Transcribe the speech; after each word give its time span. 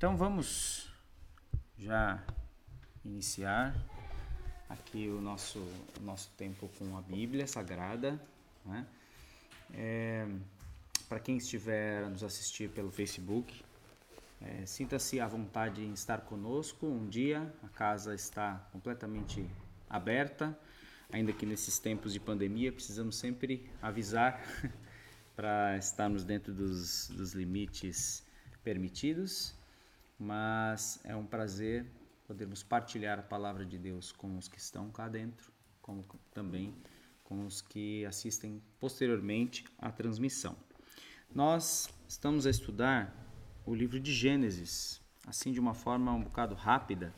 Então 0.00 0.16
vamos 0.16 0.88
já 1.76 2.24
iniciar 3.04 3.76
aqui 4.66 5.10
o 5.10 5.20
nosso, 5.20 5.62
nosso 6.00 6.30
tempo 6.38 6.70
com 6.78 6.96
a 6.96 7.02
Bíblia 7.02 7.46
Sagrada. 7.46 8.18
Né? 8.64 8.86
É, 9.74 10.26
Para 11.06 11.20
quem 11.20 11.36
estiver 11.36 12.04
a 12.04 12.08
nos 12.08 12.24
assistir 12.24 12.70
pelo 12.70 12.90
Facebook, 12.90 13.62
é, 14.40 14.64
sinta-se 14.64 15.20
à 15.20 15.28
vontade 15.28 15.82
em 15.82 15.92
estar 15.92 16.22
conosco 16.22 16.86
um 16.86 17.06
dia. 17.06 17.54
A 17.62 17.68
casa 17.68 18.14
está 18.14 18.54
completamente 18.72 19.46
aberta, 19.86 20.58
ainda 21.12 21.30
que 21.30 21.44
nesses 21.44 21.78
tempos 21.78 22.14
de 22.14 22.20
pandemia 22.20 22.72
precisamos 22.72 23.16
sempre 23.16 23.68
avisar 23.82 24.42
para 25.36 25.76
estarmos 25.76 26.24
dentro 26.24 26.54
dos, 26.54 27.10
dos 27.10 27.34
limites 27.34 28.24
permitidos 28.64 29.59
mas 30.20 31.00
é 31.02 31.16
um 31.16 31.24
prazer 31.24 31.90
podermos 32.26 32.62
partilhar 32.62 33.18
a 33.18 33.22
palavra 33.22 33.64
de 33.64 33.78
Deus 33.78 34.12
com 34.12 34.36
os 34.36 34.46
que 34.46 34.58
estão 34.58 34.90
cá 34.90 35.08
dentro, 35.08 35.50
como 35.80 36.04
também 36.34 36.74
com 37.24 37.46
os 37.46 37.62
que 37.62 38.04
assistem 38.04 38.62
posteriormente 38.78 39.64
à 39.78 39.90
transmissão. 39.90 40.54
Nós 41.34 41.88
estamos 42.06 42.46
a 42.46 42.50
estudar 42.50 43.16
o 43.64 43.74
livro 43.74 43.98
de 43.98 44.12
Gênesis, 44.12 45.00
assim 45.26 45.52
de 45.52 45.58
uma 45.58 45.72
forma 45.72 46.12
um 46.12 46.22
bocado 46.22 46.54
rápida, 46.54 47.14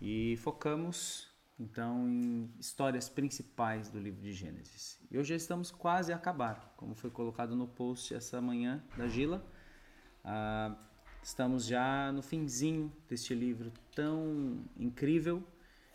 e 0.00 0.36
focamos 0.36 1.28
então 1.58 2.08
em 2.08 2.48
histórias 2.60 3.08
principais 3.08 3.90
do 3.90 3.98
livro 3.98 4.22
de 4.22 4.32
Gênesis. 4.32 5.00
E 5.10 5.18
hoje 5.18 5.30
já 5.30 5.36
estamos 5.36 5.72
quase 5.72 6.12
a 6.12 6.16
acabar, 6.16 6.74
como 6.76 6.94
foi 6.94 7.10
colocado 7.10 7.56
no 7.56 7.66
post 7.66 8.14
essa 8.14 8.40
manhã 8.40 8.82
da 8.96 9.08
Gila. 9.08 9.44
Ah, 10.24 10.76
Estamos 11.22 11.66
já 11.66 12.10
no 12.12 12.22
finzinho 12.22 12.90
deste 13.08 13.34
livro 13.34 13.70
tão 13.94 14.64
incrível. 14.78 15.44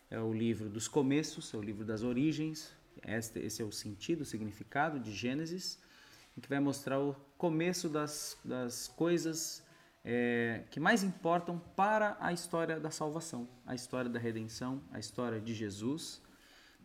É 0.10 0.20
o 0.20 0.32
livro 0.32 0.70
dos 0.70 0.88
começos, 0.88 1.52
é 1.52 1.58
o 1.58 1.62
livro 1.62 1.84
das 1.84 2.04
origens. 2.04 2.72
Este, 3.04 3.40
esse 3.40 3.62
é 3.62 3.66
o 3.66 3.72
sentido, 3.72 4.22
o 4.22 4.26
significado 4.26 5.00
de 5.00 5.12
Gênesis, 5.12 5.80
que 6.40 6.48
vai 6.48 6.60
mostrar 6.60 7.00
o 7.00 7.16
começo 7.38 7.90
das, 7.90 8.38
das 8.46 8.88
coisas 8.88 9.64
é, 10.04 10.64
que 10.70 10.80
mais 10.80 11.04
importam 11.04 11.60
para 11.76 12.16
a 12.20 12.32
história 12.32 12.80
da 12.80 12.92
salvação, 12.92 13.50
a 13.66 13.74
história 13.74 14.10
da 14.10 14.20
redenção, 14.20 14.80
a 14.92 15.00
história 15.00 15.42
de 15.42 15.56
Jesus. 15.56 16.22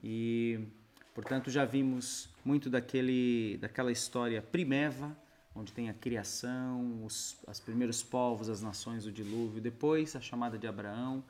E, 0.02 0.66
portanto, 1.14 1.50
já 1.50 1.66
vimos 1.66 2.30
muito 2.42 2.70
daquele, 2.70 3.58
daquela 3.58 3.92
história 3.92 4.40
primeva 4.40 5.14
onde 5.54 5.72
tem 5.72 5.88
a 5.88 5.94
criação, 5.94 7.04
os, 7.04 7.36
os 7.46 7.60
primeiros 7.60 8.02
povos, 8.02 8.48
as 8.48 8.62
nações, 8.62 9.06
o 9.06 9.12
dilúvio, 9.12 9.60
depois 9.60 10.14
a 10.14 10.20
chamada 10.20 10.56
de 10.56 10.66
Abraão 10.66 11.22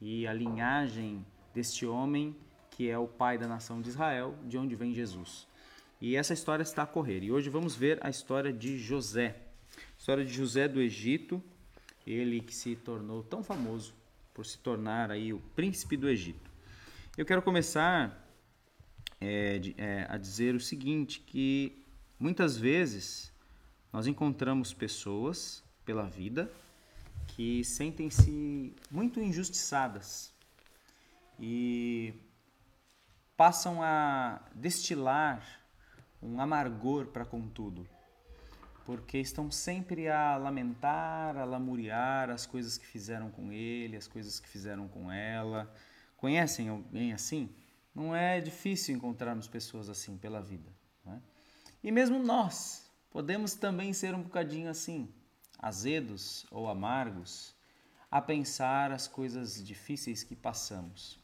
e 0.00 0.26
a 0.26 0.32
linhagem 0.32 1.24
deste 1.54 1.86
homem 1.86 2.36
que 2.78 2.88
é 2.88 2.96
o 2.96 3.08
pai 3.08 3.36
da 3.36 3.48
nação 3.48 3.82
de 3.82 3.88
Israel, 3.88 4.36
de 4.44 4.56
onde 4.56 4.76
vem 4.76 4.94
Jesus. 4.94 5.48
E 6.00 6.14
essa 6.14 6.32
história 6.32 6.62
está 6.62 6.84
a 6.84 6.86
correr. 6.86 7.24
E 7.24 7.32
hoje 7.32 7.50
vamos 7.50 7.74
ver 7.74 7.98
a 8.06 8.08
história 8.08 8.52
de 8.52 8.78
José. 8.78 9.34
A 9.76 9.98
história 9.98 10.24
de 10.24 10.32
José 10.32 10.68
do 10.68 10.80
Egito, 10.80 11.42
ele 12.06 12.40
que 12.40 12.54
se 12.54 12.76
tornou 12.76 13.24
tão 13.24 13.42
famoso 13.42 13.92
por 14.32 14.46
se 14.46 14.58
tornar 14.58 15.10
aí 15.10 15.32
o 15.32 15.40
príncipe 15.56 15.96
do 15.96 16.08
Egito. 16.08 16.48
Eu 17.16 17.26
quero 17.26 17.42
começar 17.42 18.32
é, 19.20 19.58
de, 19.58 19.74
é, 19.76 20.06
a 20.08 20.16
dizer 20.16 20.54
o 20.54 20.60
seguinte, 20.60 21.18
que 21.18 21.84
muitas 22.16 22.56
vezes 22.56 23.32
nós 23.92 24.06
encontramos 24.06 24.74
pessoas 24.74 25.62
pela 25.84 26.04
vida 26.04 26.50
que 27.28 27.62
sentem-se 27.64 28.74
muito 28.90 29.20
injustiçadas 29.20 30.32
e 31.38 32.12
passam 33.36 33.82
a 33.82 34.40
destilar 34.54 35.42
um 36.20 36.40
amargor 36.40 37.06
para 37.06 37.24
com 37.24 37.48
tudo, 37.48 37.88
porque 38.84 39.18
estão 39.18 39.50
sempre 39.50 40.08
a 40.08 40.36
lamentar, 40.36 41.36
a 41.36 41.44
lamuriar 41.44 42.30
as 42.30 42.44
coisas 42.46 42.76
que 42.76 42.86
fizeram 42.86 43.30
com 43.30 43.52
ele, 43.52 43.96
as 43.96 44.08
coisas 44.08 44.40
que 44.40 44.48
fizeram 44.48 44.88
com 44.88 45.12
ela. 45.12 45.72
Conhecem 46.16 46.68
alguém 46.68 47.12
assim? 47.12 47.48
Não 47.94 48.14
é 48.14 48.40
difícil 48.40 48.96
encontrarmos 48.96 49.46
pessoas 49.46 49.88
assim 49.88 50.16
pela 50.16 50.42
vida. 50.42 50.72
É? 51.06 51.18
E 51.84 51.92
mesmo 51.92 52.18
nós, 52.18 52.87
Podemos 53.10 53.54
também 53.54 53.92
ser 53.92 54.14
um 54.14 54.22
bocadinho 54.22 54.70
assim, 54.70 55.08
azedos 55.58 56.46
ou 56.50 56.68
amargos, 56.68 57.54
a 58.10 58.20
pensar 58.20 58.92
as 58.92 59.08
coisas 59.08 59.62
difíceis 59.64 60.22
que 60.22 60.36
passamos. 60.36 61.18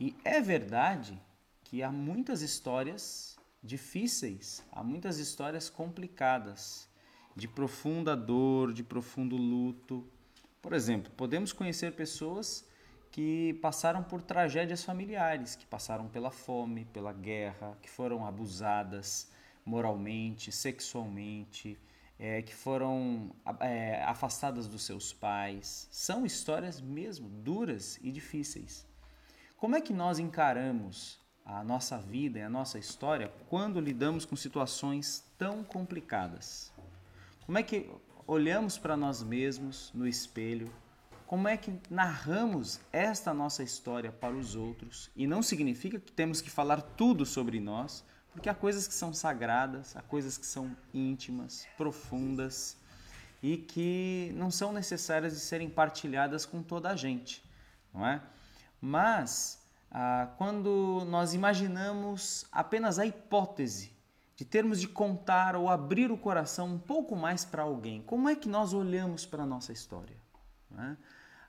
E 0.00 0.16
é 0.24 0.40
verdade 0.40 1.20
que 1.64 1.82
há 1.82 1.90
muitas 1.90 2.42
histórias 2.42 3.36
difíceis, 3.62 4.64
há 4.72 4.82
muitas 4.82 5.18
histórias 5.18 5.68
complicadas, 5.68 6.88
de 7.34 7.46
profunda 7.46 8.16
dor, 8.16 8.72
de 8.72 8.82
profundo 8.82 9.36
luto. 9.36 10.04
Por 10.60 10.72
exemplo, 10.72 11.12
podemos 11.16 11.52
conhecer 11.52 11.92
pessoas 11.92 12.66
que 13.12 13.54
passaram 13.62 14.02
por 14.02 14.22
tragédias 14.22 14.82
familiares, 14.82 15.54
que 15.54 15.64
passaram 15.66 16.08
pela 16.08 16.30
fome, 16.30 16.84
pela 16.86 17.12
guerra, 17.12 17.78
que 17.80 17.88
foram 17.88 18.26
abusadas, 18.26 19.30
moralmente, 19.68 20.50
sexualmente, 20.50 21.78
é, 22.18 22.42
que 22.42 22.54
foram 22.54 23.30
é, 23.60 24.02
afastadas 24.02 24.66
dos 24.66 24.82
seus 24.82 25.12
pais. 25.12 25.86
São 25.90 26.24
histórias 26.24 26.80
mesmo 26.80 27.28
duras 27.28 27.98
e 28.02 28.10
difíceis. 28.10 28.86
Como 29.56 29.76
é 29.76 29.80
que 29.80 29.92
nós 29.92 30.18
encaramos 30.18 31.20
a 31.44 31.62
nossa 31.62 31.98
vida 31.98 32.38
e 32.38 32.42
a 32.42 32.50
nossa 32.50 32.78
história 32.78 33.32
quando 33.48 33.80
lidamos 33.80 34.24
com 34.24 34.34
situações 34.34 35.24
tão 35.36 35.62
complicadas? 35.62 36.72
Como 37.44 37.58
é 37.58 37.62
que 37.62 37.90
olhamos 38.26 38.78
para 38.78 38.96
nós 38.96 39.22
mesmos 39.22 39.90
no 39.94 40.06
espelho? 40.06 40.72
Como 41.26 41.46
é 41.46 41.58
que 41.58 41.78
narramos 41.90 42.80
esta 42.90 43.34
nossa 43.34 43.62
história 43.62 44.10
para 44.10 44.34
os 44.34 44.54
outros? 44.54 45.10
E 45.14 45.26
não 45.26 45.42
significa 45.42 46.00
que 46.00 46.10
temos 46.10 46.40
que 46.40 46.50
falar 46.50 46.80
tudo 46.80 47.26
sobre 47.26 47.60
nós, 47.60 48.02
porque 48.32 48.48
há 48.48 48.54
coisas 48.54 48.86
que 48.86 48.94
são 48.94 49.12
sagradas, 49.12 49.96
há 49.96 50.02
coisas 50.02 50.38
que 50.38 50.46
são 50.46 50.76
íntimas, 50.92 51.66
profundas 51.76 52.76
e 53.42 53.56
que 53.56 54.32
não 54.36 54.50
são 54.50 54.72
necessárias 54.72 55.32
de 55.32 55.40
serem 55.40 55.68
partilhadas 55.68 56.44
com 56.44 56.62
toda 56.62 56.90
a 56.90 56.96
gente, 56.96 57.44
não 57.92 58.06
é? 58.06 58.22
Mas 58.80 59.60
ah, 59.90 60.28
quando 60.36 61.04
nós 61.08 61.34
imaginamos 61.34 62.46
apenas 62.52 62.98
a 62.98 63.06
hipótese 63.06 63.92
de 64.36 64.44
termos 64.44 64.80
de 64.80 64.86
contar 64.86 65.56
ou 65.56 65.68
abrir 65.68 66.12
o 66.12 66.16
coração 66.16 66.68
um 66.68 66.78
pouco 66.78 67.16
mais 67.16 67.44
para 67.44 67.62
alguém, 67.62 68.02
como 68.02 68.28
é 68.28 68.36
que 68.36 68.48
nós 68.48 68.72
olhamos 68.72 69.26
para 69.26 69.42
a 69.42 69.46
nossa 69.46 69.72
história? 69.72 70.16
É? 70.76 70.96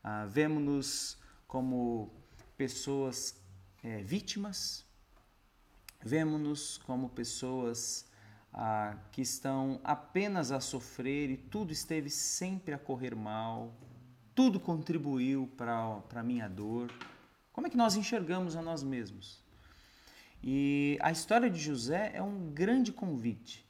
Ah, 0.04 0.26
Vemos-nos 0.26 1.18
como 1.48 2.12
pessoas 2.58 3.36
é, 3.84 4.02
vítimas, 4.02 4.86
Vemo-nos 6.02 6.78
como 6.80 7.10
pessoas 7.10 8.10
ah, 8.54 8.98
que 9.12 9.22
estão 9.22 9.80
apenas 9.84 10.52
a 10.52 10.60
sofrer 10.60 11.30
e 11.30 11.38
tudo 11.38 11.72
esteve 11.72 12.10
sempre 12.10 12.74
a 12.74 12.80
correr 12.80 13.16
mal, 13.16 13.74
tudo 14.34 14.60
contribuiu 14.60 15.48
para 15.58 16.02
a 16.16 16.24
minha 16.24 16.48
dor. 16.48 16.92
Como 17.52 17.68
é 17.68 17.70
que 17.70 17.78
nós 17.78 17.96
enxergamos 17.96 18.56
a 18.56 18.62
nós 18.62 18.82
mesmos? 18.82 19.44
E 20.42 20.98
a 21.02 21.12
história 21.12 21.50
de 21.50 21.60
José 21.60 22.12
é 22.14 22.22
um 22.22 22.50
grande 22.50 22.94
convite 22.94 23.68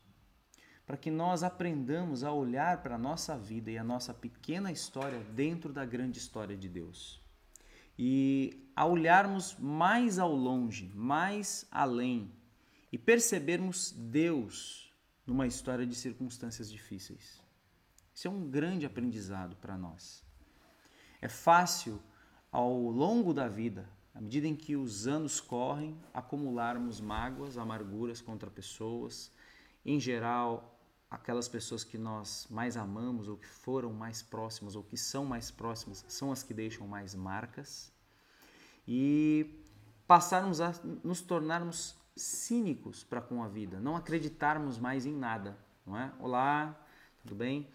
para 0.85 0.97
que 0.97 1.11
nós 1.11 1.43
aprendamos 1.43 2.23
a 2.23 2.31
olhar 2.31 2.81
para 2.81 2.95
a 2.95 2.97
nossa 2.97 3.37
vida 3.37 3.69
e 3.69 3.77
a 3.77 3.83
nossa 3.83 4.11
pequena 4.11 4.71
história 4.71 5.19
dentro 5.35 5.71
da 5.71 5.85
grande 5.85 6.17
história 6.17 6.57
de 6.57 6.67
Deus. 6.67 7.21
E 8.01 8.71
a 8.73 8.85
olharmos 8.85 9.57
mais 9.59 10.17
ao 10.17 10.33
longe, 10.33 10.89
mais 10.95 11.67
além 11.69 12.31
e 12.89 12.97
percebermos 12.97 13.91
Deus 13.91 14.89
numa 15.27 15.45
história 15.45 15.85
de 15.85 15.93
circunstâncias 15.93 16.71
difíceis. 16.71 17.43
Isso 18.15 18.25
é 18.29 18.31
um 18.31 18.49
grande 18.49 18.85
aprendizado 18.85 19.57
para 19.57 19.77
nós. 19.77 20.23
É 21.21 21.27
fácil, 21.27 22.01
ao 22.49 22.73
longo 22.73 23.33
da 23.33 23.49
vida, 23.49 23.89
à 24.15 24.21
medida 24.21 24.47
em 24.47 24.55
que 24.55 24.77
os 24.77 25.05
anos 25.05 25.41
correm, 25.41 25.99
acumularmos 26.13 27.01
mágoas, 27.01 27.57
amarguras 27.57 28.21
contra 28.21 28.49
pessoas, 28.49 29.29
em 29.85 29.99
geral, 29.99 30.78
aquelas 31.09 31.47
pessoas 31.47 31.83
que 31.83 31.97
nós 31.97 32.47
mais 32.49 32.77
amamos 32.77 33.27
ou 33.27 33.37
que 33.37 33.47
foram 33.47 33.91
mais 33.91 34.21
próximas 34.21 34.75
ou 34.75 34.83
que 34.83 34.97
são 34.97 35.25
mais 35.25 35.49
próximas 35.49 36.05
são 36.07 36.31
as 36.31 36.43
que 36.43 36.53
deixam 36.53 36.87
mais 36.87 37.15
marcas 37.15 37.91
e 38.87 39.63
passarmos 40.07 40.61
a 40.61 40.73
nos 41.03 41.21
tornarmos 41.21 41.95
cínicos 42.15 43.03
para 43.03 43.21
com 43.21 43.43
a 43.43 43.47
vida, 43.47 43.79
não 43.79 43.95
acreditarmos 43.95 44.77
mais 44.77 45.05
em 45.05 45.13
nada, 45.13 45.57
não 45.85 45.97
é? 45.97 46.11
Olá, 46.19 46.75
tudo 47.23 47.35
bem? 47.35 47.67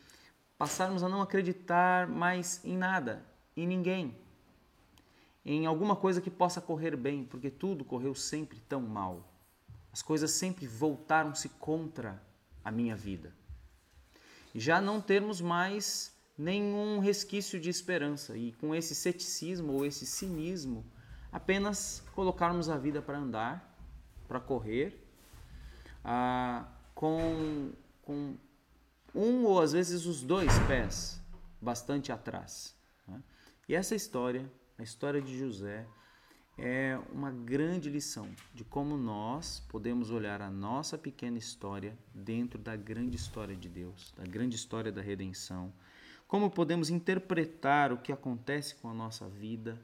passarmos 0.58 1.02
a 1.02 1.08
não 1.08 1.20
acreditar 1.20 2.06
mais 2.06 2.64
em 2.64 2.76
nada, 2.76 3.24
em 3.56 3.66
ninguém, 3.66 4.16
em 5.44 5.66
alguma 5.66 5.94
coisa 5.96 6.20
que 6.20 6.30
possa 6.30 6.60
correr 6.60 6.96
bem, 6.96 7.24
porque 7.24 7.50
tudo 7.50 7.84
correu 7.84 8.14
sempre 8.14 8.58
tão 8.60 8.80
mal. 8.80 9.28
As 9.92 10.00
coisas 10.00 10.30
sempre 10.30 10.66
voltaram-se 10.66 11.48
contra 11.48 12.22
a 12.64 12.70
minha 12.70 12.96
vida. 12.96 13.32
Já 14.54 14.80
não 14.80 15.00
termos 15.00 15.40
mais 15.40 16.14
nenhum 16.36 16.98
resquício 16.98 17.60
de 17.60 17.70
esperança 17.70 18.36
e 18.36 18.52
com 18.52 18.74
esse 18.74 18.94
ceticismo 18.94 19.72
ou 19.72 19.86
esse 19.86 20.06
cinismo, 20.06 20.84
apenas 21.30 22.02
colocarmos 22.14 22.68
a 22.68 22.76
vida 22.76 23.00
para 23.02 23.18
andar, 23.18 23.76
para 24.26 24.40
correr, 24.40 25.04
ah, 26.04 26.66
com, 26.94 27.72
com 28.02 28.36
um 29.14 29.44
ou 29.44 29.60
às 29.60 29.72
vezes 29.72 30.06
os 30.06 30.22
dois 30.22 30.58
pés 30.66 31.20
bastante 31.60 32.10
atrás. 32.10 32.74
Né? 33.06 33.22
E 33.68 33.74
essa 33.74 33.94
história, 33.94 34.50
a 34.78 34.82
história 34.82 35.20
de 35.20 35.38
José, 35.38 35.86
é 36.56 36.98
uma 37.12 37.30
grande 37.30 37.90
lição 37.90 38.28
de 38.54 38.64
como 38.64 38.96
nós 38.96 39.60
podemos 39.68 40.10
olhar 40.10 40.40
a 40.40 40.50
nossa 40.50 40.96
pequena 40.96 41.36
história 41.36 41.96
dentro 42.14 42.58
da 42.58 42.76
grande 42.76 43.16
história 43.16 43.56
de 43.56 43.68
Deus, 43.68 44.12
da 44.16 44.24
grande 44.24 44.54
história 44.54 44.92
da 44.92 45.02
redenção, 45.02 45.72
como 46.28 46.50
podemos 46.50 46.90
interpretar 46.90 47.92
o 47.92 47.98
que 47.98 48.12
acontece 48.12 48.76
com 48.76 48.88
a 48.88 48.94
nossa 48.94 49.28
vida 49.28 49.80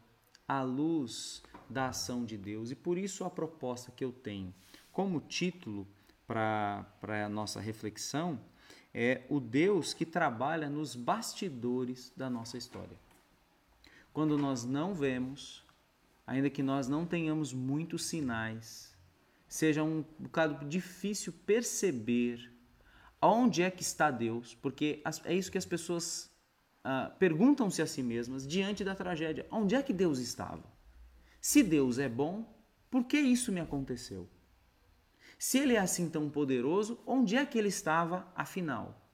à 0.47 0.63
luz 0.63 1.43
da 1.69 1.89
ação 1.89 2.25
de 2.25 2.37
Deus. 2.37 2.71
E 2.71 2.75
por 2.75 2.97
isso 2.97 3.25
a 3.25 3.31
proposta 3.31 3.91
que 3.91 4.05
eu 4.05 4.13
tenho 4.13 4.55
como 4.93 5.21
título 5.21 5.87
para 6.27 6.87
a 7.25 7.29
nossa 7.29 7.61
reflexão 7.61 8.41
é 8.95 9.23
o 9.29 9.39
Deus 9.41 9.93
que 9.93 10.07
trabalha 10.07 10.69
nos 10.69 10.95
bastidores 10.97 12.13
da 12.17 12.31
nossa 12.31 12.57
história. 12.57 12.97
Quando 14.13 14.37
nós 14.37 14.65
não 14.65 14.95
vemos, 14.95 15.65
ainda 16.27 16.51
que 16.51 16.63
nós 16.63 16.89
não 16.89 17.07
tenhamos 17.07 17.53
muitos 17.53 18.07
sinais, 18.07 18.97
seja 19.49 19.83
um 19.83 20.05
bocado 20.19 20.65
difícil 20.67 21.33
perceber 21.33 22.53
onde 23.21 23.63
é 23.63 23.71
que 23.71 23.83
está 23.83 24.11
Deus, 24.11 24.55
porque 24.55 25.03
é 25.25 25.35
isso 25.35 25.51
que 25.51 25.59
as 25.59 25.67
pessoas 25.67 26.31
ah, 26.83 27.13
perguntam-se 27.19 27.83
a 27.83 27.87
si 27.87 28.03
mesmas 28.03 28.47
diante 28.47 28.85
da 28.85 28.95
tragédia: 28.95 29.47
onde 29.51 29.75
é 29.75 29.83
que 29.83 29.93
Deus 29.93 30.19
estava? 30.19 30.65
Se 31.41 31.63
Deus 31.63 31.99
é 31.99 32.09
bom, 32.09 32.59
por 32.91 33.05
que 33.05 33.19
isso 33.19 33.53
me 33.53 33.61
aconteceu? 33.61 34.29
Se 35.39 35.59
ele 35.59 35.75
é 35.75 35.79
assim 35.79 36.09
tão 36.09 36.29
poderoso, 36.29 37.01
onde 37.07 37.37
é 37.37 37.47
que 37.47 37.59
ele 37.59 37.69
estava 37.69 38.31
afinal? 38.35 39.09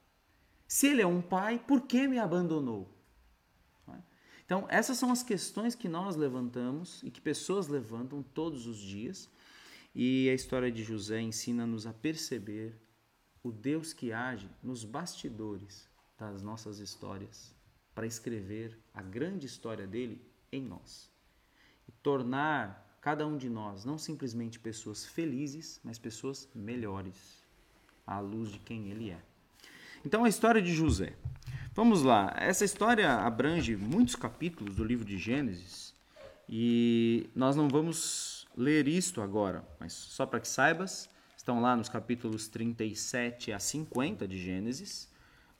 Se 0.67 0.87
ele 0.87 1.01
é 1.01 1.07
um 1.07 1.21
pai, 1.21 1.57
por 1.57 1.81
que 1.81 2.07
me 2.07 2.19
abandonou? 2.19 2.96
Então, 4.47 4.65
essas 4.69 4.97
são 4.97 5.11
as 5.11 5.21
questões 5.21 5.75
que 5.75 5.89
nós 5.89 6.15
levantamos 6.15 7.03
e 7.03 7.11
que 7.11 7.19
pessoas 7.19 7.67
levantam 7.67 8.23
todos 8.23 8.65
os 8.65 8.77
dias. 8.77 9.29
E 9.93 10.29
a 10.29 10.33
história 10.33 10.71
de 10.71 10.85
José 10.85 11.19
ensina-nos 11.19 11.85
a 11.85 11.91
perceber 11.91 12.73
o 13.43 13.51
Deus 13.51 13.91
que 13.91 14.13
age 14.13 14.49
nos 14.63 14.85
bastidores 14.85 15.89
das 16.17 16.41
nossas 16.41 16.79
histórias 16.79 17.53
para 17.93 18.07
escrever 18.07 18.79
a 18.93 19.01
grande 19.01 19.45
história 19.45 19.85
dele 19.85 20.21
em 20.49 20.61
nós 20.61 21.11
e 21.85 21.91
tornar 21.91 22.97
cada 23.01 23.27
um 23.27 23.35
de 23.35 23.49
nós, 23.49 23.83
não 23.83 23.97
simplesmente 23.97 24.59
pessoas 24.59 25.05
felizes, 25.05 25.81
mas 25.83 25.99
pessoas 25.99 26.47
melhores, 26.55 27.43
à 28.05 28.21
luz 28.21 28.49
de 28.49 28.59
quem 28.59 28.89
ele 28.91 29.09
é. 29.09 29.21
Então, 30.05 30.23
a 30.23 30.29
história 30.29 30.61
de 30.61 30.73
José. 30.73 31.13
Vamos 31.73 32.01
lá, 32.01 32.33
essa 32.37 32.65
história 32.65 33.13
abrange 33.13 33.75
muitos 33.75 34.15
capítulos 34.15 34.75
do 34.75 34.83
livro 34.83 35.05
de 35.05 35.17
Gênesis 35.17 35.93
e 36.49 37.29
nós 37.35 37.55
não 37.55 37.67
vamos 37.67 38.47
ler 38.57 38.87
isto 38.87 39.21
agora, 39.21 39.63
mas 39.79 39.93
só 39.93 40.25
para 40.25 40.39
que 40.39 40.47
saibas, 40.47 41.07
estão 41.37 41.61
lá 41.61 41.75
nos 41.75 41.87
capítulos 41.87 42.47
37 42.47 43.51
a 43.51 43.59
50 43.59 44.27
de 44.27 44.37
Gênesis, 44.37 45.07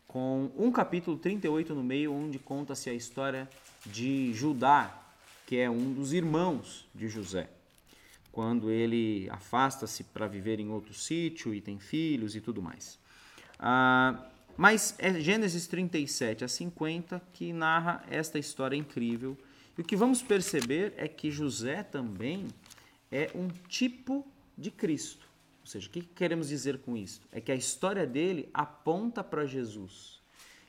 com 0.08 0.50
um 0.58 0.72
capítulo 0.72 1.18
38 1.18 1.76
no 1.76 1.84
meio, 1.84 2.12
onde 2.14 2.40
conta-se 2.40 2.90
a 2.90 2.94
história 2.94 3.48
de 3.86 4.34
Judá, 4.34 5.00
que 5.46 5.58
é 5.58 5.70
um 5.70 5.94
dos 5.94 6.14
irmãos 6.14 6.88
de 6.96 7.08
José. 7.08 7.50
Quando 8.32 8.72
ele 8.72 9.30
afasta-se 9.30 10.04
para 10.06 10.26
viver 10.26 10.60
em 10.60 10.70
outro 10.70 10.94
sítio 10.94 11.54
e 11.54 11.62
tem 11.62 11.80
filhos 11.80 12.36
e 12.36 12.42
tudo 12.42 12.62
mais. 12.62 12.98
Ah, 13.60 14.28
mas 14.56 14.96
é 14.98 15.20
Gênesis 15.20 15.68
37 15.68 16.44
a 16.44 16.48
50 16.48 17.22
que 17.34 17.54
narra 17.54 18.04
esta 18.10 18.40
história 18.40 18.76
incrível. 18.76 19.38
E 19.78 19.82
o 19.82 19.84
que 19.84 19.96
vamos 19.96 20.22
perceber 20.22 20.94
é 20.98 21.08
que 21.08 21.30
José 21.30 21.84
também 21.84 22.48
é 23.12 23.30
um 23.36 23.48
tipo 23.68 24.26
de 24.58 24.72
Cristo. 24.72 25.28
Ou 25.62 25.68
seja, 25.68 25.88
o 25.88 25.92
que 25.92 26.02
queremos 26.02 26.48
dizer 26.48 26.80
com 26.80 26.98
isso? 26.98 27.22
É 27.32 27.40
que 27.40 27.52
a 27.52 27.56
história 27.56 28.08
dele 28.08 28.50
aponta 28.54 29.24
para 29.24 29.46
Jesus 29.46 30.18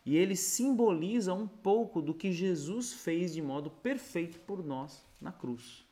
e 0.05 0.17
ele 0.17 0.37
simboliza 0.37 1.35
um 1.35 1.47
pouco 1.47 2.01
do 2.01 2.15
que 2.15 2.33
Jesus 2.33 2.93
fez 2.93 3.35
de 3.35 3.43
modo 3.43 3.71
perfeito 3.71 4.39
por 4.41 4.65
nós 4.65 5.05
na 5.21 5.31
cruz. 5.31 5.85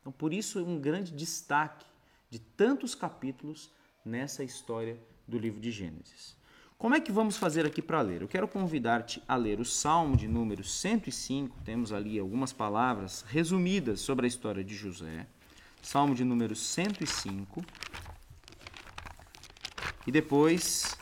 Então, 0.00 0.12
por 0.12 0.32
isso, 0.32 0.64
um 0.64 0.80
grande 0.80 1.12
destaque 1.12 1.84
de 2.30 2.38
tantos 2.38 2.94
capítulos 2.94 3.70
nessa 4.04 4.44
história 4.44 4.98
do 5.26 5.38
livro 5.38 5.60
de 5.60 5.70
Gênesis. 5.70 6.36
Como 6.76 6.94
é 6.94 7.00
que 7.00 7.12
vamos 7.12 7.36
fazer 7.36 7.64
aqui 7.64 7.80
para 7.80 8.00
ler? 8.02 8.22
Eu 8.22 8.28
quero 8.28 8.46
convidar-te 8.46 9.22
a 9.26 9.36
ler 9.36 9.60
o 9.60 9.64
Salmo 9.64 10.16
de 10.16 10.28
número 10.28 10.62
105, 10.62 11.56
temos 11.64 11.92
ali 11.92 12.18
algumas 12.18 12.52
palavras 12.52 13.24
resumidas 13.28 14.00
sobre 14.00 14.26
a 14.26 14.28
história 14.28 14.62
de 14.62 14.74
José. 14.74 15.26
Salmo 15.80 16.14
de 16.14 16.24
número 16.24 16.54
105. 16.54 17.64
E 20.06 20.12
depois 20.12 20.96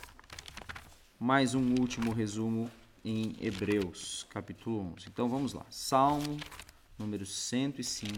mais 1.19 1.55
um 1.55 1.75
último 1.79 2.13
resumo 2.13 2.69
em 3.03 3.35
Hebreus, 3.41 4.25
capítulo 4.29 4.93
11. 4.93 5.07
Então 5.09 5.27
vamos 5.27 5.53
lá. 5.53 5.65
Salmo 5.69 6.37
número 6.97 7.25
105. 7.25 8.13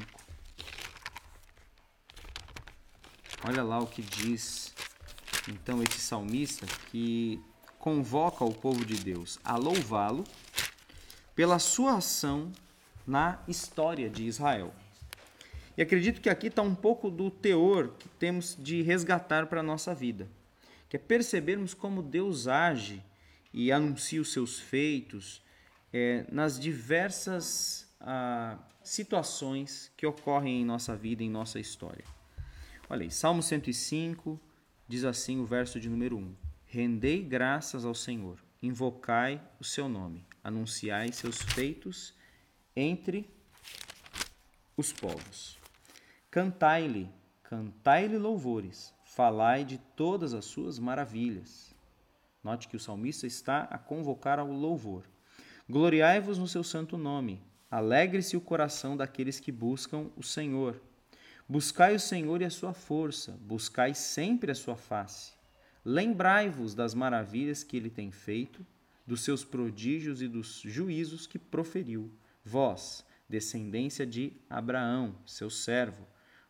Olha 3.47 3.63
lá 3.63 3.79
o 3.79 3.87
que 3.87 4.01
diz 4.01 4.74
então 5.47 5.81
esse 5.83 5.99
salmista 5.99 6.65
que 6.91 7.41
convoca 7.79 8.43
o 8.43 8.53
povo 8.53 8.83
de 8.85 8.95
Deus 8.95 9.39
a 9.43 9.55
louvá-lo 9.57 10.23
pela 11.35 11.59
sua 11.59 11.97
ação 11.97 12.51
na 13.05 13.39
história 13.47 14.09
de 14.09 14.23
Israel. 14.23 14.73
E 15.77 15.81
acredito 15.81 16.21
que 16.21 16.29
aqui 16.29 16.47
está 16.47 16.61
um 16.61 16.73
pouco 16.73 17.11
do 17.11 17.29
teor 17.29 17.89
que 17.99 18.07
temos 18.07 18.57
de 18.57 18.81
resgatar 18.81 19.47
para 19.47 19.59
a 19.59 19.63
nossa 19.63 19.93
vida 19.93 20.27
que 20.89 20.95
é 20.95 20.99
percebermos 20.99 21.73
como 21.73 22.01
Deus 22.01 22.47
age 22.47 23.03
e 23.53 23.71
anuncia 23.71 24.21
os 24.21 24.31
seus 24.31 24.59
feitos 24.59 25.41
é, 25.91 26.25
nas 26.31 26.59
diversas 26.59 27.93
ah, 27.99 28.57
situações 28.83 29.91
que 29.97 30.05
ocorrem 30.05 30.61
em 30.61 30.65
nossa 30.65 30.95
vida, 30.95 31.23
em 31.23 31.29
nossa 31.29 31.59
história. 31.59 32.03
Olha 32.89 33.03
aí, 33.03 33.11
Salmo 33.11 33.41
105 33.41 34.39
diz 34.87 35.03
assim 35.03 35.39
o 35.39 35.45
verso 35.45 35.79
de 35.79 35.89
número 35.89 36.17
1: 36.17 36.35
Rendei 36.65 37.23
graças 37.23 37.85
ao 37.85 37.95
Senhor, 37.95 38.39
invocai 38.61 39.41
o 39.59 39.63
seu 39.63 39.87
nome, 39.87 40.25
anunciai 40.43 41.11
seus 41.11 41.41
feitos 41.41 42.13
entre 42.75 43.29
os 44.75 44.91
povos. 44.91 45.57
Cantai-lhe, 46.29 47.09
cantai-lhe 47.43 48.17
louvores, 48.17 48.93
falai 49.05 49.63
de 49.63 49.77
todas 49.77 50.33
as 50.33 50.45
suas 50.45 50.77
maravilhas. 50.77 51.73
Note 52.43 52.67
que 52.67 52.75
o 52.75 52.79
salmista 52.79 53.25
está 53.25 53.61
a 53.71 53.77
convocar 53.77 54.37
ao 54.37 54.51
louvor. 54.51 55.03
Gloriai-vos 55.67 56.37
no 56.37 56.47
seu 56.47 56.63
santo 56.63 56.97
nome. 56.97 57.41
Alegre-se 57.71 58.37
o 58.37 58.41
coração 58.41 58.95
daqueles 58.95 59.39
que 59.39 59.51
buscam 59.51 60.11
o 60.15 60.21
Senhor. 60.21 60.79
Buscai 61.47 61.95
o 61.95 61.99
Senhor 61.99 62.41
e 62.41 62.45
a 62.45 62.49
sua 62.49 62.73
força, 62.73 63.37
buscai 63.41 63.93
sempre 63.93 64.51
a 64.51 64.55
sua 64.55 64.75
face. 64.75 65.33
Lembrai-vos 65.83 66.73
das 66.73 66.95
maravilhas 66.95 67.63
que 67.63 67.77
ele 67.77 67.89
tem 67.89 68.11
feito, 68.11 68.65
dos 69.05 69.21
seus 69.21 69.45
prodígios 69.45 70.23
e 70.23 70.27
dos 70.27 70.61
juízos 70.65 71.27
que 71.27 71.37
proferiu. 71.37 72.11
Vós, 72.43 73.05
descendência 73.29 74.07
de 74.07 74.33
Abraão, 74.49 75.15
seu 75.23 75.51
servo, 75.51 76.07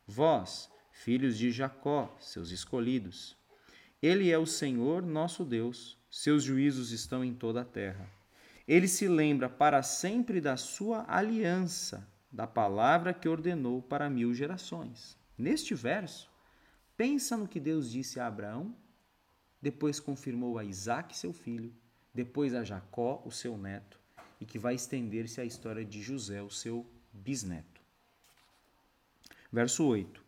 vós, 0.08 0.70
filhos 0.92 1.38
de 1.38 1.52
Jacó, 1.52 2.16
seus 2.18 2.50
escolhidos. 2.52 3.36
Ele 4.02 4.32
é 4.32 4.38
o 4.38 4.46
Senhor 4.46 5.02
nosso 5.02 5.44
Deus, 5.44 5.98
seus 6.10 6.42
juízos 6.42 6.92
estão 6.92 7.22
em 7.22 7.34
toda 7.34 7.62
a 7.62 7.66
terra. 7.66 8.10
Ele 8.66 8.88
se 8.88 9.10
lembra 9.10 9.50
para 9.50 9.84
sempre 9.84 10.40
da 10.40 10.56
sua 10.56 11.06
aliança, 11.08 12.08
da 12.36 12.46
palavra 12.46 13.14
que 13.14 13.30
ordenou 13.30 13.82
para 13.82 14.10
mil 14.10 14.34
gerações. 14.34 15.18
Neste 15.38 15.74
verso, 15.74 16.30
pensa 16.98 17.38
no 17.38 17.48
que 17.48 17.62
Deus 17.62 17.90
disse 17.90 18.20
a 18.20 18.28
Abraão, 18.28 18.76
depois 19.62 20.02
confirmou 20.02 20.60
a 20.60 20.66
Isaac, 20.66 21.18
seu 21.18 21.32
filho, 21.32 21.74
depois 22.14 22.54
a 22.54 22.64
Jacó, 22.64 23.24
o 23.26 23.32
seu 23.32 23.58
neto, 23.58 23.98
e 24.40 24.46
que 24.46 24.60
vai 24.60 24.76
estender-se 24.76 25.40
à 25.40 25.46
história 25.46 25.86
de 25.86 26.02
José, 26.02 26.42
o 26.42 26.50
seu 26.50 26.86
bisneto. 27.14 27.82
Verso 29.50 29.86
8. 29.86 30.22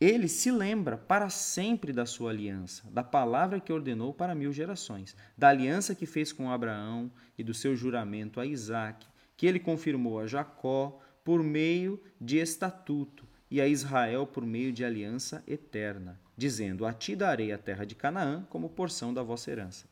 Ele 0.00 0.26
se 0.26 0.50
lembra 0.50 0.98
para 0.98 1.30
sempre 1.30 1.92
da 1.92 2.04
sua 2.04 2.30
aliança, 2.30 2.82
da 2.90 3.04
palavra 3.04 3.60
que 3.60 3.72
ordenou 3.72 4.12
para 4.12 4.34
mil 4.34 4.52
gerações, 4.52 5.16
da 5.38 5.50
aliança 5.50 5.94
que 5.94 6.04
fez 6.04 6.32
com 6.32 6.50
Abraão 6.50 7.12
e 7.38 7.44
do 7.44 7.54
seu 7.54 7.76
juramento 7.76 8.40
a 8.40 8.44
Isaac, 8.44 9.06
que 9.36 9.46
ele 9.46 9.60
confirmou 9.60 10.18
a 10.18 10.26
Jacó 10.26 11.00
por 11.24 11.42
meio 11.42 12.00
de 12.20 12.36
estatuto 12.36 13.26
e 13.50 13.60
a 13.60 13.66
Israel 13.66 14.26
por 14.26 14.44
meio 14.44 14.72
de 14.72 14.84
aliança 14.84 15.42
eterna, 15.46 16.20
dizendo: 16.36 16.84
A 16.84 16.92
ti 16.92 17.16
darei 17.16 17.50
a 17.50 17.58
terra 17.58 17.84
de 17.84 17.94
Canaã 17.94 18.46
como 18.50 18.68
porção 18.68 19.12
da 19.14 19.22
vossa 19.22 19.50
herança. 19.50 19.88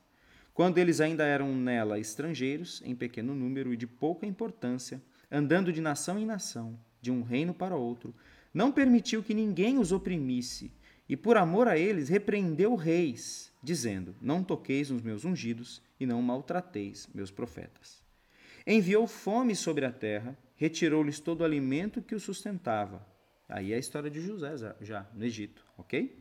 Quando 0.53 0.77
eles 0.77 1.01
ainda 1.01 1.25
eram 1.25 1.57
nela 1.57 1.99
estrangeiros, 1.99 2.83
em 2.85 2.95
pequeno 2.95 3.35
número 3.35 3.73
e 3.73 3.77
de 3.77 3.87
pouca 3.87 4.27
importância, 4.27 5.03
andando 5.31 5.73
de 5.73 5.81
nação 5.81 6.19
em 6.19 6.27
nação, 6.27 6.79
de 7.01 7.11
um 7.11 7.23
reino 7.23 7.55
para 7.55 7.75
outro, 7.75 8.15
não 8.53 8.71
permitiu 8.71 9.23
que 9.23 9.33
ninguém 9.33 9.79
os 9.79 9.93
oprimisse, 9.93 10.71
e 11.09 11.17
por 11.17 11.39
amor 11.39 11.69
a 11.69 11.79
eles 11.79 12.11
repreendeu 12.11 12.75
reis, 12.75 13.51
dizendo: 13.63 14.15
Não 14.21 14.45
toqueis 14.45 14.91
nos 14.91 15.01
meus 15.01 15.25
ungidos 15.25 15.81
e 15.99 16.05
não 16.05 16.21
maltrateis 16.21 17.09
meus 17.15 17.31
profetas. 17.31 18.02
Enviou 18.67 19.07
fome 19.07 19.55
sobre 19.57 19.85
a 19.85 19.93
terra, 19.93 20.37
retirou-lhes 20.57 21.21
todo 21.21 21.41
o 21.41 21.45
alimento 21.45 22.03
que 22.03 22.15
os 22.15 22.23
sustentava. 22.23 23.07
Aí 23.49 23.73
é 23.73 23.77
a 23.77 23.79
história 23.79 24.11
de 24.11 24.21
José 24.21 24.55
já 24.81 25.07
no 25.15 25.25
Egito, 25.25 25.65
ok? 25.77 26.19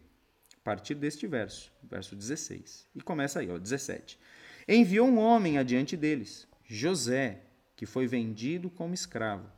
A 0.55 0.63
partir 0.63 0.95
deste 0.95 1.27
verso, 1.27 1.71
verso 1.83 2.15
16. 2.15 2.87
E 2.95 3.01
começa 3.01 3.39
aí, 3.39 3.49
ó, 3.49 3.57
17. 3.57 4.19
Enviou 4.67 5.07
um 5.07 5.17
homem 5.17 5.57
adiante 5.57 5.95
deles, 5.95 6.47
José, 6.65 7.41
que 7.75 7.85
foi 7.85 8.07
vendido 8.07 8.69
como 8.69 8.93
escravo 8.93 9.49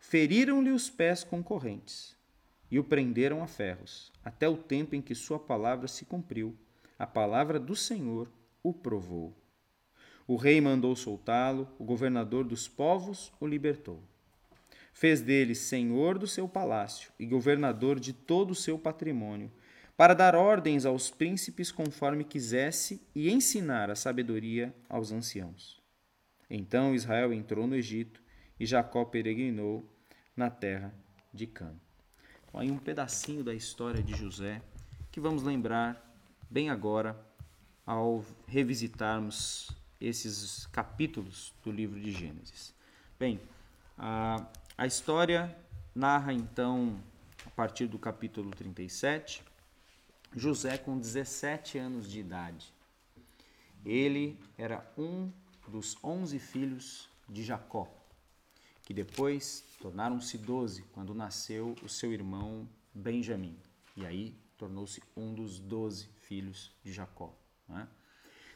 Feriram-lhe 0.00 0.70
os 0.70 0.88
pés 0.88 1.22
com 1.22 1.42
correntes 1.42 2.16
e 2.70 2.78
o 2.78 2.84
prenderam 2.84 3.42
a 3.42 3.46
ferros, 3.46 4.12
até 4.24 4.48
o 4.48 4.56
tempo 4.56 4.94
em 4.94 5.02
que 5.02 5.14
sua 5.14 5.38
palavra 5.38 5.88
se 5.88 6.04
cumpriu. 6.04 6.56
A 6.98 7.06
palavra 7.06 7.58
do 7.58 7.76
Senhor 7.76 8.30
o 8.62 8.72
provou. 8.72 9.36
O 10.28 10.36
rei 10.36 10.60
mandou 10.60 10.94
soltá-lo, 10.94 11.66
o 11.78 11.84
governador 11.84 12.44
dos 12.44 12.68
povos 12.68 13.32
o 13.40 13.46
libertou. 13.46 14.02
Fez 14.92 15.22
dele 15.22 15.54
senhor 15.54 16.18
do 16.18 16.26
seu 16.26 16.46
palácio 16.46 17.10
e 17.18 17.24
governador 17.24 17.98
de 17.98 18.12
todo 18.12 18.50
o 18.50 18.54
seu 18.54 18.78
patrimônio, 18.78 19.50
para 19.96 20.12
dar 20.12 20.34
ordens 20.34 20.84
aos 20.84 21.10
príncipes 21.10 21.72
conforme 21.72 22.24
quisesse 22.24 23.00
e 23.14 23.30
ensinar 23.30 23.90
a 23.90 23.94
sabedoria 23.94 24.74
aos 24.86 25.10
anciãos. 25.10 25.80
Então 26.50 26.94
Israel 26.94 27.32
entrou 27.32 27.66
no 27.66 27.74
Egito 27.74 28.22
e 28.60 28.66
Jacó 28.66 29.06
peregrinou 29.06 29.90
na 30.36 30.50
terra 30.50 30.94
de 31.32 31.46
Cã. 31.46 31.74
Então, 32.48 32.60
aí 32.60 32.70
um 32.70 32.78
pedacinho 32.78 33.42
da 33.42 33.54
história 33.54 34.02
de 34.02 34.14
José 34.14 34.60
que 35.10 35.20
vamos 35.20 35.42
lembrar 35.42 36.04
bem 36.50 36.68
agora 36.68 37.18
ao 37.86 38.22
revisitarmos 38.46 39.70
esses 40.00 40.66
capítulos 40.66 41.52
do 41.64 41.70
livro 41.70 42.00
de 42.00 42.12
Gênesis. 42.12 42.74
Bem, 43.18 43.40
a, 43.96 44.46
a 44.76 44.86
história 44.86 45.56
narra 45.94 46.32
então, 46.32 47.02
a 47.44 47.50
partir 47.50 47.86
do 47.86 47.98
capítulo 47.98 48.50
37, 48.50 49.42
José 50.34 50.78
com 50.78 50.98
17 50.98 51.78
anos 51.78 52.10
de 52.10 52.20
idade. 52.20 52.72
Ele 53.84 54.38
era 54.56 54.86
um 54.96 55.30
dos 55.66 55.96
11 56.02 56.38
filhos 56.38 57.08
de 57.28 57.42
Jacó 57.42 57.98
que 58.88 58.94
depois 58.94 59.62
tornaram-se 59.82 60.38
doze 60.38 60.82
quando 60.94 61.14
nasceu 61.14 61.76
o 61.82 61.90
seu 61.90 62.10
irmão 62.10 62.66
Benjamim. 62.94 63.54
E 63.94 64.06
aí 64.06 64.34
tornou-se 64.56 65.02
um 65.14 65.34
dos 65.34 65.58
doze 65.58 66.08
filhos 66.22 66.72
de 66.82 66.90
Jacó. 66.90 67.34
Né? 67.68 67.86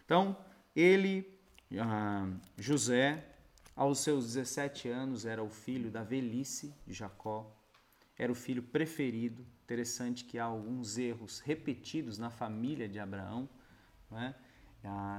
Então, 0.06 0.34
ele, 0.74 1.38
ah, 1.78 2.28
José, 2.56 3.24
aos 3.74 4.00
seus 4.00 4.26
17 4.26 4.88
anos, 4.88 5.24
era 5.24 5.42
o 5.42 5.48
filho 5.48 5.90
da 5.90 6.02
velhice 6.02 6.74
de 6.86 6.92
Jacó, 6.92 7.54
era 8.18 8.30
o 8.30 8.34
filho 8.34 8.62
preferido. 8.62 9.46
Interessante 9.64 10.24
que 10.24 10.38
há 10.38 10.44
alguns 10.44 10.98
erros 10.98 11.40
repetidos 11.40 12.18
na 12.18 12.30
família 12.30 12.88
de 12.88 12.98
Abraão. 12.98 13.48
Né? 14.10 14.34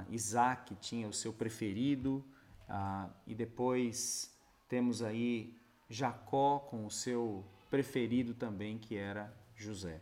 Isaac 0.10 0.76
tinha 0.76 1.08
o 1.08 1.14
seu 1.14 1.34
preferido, 1.34 2.24
ah, 2.68 3.10
e 3.26 3.34
depois 3.34 4.32
temos 4.68 5.02
aí 5.02 5.58
Jacó 5.90 6.60
com 6.60 6.86
o 6.86 6.92
seu 6.92 7.46
preferido 7.70 8.34
também, 8.34 8.78
que 8.78 8.96
era 8.96 9.34
José. 9.56 10.02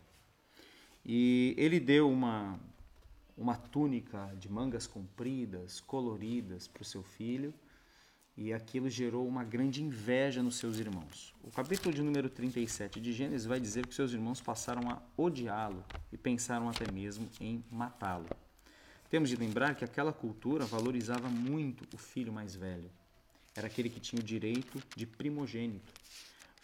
E 1.05 1.55
ele 1.57 1.79
deu 1.79 2.09
uma, 2.09 2.59
uma 3.37 3.55
túnica 3.55 4.33
de 4.37 4.49
mangas 4.49 4.87
compridas, 4.87 5.79
coloridas 5.79 6.67
para 6.67 6.81
o 6.81 6.85
seu 6.85 7.03
filho, 7.03 7.53
e 8.37 8.53
aquilo 8.53 8.89
gerou 8.89 9.27
uma 9.27 9.43
grande 9.43 9.83
inveja 9.83 10.41
nos 10.41 10.55
seus 10.55 10.79
irmãos. 10.79 11.33
O 11.43 11.51
capítulo 11.51 11.93
de 11.93 12.01
número 12.01 12.29
37 12.29 12.99
de 12.99 13.11
Gênesis 13.11 13.45
vai 13.45 13.59
dizer 13.59 13.85
que 13.85 13.93
seus 13.93 14.13
irmãos 14.13 14.39
passaram 14.39 14.89
a 14.89 15.01
odiá-lo 15.17 15.83
e 16.11 16.17
pensaram 16.17 16.69
até 16.69 16.89
mesmo 16.91 17.29
em 17.39 17.63
matá-lo. 17.69 18.27
Temos 19.09 19.29
de 19.29 19.35
lembrar 19.35 19.75
que 19.75 19.83
aquela 19.83 20.13
cultura 20.13 20.65
valorizava 20.65 21.29
muito 21.29 21.85
o 21.93 21.97
filho 21.97 22.31
mais 22.31 22.55
velho 22.55 22.89
era 23.55 23.67
aquele 23.67 23.89
que 23.89 23.99
tinha 23.99 24.19
o 24.19 24.23
direito 24.23 24.81
de 24.95 25.05
primogênito. 25.05 25.93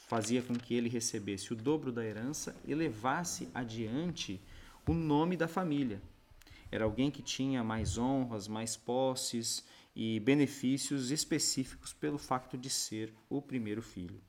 Fazia 0.07 0.41
com 0.41 0.53
que 0.53 0.73
ele 0.73 0.87
recebesse 0.87 1.51
o 1.51 1.55
dobro 1.55 1.91
da 1.91 2.05
herança 2.05 2.55
e 2.65 2.73
levasse 2.73 3.49
adiante 3.53 4.41
o 4.87 4.93
nome 4.93 5.35
da 5.35 5.47
família. 5.47 6.01
Era 6.71 6.83
alguém 6.83 7.09
que 7.09 7.21
tinha 7.21 7.63
mais 7.63 7.97
honras, 7.97 8.47
mais 8.47 8.75
posses 8.75 9.63
e 9.95 10.19
benefícios 10.19 11.11
específicos 11.11 11.93
pelo 11.93 12.17
facto 12.17 12.57
de 12.57 12.69
ser 12.69 13.13
o 13.29 13.41
primeiro 13.41 13.81
filho. 13.81 14.21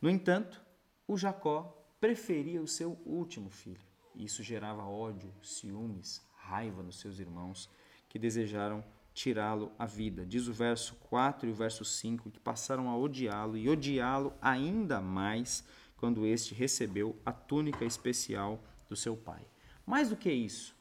No 0.00 0.08
entanto, 0.08 0.62
o 1.06 1.16
Jacó 1.16 1.74
preferia 2.00 2.62
o 2.62 2.68
seu 2.68 2.98
último 3.04 3.50
filho. 3.50 3.80
Isso 4.14 4.42
gerava 4.42 4.84
ódio, 4.84 5.32
ciúmes, 5.42 6.22
raiva 6.36 6.82
nos 6.82 7.00
seus 7.00 7.18
irmãos 7.18 7.68
que 8.08 8.18
desejaram 8.18 8.84
tirá-lo 9.12 9.72
a 9.78 9.84
vida. 9.84 10.24
Diz 10.24 10.46
o 10.46 10.52
verso 10.52 10.94
4 10.96 11.48
e 11.48 11.52
o 11.52 11.54
verso 11.54 11.84
5 11.84 12.30
que 12.30 12.38
passaram 12.38 12.88
a 12.88 12.96
odiá-lo 12.96 13.56
e 13.56 13.68
odiá-lo 13.68 14.32
ainda 14.40 15.00
mais 15.00 15.64
quando 15.96 16.24
este 16.24 16.54
recebeu 16.54 17.20
a 17.26 17.32
túnica 17.32 17.84
especial 17.84 18.62
do 18.88 18.94
seu 18.94 19.16
pai. 19.16 19.44
Mais 19.84 20.10
do 20.10 20.16
que 20.16 20.30
isso, 20.30 20.76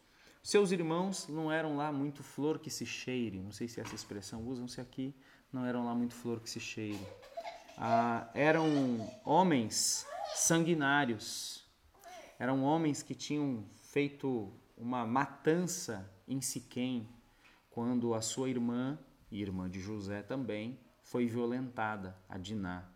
seus 0.47 0.71
irmãos 0.71 1.27
não 1.27 1.51
eram 1.51 1.75
lá 1.75 1.91
muito 1.91 2.23
flor 2.23 2.57
que 2.57 2.69
se 2.69 2.85
cheire, 2.85 3.37
não 3.37 3.51
sei 3.51 3.67
se 3.67 3.81
essa 3.81 3.93
expressão 3.93 4.47
usam-se 4.47 4.79
aqui, 4.79 5.13
não 5.51 5.65
eram 5.65 5.83
lá 5.83 5.93
muito 5.93 6.15
flor 6.15 6.39
que 6.39 6.49
se 6.49 6.57
cheire. 6.57 7.05
Ah, 7.77 8.31
eram 8.33 8.65
homens 9.25 10.07
sanguinários, 10.35 11.65
eram 12.39 12.63
homens 12.63 13.03
que 13.03 13.13
tinham 13.13 13.65
feito 13.91 14.53
uma 14.77 15.05
matança 15.05 16.09
em 16.25 16.39
Siquém, 16.39 17.09
quando 17.69 18.13
a 18.13 18.21
sua 18.21 18.49
irmã, 18.49 18.97
irmã 19.29 19.69
de 19.69 19.81
José 19.81 20.21
também, 20.21 20.79
foi 21.03 21.27
violentada, 21.27 22.17
a 22.29 22.37
Diná. 22.37 22.89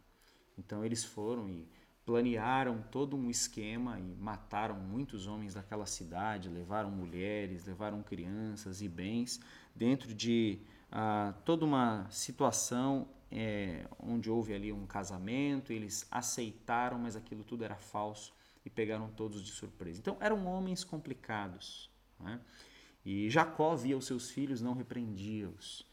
Então 0.57 0.85
eles 0.85 1.03
foram 1.03 1.49
e 1.49 1.67
planearam 2.05 2.83
todo 2.91 3.15
um 3.15 3.29
esquema 3.29 3.99
e 3.99 4.15
mataram 4.15 4.75
muitos 4.75 5.27
homens 5.27 5.53
daquela 5.53 5.85
cidade, 5.85 6.49
levaram 6.49 6.89
mulheres, 6.89 7.65
levaram 7.65 8.01
crianças 8.01 8.81
e 8.81 8.87
bens 8.87 9.39
dentro 9.75 10.13
de 10.13 10.59
ah, 10.91 11.33
toda 11.45 11.63
uma 11.63 12.07
situação 12.09 13.07
é, 13.31 13.87
onde 13.99 14.29
houve 14.29 14.53
ali 14.53 14.73
um 14.73 14.85
casamento, 14.85 15.71
eles 15.71 16.05
aceitaram, 16.11 16.99
mas 16.99 17.15
aquilo 17.15 17.43
tudo 17.43 17.63
era 17.63 17.75
falso 17.75 18.33
e 18.65 18.69
pegaram 18.69 19.09
todos 19.09 19.43
de 19.43 19.51
surpresa. 19.51 19.99
Então 19.99 20.17
eram 20.19 20.45
homens 20.45 20.83
complicados. 20.83 21.89
Né? 22.19 22.39
E 23.05 23.29
Jacó 23.29 23.75
via 23.75 23.97
os 23.97 24.05
seus 24.05 24.29
filhos, 24.29 24.61
não 24.61 24.73
repreendia-os. 24.73 25.87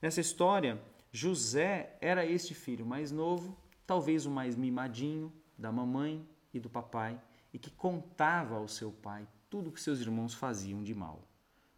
Nessa 0.00 0.20
história, 0.20 0.80
José 1.10 1.96
era 2.00 2.26
este 2.26 2.54
filho 2.54 2.84
mais 2.84 3.10
novo, 3.10 3.56
talvez 3.86 4.26
o 4.26 4.30
mais 4.30 4.54
mimadinho 4.56 5.32
da 5.62 5.72
mamãe 5.72 6.28
e 6.52 6.60
do 6.60 6.68
papai, 6.68 7.18
e 7.54 7.58
que 7.58 7.70
contava 7.70 8.56
ao 8.56 8.66
seu 8.66 8.90
pai 8.90 9.26
tudo 9.48 9.70
o 9.70 9.72
que 9.72 9.80
seus 9.80 10.00
irmãos 10.00 10.34
faziam 10.34 10.82
de 10.82 10.94
mal. 10.94 11.26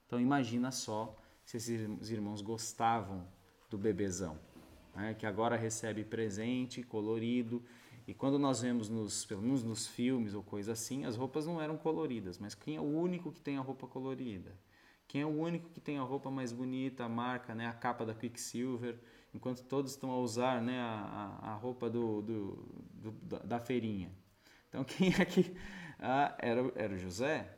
Então 0.07 0.19
imagina 0.19 0.71
só 0.71 1.15
se 1.45 1.59
esses 1.59 2.11
irmãos 2.11 2.41
gostavam 2.41 3.27
do 3.69 3.77
bebezão, 3.77 4.39
né, 4.95 5.13
que 5.15 5.27
agora 5.27 5.57
recebe 5.57 6.03
presente 6.03 6.83
colorido. 6.83 7.63
E 8.07 8.15
quando 8.15 8.39
nós 8.39 8.63
vemos 8.63 8.89
nos, 8.89 9.25
pelo 9.25 9.43
menos 9.43 9.63
nos 9.63 9.87
filmes 9.87 10.35
ou 10.35 10.43
coisa 10.43 10.73
assim, 10.73 11.05
as 11.05 11.17
roupas 11.17 11.47
não 11.47 11.61
eram 11.61 11.77
coloridas, 11.77 12.39
mas 12.39 12.55
quem 12.55 12.77
é 12.77 12.81
o 12.81 12.85
único 12.85 13.33
que 13.33 13.41
tem 13.41 13.59
a 13.59 13.61
roupa 13.61 13.87
colorida? 13.87 14.57
Quem 15.07 15.21
é 15.21 15.27
o 15.27 15.29
único 15.29 15.69
que 15.71 15.81
tem 15.81 15.99
a 15.99 16.03
roupa 16.03 16.31
mais 16.31 16.53
bonita, 16.53 17.05
a 17.05 17.09
marca, 17.09 17.55
né, 17.55 17.67
a 17.67 17.73
capa 17.73 18.07
da 18.07 18.15
Quicksilver, 18.15 18.99
enquanto 19.35 19.63
todos 19.65 19.91
estão 19.91 20.11
a 20.11 20.19
usar 20.19 20.63
né, 20.63 20.79
a, 20.79 21.39
a, 21.43 21.55
roupa 21.55 21.91
do, 21.91 22.23
do, 22.23 23.13
do, 23.13 23.39
da 23.41 23.59
feirinha. 23.59 24.11
Então 24.69 24.85
quem 24.85 25.09
é 25.09 25.55
ah, 25.99 26.37
era, 26.39 26.73
era 26.77 26.95
o 26.95 26.99
José? 26.99 27.51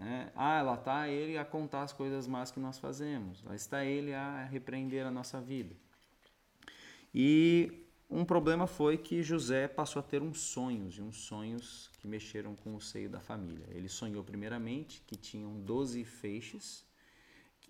É, 0.00 0.30
ah, 0.36 0.62
lá 0.62 0.74
está 0.74 1.08
ele 1.08 1.36
a 1.36 1.44
contar 1.44 1.82
as 1.82 1.92
coisas 1.92 2.28
más 2.28 2.50
que 2.50 2.60
nós 2.60 2.78
fazemos. 2.78 3.42
Lá 3.42 3.54
está 3.54 3.84
ele 3.84 4.14
a 4.14 4.44
repreender 4.44 5.04
a 5.04 5.10
nossa 5.10 5.40
vida. 5.40 5.74
E 7.12 7.84
um 8.08 8.24
problema 8.24 8.66
foi 8.66 8.96
que 8.96 9.22
José 9.22 9.66
passou 9.66 10.00
a 10.00 10.02
ter 10.02 10.22
uns 10.22 10.40
sonhos, 10.40 10.96
e 10.98 11.02
uns 11.02 11.16
sonhos 11.16 11.90
que 11.98 12.06
mexeram 12.06 12.54
com 12.54 12.76
o 12.76 12.80
seio 12.80 13.10
da 13.10 13.20
família. 13.20 13.66
Ele 13.70 13.88
sonhou 13.88 14.22
primeiramente 14.22 15.02
que 15.06 15.16
tinham 15.16 15.60
12 15.60 16.04
feixes, 16.04 16.86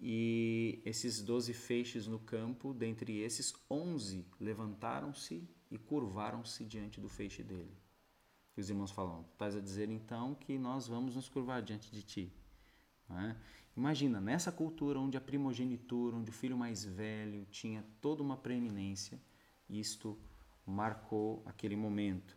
e 0.00 0.80
esses 0.84 1.20
12 1.20 1.52
feixes 1.52 2.06
no 2.06 2.18
campo, 2.18 2.72
dentre 2.72 3.18
esses, 3.18 3.52
11 3.68 4.24
levantaram-se 4.38 5.48
e 5.70 5.76
curvaram-se 5.76 6.64
diante 6.64 7.00
do 7.00 7.08
feixe 7.08 7.42
dele. 7.42 7.76
E 8.56 8.60
os 8.60 8.70
irmãos 8.70 8.90
falam: 8.90 9.24
Estás 9.32 9.56
a 9.56 9.60
dizer 9.60 9.88
então 9.90 10.34
que 10.34 10.58
nós 10.58 10.86
vamos 10.86 11.16
nos 11.16 11.28
curvar 11.28 11.62
diante 11.62 11.90
de 11.90 12.02
ti. 12.02 12.32
É? 13.10 13.36
Imagina, 13.76 14.20
nessa 14.20 14.52
cultura 14.52 14.98
onde 14.98 15.16
a 15.16 15.20
primogenitura, 15.20 16.16
onde 16.16 16.30
o 16.30 16.32
filho 16.32 16.56
mais 16.56 16.84
velho 16.84 17.46
tinha 17.46 17.84
toda 18.00 18.22
uma 18.22 18.36
preeminência, 18.36 19.20
isto 19.68 20.18
marcou 20.66 21.42
aquele 21.46 21.76
momento. 21.76 22.36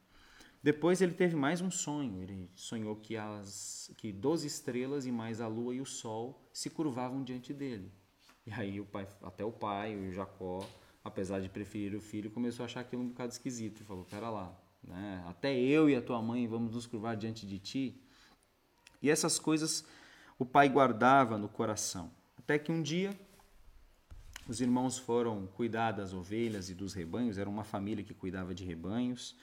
Depois 0.63 1.01
ele 1.01 1.13
teve 1.13 1.35
mais 1.35 1.59
um 1.59 1.71
sonho. 1.71 2.21
Ele 2.21 2.49
sonhou 2.55 2.95
que 2.95 3.17
as 3.17 3.91
que 3.97 4.11
12 4.11 4.45
estrelas 4.45 5.05
e 5.05 5.11
mais 5.11 5.41
a 5.41 5.47
lua 5.47 5.73
e 5.73 5.81
o 5.81 5.85
sol 5.85 6.47
se 6.53 6.69
curvavam 6.69 7.23
diante 7.23 7.53
dele. 7.53 7.91
E 8.45 8.51
aí 8.51 8.79
o 8.79 8.85
pai, 8.85 9.07
até 9.23 9.43
o 9.43 9.51
pai, 9.51 9.95
o 9.95 10.11
Jacó, 10.11 10.67
apesar 11.03 11.39
de 11.39 11.49
preferir 11.49 11.95
o 11.95 12.01
filho, 12.01 12.31
começou 12.31 12.63
a 12.63 12.65
achar 12.65 12.81
aquilo 12.81 13.01
um 13.01 13.07
bocado 13.07 13.31
esquisito 13.31 13.83
falou: 13.83 14.05
"Pera 14.05 14.29
lá, 14.29 14.55
né? 14.83 15.23
Até 15.27 15.57
eu 15.57 15.89
e 15.89 15.95
a 15.95 16.01
tua 16.01 16.21
mãe 16.21 16.47
vamos 16.47 16.73
nos 16.73 16.85
curvar 16.85 17.15
diante 17.15 17.45
de 17.45 17.59
ti. 17.59 18.01
E 19.01 19.09
essas 19.09 19.39
coisas 19.39 19.85
o 20.37 20.45
pai 20.45 20.69
guardava 20.69 21.37
no 21.37 21.49
coração. 21.49 22.11
Até 22.37 22.57
que 22.59 22.71
um 22.71 22.81
dia 22.81 23.19
os 24.47 24.59
irmãos 24.59 24.97
foram 24.97 25.47
cuidar 25.47 25.91
das 25.91 26.13
ovelhas 26.13 26.69
e 26.69 26.75
dos 26.75 26.93
rebanhos, 26.93 27.37
era 27.37 27.49
uma 27.49 27.63
família 27.63 28.03
que 28.03 28.13
cuidava 28.13 28.53
de 28.53 28.63
rebanhos. 28.63 29.35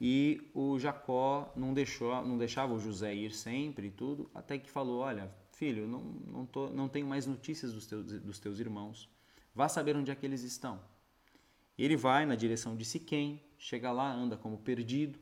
E 0.00 0.50
o 0.54 0.78
Jacó 0.78 1.52
não, 1.56 1.72
deixou, 1.72 2.14
não 2.24 2.36
deixava 2.36 2.74
o 2.74 2.80
José 2.80 3.14
ir 3.14 3.32
sempre 3.32 3.88
e 3.88 3.90
tudo, 3.90 4.30
até 4.34 4.58
que 4.58 4.70
falou: 4.70 5.00
Olha, 5.00 5.30
filho, 5.52 5.86
não, 5.86 6.00
não, 6.00 6.46
tô, 6.46 6.68
não 6.68 6.88
tenho 6.88 7.06
mais 7.06 7.26
notícias 7.26 7.72
dos 7.72 7.86
teus, 7.86 8.04
dos 8.04 8.38
teus 8.38 8.58
irmãos. 8.58 9.08
Vá 9.54 9.68
saber 9.68 9.96
onde 9.96 10.10
é 10.10 10.14
que 10.14 10.26
eles 10.26 10.42
estão. 10.42 10.80
Ele 11.78 11.96
vai 11.96 12.26
na 12.26 12.34
direção 12.34 12.76
de 12.76 12.84
Siquém, 12.84 13.42
chega 13.56 13.90
lá, 13.92 14.12
anda 14.12 14.36
como 14.36 14.58
perdido, 14.58 15.18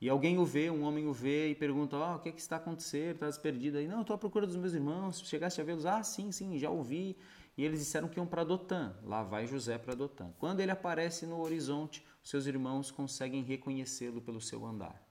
e 0.00 0.08
alguém 0.08 0.38
o 0.38 0.44
vê, 0.44 0.70
um 0.70 0.84
homem 0.84 1.06
o 1.06 1.12
vê 1.12 1.50
e 1.50 1.54
pergunta: 1.54 1.96
oh, 1.96 2.16
o 2.16 2.18
que, 2.20 2.28
é 2.28 2.32
que 2.32 2.40
está 2.40 2.56
acontecendo? 2.56 3.14
Estás 3.14 3.36
perdido 3.36 3.78
aí? 3.78 3.88
Não, 3.88 4.02
estou 4.02 4.14
à 4.14 4.18
procura 4.18 4.46
dos 4.46 4.56
meus 4.56 4.72
irmãos. 4.72 5.20
Chegaste 5.26 5.60
a 5.60 5.64
vê-los? 5.64 5.86
Ah, 5.86 6.02
sim, 6.02 6.30
sim, 6.30 6.56
já 6.56 6.70
ouvi. 6.70 7.16
E 7.58 7.64
eles 7.64 7.80
disseram 7.80 8.08
que 8.08 8.20
iam 8.20 8.26
para 8.26 8.44
Dotã. 8.44 8.94
Lá 9.02 9.24
vai 9.24 9.44
José 9.44 9.76
para 9.76 9.96
Dotã. 9.96 10.30
Quando 10.38 10.60
ele 10.60 10.70
aparece 10.70 11.26
no 11.26 11.40
horizonte, 11.40 12.06
seus 12.22 12.46
irmãos 12.46 12.92
conseguem 12.92 13.42
reconhecê-lo 13.42 14.20
pelo 14.20 14.40
seu 14.40 14.64
andar 14.64 15.02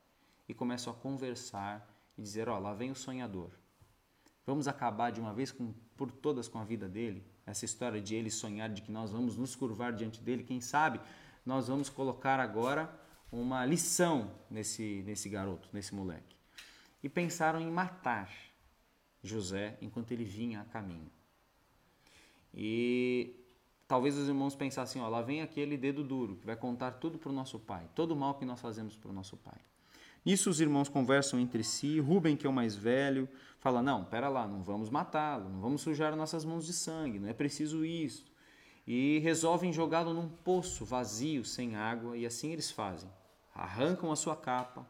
e 0.48 0.54
começam 0.54 0.94
a 0.94 0.96
conversar 0.96 1.86
e 2.18 2.22
dizer: 2.22 2.48
Ó, 2.48 2.56
oh, 2.56 2.60
lá 2.60 2.74
vem 2.74 2.90
o 2.90 2.96
sonhador. 2.96 3.52
Vamos 4.46 4.66
acabar 4.66 5.12
de 5.12 5.20
uma 5.20 5.34
vez 5.34 5.52
com, 5.52 5.74
por 5.98 6.10
todas 6.10 6.48
com 6.48 6.58
a 6.58 6.64
vida 6.64 6.88
dele? 6.88 7.22
Essa 7.46 7.66
história 7.66 8.02
de 8.02 8.16
ele 8.16 8.32
sonhar 8.32 8.70
de 8.70 8.82
que 8.82 8.94
nós 8.94 9.12
vamos 9.12 9.36
nos 9.36 9.54
curvar 9.54 9.92
diante 9.92 10.22
dele, 10.22 10.44
quem 10.44 10.62
sabe 10.62 11.02
nós 11.46 11.68
vamos 11.68 11.90
colocar 11.90 12.40
agora 12.40 12.90
uma 13.30 13.66
lição 13.66 14.32
nesse, 14.50 15.04
nesse 15.06 15.28
garoto, 15.28 15.68
nesse 15.74 15.94
moleque. 15.94 16.36
E 17.04 17.10
pensaram 17.10 17.60
em 17.60 17.70
matar 17.70 18.30
José 19.22 19.78
enquanto 19.82 20.12
ele 20.14 20.24
vinha 20.24 20.62
a 20.62 20.66
caminho. 20.66 21.12
E 22.54 23.36
talvez 23.88 24.18
os 24.18 24.28
irmãos 24.28 24.56
pensassem: 24.56 25.02
ó, 25.02 25.08
lá 25.08 25.22
vem 25.22 25.42
aquele 25.42 25.78
dedo 25.78 26.04
duro 26.04 26.36
que 26.36 26.46
vai 26.46 26.56
contar 26.56 26.92
tudo 26.92 27.18
para 27.18 27.30
o 27.30 27.34
nosso 27.34 27.60
pai, 27.60 27.88
todo 27.96 28.12
o 28.12 28.16
mal 28.16 28.36
que 28.36 28.46
nós 28.46 28.60
fazemos 28.60 28.96
para 28.96 29.10
o 29.10 29.14
nosso 29.14 29.38
pai. 29.38 29.60
Nisso 30.26 30.50
os 30.50 30.60
irmãos 30.60 30.90
conversam 30.90 31.40
entre 31.40 31.64
si. 31.64 32.00
Rubem, 32.00 32.36
que 32.36 32.46
é 32.46 32.50
o 32.50 32.54
mais 32.54 32.76
velho, 32.76 33.28
fala: 33.60 33.82
Não, 33.82 34.04
pera 34.04 34.30
lá, 34.30 34.48
não 34.48 34.64
vamos 34.64 34.90
matá-lo, 34.90 35.50
não 35.50 35.62
vamos 35.62 35.82
sujar 35.82 36.16
nossas 36.16 36.44
mãos 36.44 36.66
de 36.66 36.74
sangue, 36.74 37.20
não 37.20 37.30
é 37.30 37.34
preciso 37.34 37.86
isso 37.86 38.26
e 38.88 39.20
resolvem 39.20 39.74
jogá-lo 39.74 40.14
num 40.14 40.30
poço 40.30 40.86
vazio, 40.86 41.44
sem 41.44 41.76
água, 41.76 42.18
e 42.18 42.26
assim 42.26 42.54
eles 42.54 42.72
fazem. 42.72 43.10
Arrancam 43.54 44.12
a 44.12 44.16
sua 44.16 44.36
capa, 44.36 44.88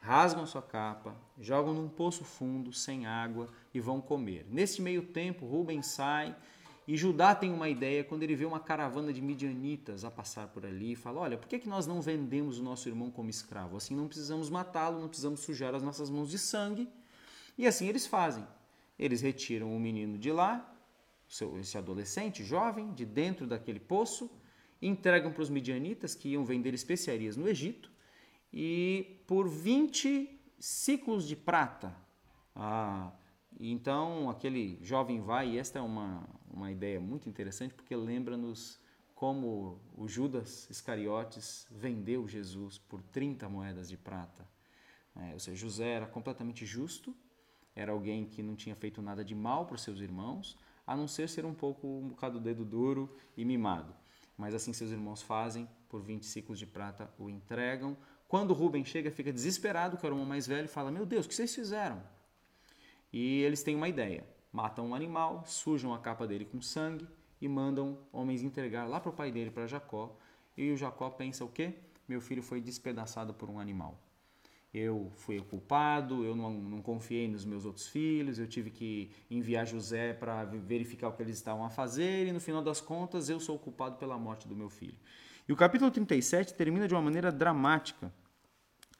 rasgam 0.00 0.44
a 0.44 0.46
sua 0.46 0.62
capa, 0.62 1.14
jogam 1.38 1.74
num 1.74 1.88
poço 1.88 2.24
fundo, 2.24 2.72
sem 2.72 3.04
água, 3.04 3.50
e 3.74 3.80
vão 3.80 4.00
comer. 4.00 4.46
Nesse 4.48 4.80
meio 4.80 5.02
tempo, 5.02 5.44
Rubens 5.44 5.86
sai 5.86 6.34
e 6.86 6.96
Judá 6.96 7.34
tem 7.34 7.52
uma 7.52 7.68
ideia 7.68 8.04
quando 8.04 8.22
ele 8.22 8.36
vê 8.36 8.44
uma 8.44 8.60
caravana 8.60 9.12
de 9.12 9.20
midianitas 9.20 10.04
a 10.04 10.10
passar 10.10 10.46
por 10.48 10.64
ali 10.64 10.92
e 10.92 10.96
fala: 10.96 11.20
Olha, 11.20 11.36
por 11.36 11.48
que, 11.48 11.58
que 11.58 11.68
nós 11.68 11.86
não 11.86 12.00
vendemos 12.00 12.60
o 12.60 12.62
nosso 12.62 12.88
irmão 12.88 13.10
como 13.10 13.28
escravo? 13.28 13.76
Assim 13.76 13.96
não 13.96 14.06
precisamos 14.06 14.48
matá-lo, 14.48 15.00
não 15.00 15.08
precisamos 15.08 15.40
sujar 15.40 15.74
as 15.74 15.82
nossas 15.82 16.08
mãos 16.08 16.30
de 16.30 16.38
sangue. 16.38 16.88
E 17.58 17.66
assim 17.66 17.88
eles 17.88 18.06
fazem. 18.06 18.46
Eles 18.96 19.20
retiram 19.20 19.74
o 19.74 19.80
menino 19.80 20.16
de 20.16 20.30
lá, 20.30 20.72
esse 21.58 21.76
adolescente 21.76 22.44
jovem 22.44 22.92
de 22.94 23.04
dentro 23.04 23.46
daquele 23.46 23.80
poço, 23.80 24.30
entregam 24.80 25.32
para 25.32 25.42
os 25.42 25.50
midianitas 25.50 26.14
que 26.14 26.30
iam 26.30 26.44
vender 26.44 26.72
especiarias 26.72 27.36
no 27.36 27.48
Egito 27.48 27.90
e 28.52 29.20
por 29.26 29.48
20 29.48 30.40
ciclos 30.58 31.26
de 31.26 31.34
prata. 31.34 31.94
Ah, 32.54 33.12
então 33.58 34.28
aquele 34.28 34.78
jovem 34.82 35.20
vai, 35.20 35.50
e 35.50 35.58
esta 35.58 35.78
é 35.78 35.82
uma, 35.82 36.28
uma 36.50 36.70
ideia 36.70 37.00
muito 37.00 37.28
interessante 37.28 37.74
porque 37.74 37.94
lembra-nos 37.96 38.78
como 39.14 39.80
o 39.96 40.06
Judas 40.06 40.68
Iscariotes 40.68 41.66
vendeu 41.70 42.28
Jesus 42.28 42.76
por 42.78 43.02
30 43.02 43.48
moedas 43.48 43.88
de 43.88 43.96
prata. 43.96 44.46
É, 45.16 45.32
ou 45.32 45.38
seja, 45.38 45.56
José 45.56 45.88
era 45.88 46.06
completamente 46.06 46.66
justo, 46.66 47.16
era 47.74 47.92
alguém 47.92 48.26
que 48.26 48.42
não 48.42 48.54
tinha 48.54 48.76
feito 48.76 49.00
nada 49.00 49.24
de 49.24 49.34
mal 49.34 49.64
para 49.64 49.76
os 49.76 49.82
seus 49.82 50.00
irmãos, 50.00 50.58
a 50.86 50.94
não 50.94 51.08
ser 51.08 51.28
ser 51.28 51.46
um 51.46 51.54
pouco 51.54 51.86
um 51.86 52.08
bocado 52.08 52.38
dedo 52.38 52.64
duro 52.64 53.16
e 53.36 53.44
mimado. 53.44 53.94
Mas 54.36 54.54
assim 54.54 54.74
seus 54.74 54.90
irmãos 54.90 55.22
fazem, 55.22 55.66
por 55.88 56.02
20 56.02 56.26
ciclos 56.26 56.58
de 56.58 56.66
prata 56.66 57.10
o 57.18 57.30
entregam. 57.30 57.96
Quando 58.28 58.52
Rubem 58.52 58.84
chega, 58.84 59.10
fica 59.10 59.32
desesperado, 59.32 59.96
que 59.96 60.04
era 60.04 60.14
o 60.14 60.18
irmão 60.18 60.28
mais 60.28 60.46
velho, 60.46 60.66
e 60.66 60.68
fala: 60.68 60.90
Meu 60.90 61.06
Deus, 61.06 61.24
o 61.24 61.28
que 61.28 61.34
vocês 61.34 61.54
fizeram? 61.54 62.02
E 63.18 63.40
eles 63.40 63.62
têm 63.62 63.74
uma 63.74 63.88
ideia: 63.88 64.26
matam 64.52 64.88
um 64.88 64.94
animal, 64.94 65.42
sujam 65.46 65.94
a 65.94 65.98
capa 65.98 66.26
dele 66.26 66.44
com 66.44 66.60
sangue 66.60 67.08
e 67.40 67.48
mandam 67.48 67.98
homens 68.12 68.42
entregar 68.42 68.86
lá 68.86 69.00
para 69.00 69.08
o 69.08 69.14
pai 69.14 69.32
dele, 69.32 69.50
para 69.50 69.66
Jacó. 69.66 70.14
E 70.54 70.70
o 70.70 70.76
Jacó 70.76 71.08
pensa: 71.08 71.42
O 71.42 71.48
quê? 71.48 71.72
Meu 72.06 72.20
filho 72.20 72.42
foi 72.42 72.60
despedaçado 72.60 73.32
por 73.32 73.48
um 73.48 73.58
animal 73.58 73.98
eu 74.74 75.10
fui 75.14 75.38
o 75.38 75.44
culpado, 75.44 76.22
eu 76.22 76.36
não, 76.36 76.52
não, 76.52 76.82
confiei 76.82 77.26
nos 77.26 77.46
meus 77.46 77.64
outros 77.64 77.88
filhos, 77.88 78.38
eu 78.38 78.46
tive 78.46 78.70
que 78.70 79.10
enviar 79.30 79.66
José 79.66 80.12
para 80.12 80.44
verificar 80.44 81.08
o 81.08 81.12
que 81.12 81.22
eles 81.22 81.36
estavam 81.36 81.64
a 81.64 81.70
fazer 81.70 82.26
e 82.26 82.32
no 82.32 82.40
final 82.40 82.62
das 82.62 82.78
contas 82.78 83.30
eu 83.30 83.40
sou 83.40 83.56
o 83.56 83.58
culpado 83.58 83.96
pela 83.96 84.18
morte 84.18 84.46
do 84.46 84.54
meu 84.54 84.68
filho. 84.68 84.98
E 85.48 85.52
o 85.52 85.56
capítulo 85.56 85.90
37 85.90 86.52
termina 86.52 86.86
de 86.86 86.92
uma 86.92 87.00
maneira 87.00 87.32
dramática, 87.32 88.12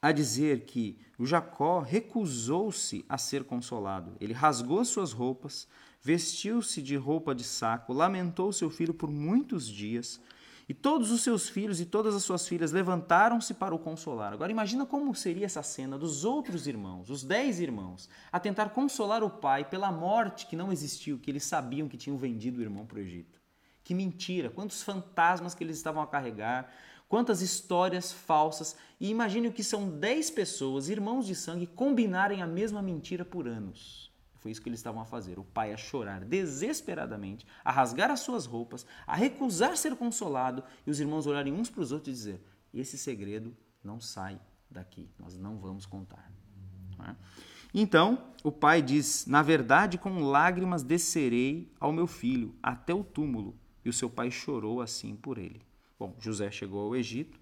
a 0.01 0.13
dizer 0.13 0.65
que 0.67 0.99
Jacó 1.21 1.81
recusou-se 1.81 3.05
a 3.09 3.17
ser 3.17 3.45
consolado. 3.45 4.17
Ele 4.21 4.33
rasgou 4.33 4.85
suas 4.85 5.13
roupas, 5.13 5.67
vestiu-se 6.03 6.83
de 6.83 6.97
roupa 6.97 7.35
de 7.35 7.43
saco, 7.43 7.93
lamentou 7.93 8.53
seu 8.53 8.71
filho 8.71 8.95
por 8.95 9.11
muitos 9.11 9.67
dias, 9.67 10.21
e 10.69 10.75
todos 10.75 11.13
os 11.13 11.23
seus 11.23 11.49
filhos 11.49 11.81
e 11.81 11.87
todas 11.87 12.15
as 12.15 12.25
suas 12.25 12.47
filhas 12.47 12.73
levantaram-se 12.73 13.55
para 13.55 13.75
o 13.75 13.79
consolar. 13.79 14.33
Agora 14.33 14.51
imagina 14.51 14.85
como 14.85 15.15
seria 15.15 15.47
essa 15.47 15.63
cena 15.63 15.97
dos 15.97 16.25
outros 16.25 16.67
irmãos, 16.67 17.09
os 17.09 17.23
dez 17.23 17.61
irmãos, 17.61 18.09
a 18.33 18.41
tentar 18.41 18.71
consolar 18.71 19.23
o 19.23 19.31
pai 19.31 19.65
pela 19.65 19.93
morte 19.93 20.47
que 20.47 20.57
não 20.57 20.73
existiu, 20.73 21.19
que 21.19 21.31
eles 21.31 21.45
sabiam 21.45 21.89
que 21.89 21.97
tinham 21.97 22.19
vendido 22.19 22.59
o 22.59 22.63
irmão 22.63 22.85
para 22.85 22.99
o 22.99 23.01
Egito. 23.01 23.41
Que 23.85 23.95
mentira! 23.95 24.51
Quantos 24.51 24.83
fantasmas 24.83 25.55
que 25.55 25.63
eles 25.63 25.77
estavam 25.77 26.03
a 26.03 26.07
carregar, 26.09 26.69
quantas 27.09 27.43
histórias 27.43 28.13
falsas. 28.13 28.77
E 29.01 29.11
imagine 29.11 29.49
o 29.49 29.53
que 29.53 29.65
são 29.65 29.89
dez 29.89 30.31
pessoas, 30.31 30.89
irmãos 30.89 31.27
de 31.27 31.35
sangue, 31.35 31.67
combinarem 31.67 32.43
a 32.43 32.47
mesma 32.47 32.83
mentira 32.83 33.25
por 33.25 33.47
anos. 33.47 34.13
Foi 34.39 34.53
isso 34.53 34.63
que 34.63 34.69
eles 34.69 34.79
estavam 34.79 35.03
a 35.03 35.07
fazer. 35.07 35.39
O 35.39 35.45
pai 35.45 35.73
a 35.73 35.77
chorar 35.77 36.25
desesperadamente, 36.25 37.45
a 37.65 37.73
rasgar 37.73 38.11
as 38.11 38.21
suas 38.21 38.47
roupas, 38.47 38.87
a 39.07 39.17
recusar 39.17 39.77
ser 39.77 39.97
consolado 39.97 40.63
e 40.87 40.91
os 40.91 41.01
irmãos 41.01 41.27
olharem 41.27 41.53
uns 41.53 41.69
para 41.69 41.83
os 41.83 41.91
outros 41.91 42.09
e 42.09 42.17
dizer: 42.17 42.41
esse 42.73 42.97
segredo 42.97 43.57
não 43.83 44.01
sai 44.01 44.39
daqui, 44.71 45.09
nós 45.19 45.37
não 45.37 45.59
vamos 45.59 45.87
contar. 45.87 46.31
É? 47.09 47.15
Então 47.75 48.33
o 48.45 48.53
pai 48.53 48.81
diz: 48.81 49.27
Na 49.27 49.43
verdade, 49.43 49.99
com 49.99 50.21
lágrimas 50.21 50.83
descerei 50.83 51.73
ao 51.81 51.93
meu 51.93 52.07
filho 52.07 52.55
até 52.63 52.95
o 52.95 53.03
túmulo. 53.03 53.59
E 53.85 53.89
o 53.89 53.93
seu 53.93 54.11
pai 54.11 54.31
chorou 54.31 54.81
assim 54.81 55.15
por 55.15 55.39
ele. 55.39 55.61
Bom, 55.99 56.15
José 56.21 56.51
chegou 56.51 56.87
ao 56.87 56.97
Egito 56.97 57.39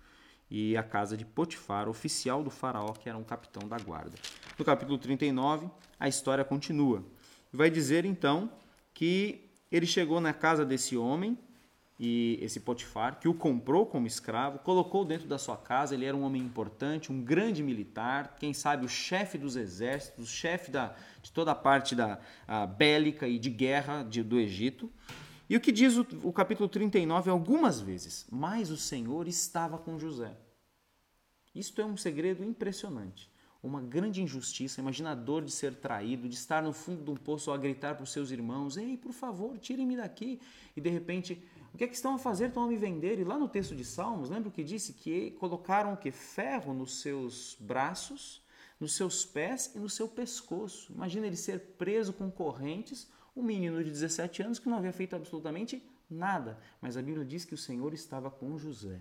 e 0.48 0.76
a 0.76 0.82
casa 0.82 1.16
de 1.16 1.24
Potifar, 1.24 1.88
oficial 1.88 2.42
do 2.42 2.50
faraó, 2.50 2.92
que 2.92 3.08
era 3.08 3.18
um 3.18 3.24
capitão 3.24 3.68
da 3.68 3.76
guarda. 3.78 4.16
No 4.56 4.64
capítulo 4.64 4.96
39, 4.96 5.68
a 5.98 6.08
história 6.08 6.44
continua. 6.44 7.04
Vai 7.52 7.68
dizer 7.68 8.04
então 8.04 8.50
que 8.92 9.50
ele 9.72 9.86
chegou 9.86 10.20
na 10.20 10.32
casa 10.32 10.64
desse 10.64 10.96
homem 10.96 11.36
e 11.98 12.38
esse 12.42 12.60
Potifar, 12.60 13.18
que 13.18 13.28
o 13.28 13.34
comprou 13.34 13.86
como 13.86 14.06
escravo, 14.06 14.58
colocou 14.60 15.04
dentro 15.04 15.26
da 15.26 15.38
sua 15.38 15.56
casa. 15.56 15.94
Ele 15.94 16.04
era 16.04 16.16
um 16.16 16.22
homem 16.22 16.42
importante, 16.42 17.10
um 17.10 17.22
grande 17.22 17.62
militar, 17.62 18.36
quem 18.38 18.52
sabe 18.52 18.84
o 18.84 18.88
chefe 18.88 19.38
dos 19.38 19.56
exércitos, 19.56 20.24
o 20.24 20.28
chefe 20.28 20.70
da, 20.70 20.94
de 21.22 21.32
toda 21.32 21.52
a 21.52 21.54
parte 21.54 21.94
da 21.94 22.20
a, 22.46 22.66
bélica 22.66 23.26
e 23.26 23.38
de 23.38 23.50
guerra 23.50 24.02
de, 24.02 24.22
do 24.22 24.38
Egito. 24.38 24.90
E 25.48 25.57
o 25.57 25.61
que 25.61 25.72
diz 25.72 25.96
o, 25.96 26.07
o 26.22 26.33
capítulo 26.33 26.68
39 26.68 27.30
algumas 27.30 27.80
vezes: 27.80 28.26
Mas 28.30 28.70
o 28.70 28.76
Senhor 28.76 29.28
estava 29.28 29.78
com 29.78 29.98
José. 29.98 30.37
Isto 31.54 31.80
é 31.80 31.85
um 31.85 31.96
segredo 31.96 32.44
impressionante. 32.44 33.30
Uma 33.62 33.80
grande 33.80 34.22
injustiça. 34.22 34.80
Imagina 34.80 35.12
a 35.12 35.14
dor 35.14 35.42
de 35.42 35.50
ser 35.50 35.74
traído, 35.74 36.28
de 36.28 36.35
estar 36.35 36.62
no 36.62 36.72
fundo 36.72 37.02
de 37.02 37.11
um 37.11 37.16
poço 37.16 37.50
a 37.50 37.57
gritar 37.57 37.94
para 37.94 38.04
os 38.04 38.12
seus 38.12 38.30
irmãos: 38.30 38.76
Ei, 38.76 38.96
por 38.96 39.12
favor, 39.12 39.59
tirem-me 39.59 39.96
daqui. 39.96 40.40
E 40.76 40.80
de 40.80 40.90
repente 40.90 41.42
o 41.74 41.76
que 41.76 41.83
é 41.83 41.88
que 41.88 41.94
estão 41.96 42.14
a 42.14 42.18
fazer? 42.18 42.46
Estão 42.46 42.62
a 42.62 42.68
me 42.68 42.76
vender. 42.76 43.18
E 43.18 43.24
lá 43.24 43.37
no 43.37 43.48
texto 43.48 43.74
de 43.74 43.85
Salmos, 43.85 44.30
lembra 44.30 44.48
o 44.48 44.52
que 44.52 44.62
disse? 44.62 44.92
Que 44.92 45.33
colocaram 45.33 45.92
o 45.92 45.96
que? 45.96 46.12
Ferro 46.12 46.72
nos 46.72 47.00
seus 47.00 47.57
braços, 47.59 48.40
nos 48.78 48.94
seus 48.94 49.26
pés 49.26 49.72
e 49.74 49.80
no 49.80 49.90
seu 49.90 50.07
pescoço. 50.07 50.92
Imagina 50.92 51.26
ele 51.26 51.37
ser 51.37 51.59
preso 51.76 52.12
com 52.12 52.30
correntes, 52.30 53.11
um 53.34 53.42
menino 53.42 53.82
de 53.82 53.90
17 53.90 54.42
anos 54.42 54.58
que 54.58 54.68
não 54.68 54.78
havia 54.78 54.92
feito 54.92 55.16
absolutamente 55.16 55.82
nada. 56.08 56.58
Mas 56.80 56.96
a 56.96 57.02
Bíblia 57.02 57.24
diz 57.24 57.44
que 57.44 57.54
o 57.54 57.58
Senhor 57.58 57.92
estava 57.92 58.30
com 58.30 58.56
José. 58.58 59.00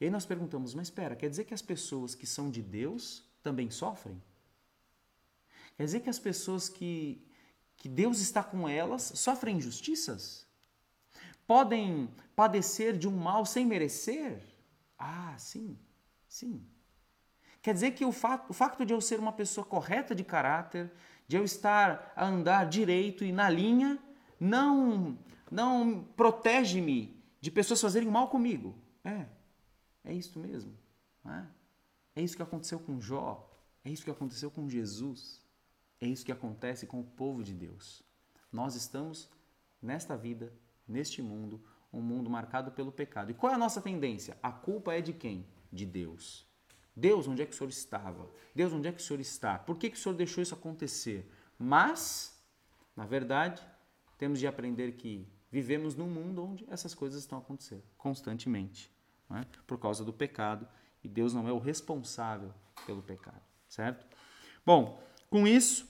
E 0.00 0.04
aí 0.04 0.10
nós 0.10 0.24
perguntamos, 0.26 0.74
mas 0.74 0.88
espera, 0.88 1.14
quer 1.14 1.28
dizer 1.28 1.44
que 1.44 1.54
as 1.54 1.62
pessoas 1.62 2.14
que 2.14 2.26
são 2.26 2.50
de 2.50 2.62
Deus 2.62 3.24
também 3.42 3.70
sofrem? 3.70 4.20
Quer 5.76 5.84
dizer 5.84 6.00
que 6.00 6.10
as 6.10 6.18
pessoas 6.18 6.68
que, 6.68 7.22
que 7.76 7.88
Deus 7.88 8.20
está 8.20 8.42
com 8.42 8.68
elas 8.68 9.12
sofrem 9.14 9.56
injustiças? 9.56 10.46
podem 11.50 12.08
padecer 12.36 12.96
de 12.96 13.08
um 13.08 13.10
mal 13.10 13.44
sem 13.44 13.66
merecer? 13.66 14.40
Ah, 14.96 15.34
sim, 15.36 15.76
sim. 16.28 16.64
Quer 17.60 17.74
dizer 17.74 17.90
que 17.90 18.04
o 18.04 18.12
fato, 18.12 18.50
o 18.50 18.52
facto 18.52 18.86
de 18.86 18.92
eu 18.94 19.00
ser 19.00 19.18
uma 19.18 19.32
pessoa 19.32 19.66
correta 19.66 20.14
de 20.14 20.22
caráter, 20.22 20.92
de 21.30 21.36
eu 21.36 21.44
estar 21.44 22.12
a 22.16 22.26
andar 22.26 22.68
direito 22.68 23.24
e 23.24 23.30
na 23.30 23.48
linha, 23.48 23.96
não, 24.40 25.16
não 25.48 26.02
protege-me 26.16 27.16
de 27.40 27.52
pessoas 27.52 27.80
fazerem 27.80 28.10
mal 28.10 28.26
comigo. 28.26 28.76
É, 29.04 29.26
é 30.04 30.12
isso 30.12 30.40
mesmo. 30.40 30.76
É? 31.24 31.44
é 32.16 32.20
isso 32.20 32.34
que 32.34 32.42
aconteceu 32.42 32.80
com 32.80 33.00
Jó, 33.00 33.48
é 33.84 33.90
isso 33.90 34.02
que 34.02 34.10
aconteceu 34.10 34.50
com 34.50 34.68
Jesus, 34.68 35.40
é 36.00 36.06
isso 36.08 36.24
que 36.24 36.32
acontece 36.32 36.84
com 36.84 36.98
o 36.98 37.04
povo 37.04 37.44
de 37.44 37.54
Deus. 37.54 38.02
Nós 38.50 38.74
estamos 38.74 39.30
nesta 39.80 40.16
vida 40.16 40.52
neste 40.84 41.22
mundo, 41.22 41.62
um 41.92 42.02
mundo 42.02 42.28
marcado 42.28 42.72
pelo 42.72 42.90
pecado. 42.90 43.30
E 43.30 43.34
qual 43.34 43.52
é 43.52 43.54
a 43.54 43.58
nossa 43.58 43.80
tendência? 43.80 44.36
A 44.42 44.50
culpa 44.50 44.94
é 44.94 45.00
de 45.00 45.12
quem? 45.12 45.46
De 45.72 45.86
Deus. 45.86 46.44
Deus, 46.94 47.26
onde 47.28 47.42
é 47.42 47.46
que 47.46 47.52
o 47.52 47.56
Senhor 47.56 47.70
estava? 47.70 48.30
Deus, 48.54 48.72
onde 48.72 48.88
é 48.88 48.92
que 48.92 49.00
o 49.00 49.04
Senhor 49.04 49.20
está? 49.20 49.58
Por 49.58 49.76
que, 49.76 49.90
que 49.90 49.96
o 49.96 50.00
Senhor 50.00 50.14
deixou 50.14 50.42
isso 50.42 50.54
acontecer? 50.54 51.30
Mas, 51.58 52.38
na 52.96 53.06
verdade, 53.06 53.62
temos 54.18 54.38
de 54.38 54.46
aprender 54.46 54.92
que 54.92 55.26
vivemos 55.50 55.94
num 55.94 56.08
mundo 56.08 56.44
onde 56.44 56.66
essas 56.70 56.94
coisas 56.94 57.20
estão 57.20 57.38
acontecendo 57.38 57.82
constantemente, 57.96 58.90
é? 59.30 59.44
por 59.66 59.78
causa 59.78 60.04
do 60.04 60.12
pecado, 60.12 60.68
e 61.02 61.08
Deus 61.08 61.32
não 61.32 61.48
é 61.48 61.52
o 61.52 61.58
responsável 61.58 62.52
pelo 62.86 63.02
pecado, 63.02 63.42
certo? 63.68 64.06
Bom, 64.64 65.02
com 65.28 65.46
isso, 65.46 65.89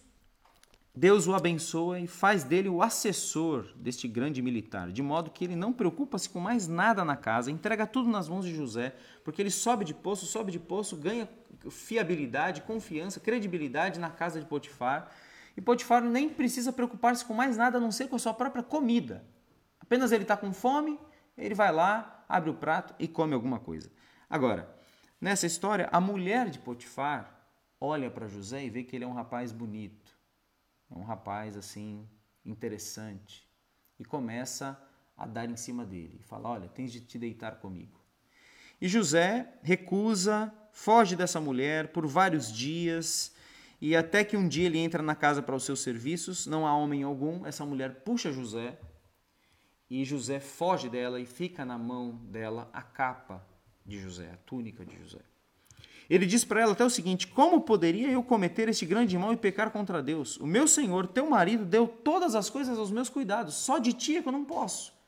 Deus 0.95 1.29
o 1.29 1.35
abençoa 1.35 2.01
e 2.01 2.09
faz 2.09 2.43
dele 2.43 2.69
o 2.69 2.83
assessor 2.83 3.73
deste 3.77 4.09
grande 4.09 4.43
militar, 4.43 4.91
de 4.91 5.01
modo 5.03 5.31
que 5.31 5.45
ele 5.45 5.55
não 5.55 5.73
preocupa-se 5.73 6.29
com 6.29 6.41
mais 6.41 6.67
nada 6.67 7.05
na 7.05 7.17
casa, 7.17 7.51
entrega 7.51 7.87
tudo 7.87 8.11
nas 8.11 8.29
mãos 8.29 8.45
de 8.45 8.53
José, 8.53 8.97
porque 9.23 9.41
ele 9.41 9.51
sobe 9.51 9.85
de 9.85 9.95
poço, 9.95 10.27
sobe 10.27 10.51
de 10.51 10.59
poço, 10.59 10.97
ganha 10.97 11.29
fiabilidade, 11.71 12.63
confiança, 12.63 13.21
credibilidade 13.21 14.01
na 14.01 14.11
casa 14.11 14.41
de 14.41 14.47
Potifar. 14.47 15.13
E 15.57 15.61
Potifar 15.61 16.03
nem 16.03 16.29
precisa 16.29 16.73
preocupar-se 16.73 17.25
com 17.25 17.35
mais 17.35 17.57
nada 17.57 17.79
a 17.79 17.81
não 17.81 17.93
ser 17.93 18.09
com 18.09 18.17
a 18.17 18.19
sua 18.19 18.35
própria 18.35 18.63
comida. 18.63 19.25
Apenas 19.79 20.11
ele 20.11 20.25
está 20.25 20.37
com 20.37 20.53
fome, 20.53 20.99
ele 21.39 21.55
vai 21.55 21.73
lá, 21.73 22.25
abre 22.29 22.51
o 22.51 22.55
prato 22.55 22.95
e 22.99 23.07
come 23.07 23.33
alguma 23.33 23.61
coisa. 23.61 23.93
Agora, 24.29 24.69
nessa 25.21 25.47
história, 25.47 25.89
a 25.93 26.01
mulher 26.01 26.51
de 26.51 26.59
Potifar 26.59 27.47
olha 27.81 28.11
para 28.11 28.27
José 28.27 28.65
e 28.65 28.71
vê 28.71 28.83
que 28.83 28.97
ele 28.97 29.05
é 29.05 29.09
um 29.09 29.15
rapaz 29.15 29.53
bonito 29.53 30.10
um 30.91 31.03
rapaz 31.03 31.57
assim 31.57 32.09
interessante. 32.45 33.49
E 33.99 34.05
começa 34.05 34.81
a 35.17 35.27
dar 35.27 35.49
em 35.49 35.57
cima 35.57 35.85
dele. 35.85 36.19
E 36.21 36.23
fala: 36.23 36.49
Olha, 36.49 36.69
tens 36.69 36.93
de 36.93 37.01
te 37.01 37.19
deitar 37.19 37.57
comigo. 37.57 38.01
E 38.81 38.89
José 38.89 39.53
recusa, 39.63 40.53
foge 40.73 41.15
dessa 41.15 41.41
mulher 41.41 41.93
por 41.93 42.07
vários 42.07 42.51
dias. 42.51 43.35
E 43.81 43.95
até 43.95 44.25
que 44.25 44.37
um 44.37 44.49
dia 44.49 44.67
ele 44.67 44.79
entra 44.79 45.03
na 45.03 45.15
casa 45.15 45.43
para 45.43 45.55
os 45.55 45.65
seus 45.65 45.81
serviços, 45.81 46.47
não 46.47 46.67
há 46.67 46.77
homem 46.77 47.03
algum, 47.03 47.47
essa 47.47 47.65
mulher 47.65 48.03
puxa 48.03 48.33
José. 48.33 48.79
E 49.89 50.05
José 50.05 50.39
foge 50.39 50.89
dela 50.89 51.21
e 51.21 51.27
fica 51.27 51.65
na 51.65 51.77
mão 51.77 52.17
dela 52.27 52.71
a 52.73 52.83
capa 52.83 53.47
de 53.85 53.99
José, 53.99 54.31
a 54.31 54.37
túnica 54.37 54.85
de 54.85 54.97
José. 54.97 55.30
Ele 56.11 56.27
diz 56.27 56.45
para 56.45 56.61
ela 56.61 56.73
até 56.73 56.85
o 56.85 56.91
seguinte: 56.91 57.29
Como 57.29 57.61
poderia 57.61 58.11
eu 58.11 58.23
cometer 58.23 58.69
este 58.69 58.85
grande 58.85 59.17
mal 59.17 59.33
e 59.33 59.37
pecar 59.37 59.71
contra 59.71 60.03
Deus? 60.03 60.37
O 60.39 60.47
meu 60.47 60.67
senhor, 60.67 61.07
teu 61.07 61.31
marido, 61.31 61.65
deu 61.65 61.87
todas 61.87 62.35
as 62.35 62.51
coisas 62.51 62.77
aos 62.77 62.91
meus 62.91 63.09
cuidados, 63.09 63.55
só 63.55 63.79
de 63.79 63.93
ti 63.93 64.17
é 64.17 64.23
que 64.23 64.29
eu 64.29 64.33
não 64.33 64.45
posso 64.45 65.00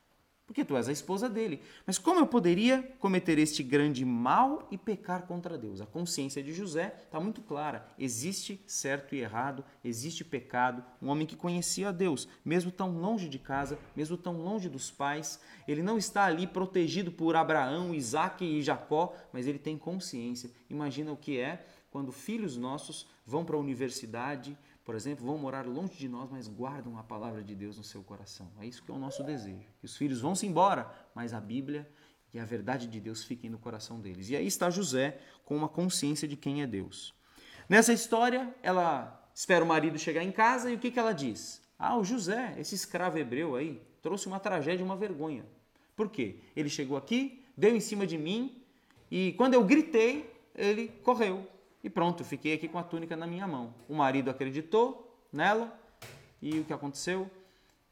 porque 0.53 0.67
tu 0.67 0.77
és 0.77 0.87
a 0.87 0.93
esposa 0.93 1.31
dele. 1.31 1.63
Mas 1.87 1.97
como 1.99 2.21
eu 2.21 2.27
poderia 2.27 2.83
cometer 2.99 3.39
este 3.39 3.63
grande 3.63 4.05
mal 4.05 4.69
e 4.71 4.77
pecar 4.77 5.23
contra 5.23 5.57
Deus? 5.57 5.81
A 5.81 5.87
consciência 5.87 6.43
de 6.43 6.53
José 6.53 6.95
está 7.05 7.19
muito 7.19 7.41
clara. 7.41 7.89
Existe 7.99 8.63
certo 8.67 9.15
e 9.15 9.21
errado, 9.21 9.65
existe 9.83 10.23
pecado. 10.23 10.85
Um 11.01 11.09
homem 11.09 11.27
que 11.27 11.37
conhecia 11.37 11.89
a 11.89 11.93
Deus, 11.93 12.29
mesmo 12.45 12.71
tão 12.71 12.99
longe 12.99 13.31
de 13.31 13.39
casa, 13.39 13.79
mesmo 13.97 14.19
tão 14.19 14.43
longe 14.43 14.69
dos 14.69 14.91
pais, 14.91 15.41
ele 15.67 15.83
não 15.83 15.97
está 15.97 16.27
ali 16.27 16.47
protegido 16.47 17.11
por 17.11 17.35
Abraão, 17.35 17.95
Isaac 17.95 18.45
e 18.45 18.61
Jacó, 18.61 19.15
mas 19.33 19.47
ele 19.47 19.59
tem 19.59 19.79
consciência. 19.79 20.51
Imagina 20.69 21.13
o 21.13 21.17
que 21.17 21.39
é 21.39 21.65
quando 21.91 22.13
filhos 22.13 22.59
nossos 22.59 23.07
vão 23.25 23.43
para 23.43 23.57
a 23.57 23.61
universidade, 23.61 24.57
por 24.85 24.95
exemplo, 24.95 25.25
vão 25.25 25.39
morar 25.39 25.67
longe 25.67 25.97
de 25.97 26.09
nós, 26.09 26.29
mas 26.31 26.49
guardam 26.49 26.99
a 26.99 27.03
palavra 27.03 27.43
de 27.43 27.55
Deus 27.55 27.77
no 27.77 27.85
seu 27.85 28.03
coração. 28.03 28.51
É 28.61 28.67
isso 28.67 28.83
que 28.83 28.91
é 28.91 28.95
o 28.95 28.99
nosso 28.99 29.23
desejo. 29.23 29.69
Que 29.79 29.87
os 29.87 29.97
filhos 29.97 30.21
vão 30.21 30.35
se 30.35 30.47
embora, 30.47 30.91
mas 31.15 31.33
a 31.33 31.41
Bíblia 31.41 31.89
e 32.35 32.39
a 32.39 32.45
verdade 32.45 32.87
de 32.87 32.99
Deus 32.99 33.23
fiquem 33.23 33.49
no 33.49 33.59
coração 33.59 34.01
deles. 34.01 34.29
E 34.29 34.37
aí 34.37 34.47
está 34.47 34.71
José 34.71 35.21
com 35.45 35.57
uma 35.57 35.69
consciência 35.69 36.27
de 36.27 36.37
quem 36.37 36.63
é 36.63 36.67
Deus. 36.67 37.15
Nessa 37.69 37.93
história, 37.93 38.53
ela 38.63 39.31
espera 39.35 39.65
o 39.65 39.69
marido 39.69 39.99
chegar 39.99 40.25
em 40.25 40.33
casa 40.33 40.71
e 40.71 40.75
o 40.75 40.79
que, 40.79 40.91
que 40.91 40.99
ela 40.99 41.13
diz? 41.13 41.63
Ah, 41.79 41.97
o 41.97 42.05
José, 42.05 42.55
esse 42.59 42.75
escravo 42.75 43.19
hebreu 43.19 43.55
aí, 43.55 43.81
trouxe 44.01 44.27
uma 44.27 44.41
tragédia, 44.41 44.85
uma 44.85 44.97
vergonha. 44.97 45.45
Por 45.95 46.11
quê? 46.11 46.41
Ele 46.57 46.69
chegou 46.69 46.97
aqui, 46.97 47.45
deu 47.57 47.77
em 47.77 47.81
cima 47.81 48.07
de 48.07 48.19
mim 48.19 48.63
e 49.11 49.33
quando 49.35 49.55
eu 49.55 49.65
gritei, 49.65 50.31
ele 50.55 50.89
correu. 51.03 51.47
E 51.83 51.91
pronto, 51.91 52.25
fiquei 52.25 52.55
aqui 52.55 52.69
com 52.69 52.79
a 52.79 52.83
túnica 52.83 53.17
na 53.17 53.27
minha 53.27 53.47
mão. 53.47 53.75
O 53.89 53.95
marido 53.95 54.31
acreditou 54.31 55.27
nela 55.33 55.77
e 56.41 56.61
o 56.61 56.65
que 56.65 56.73
aconteceu? 56.73 57.31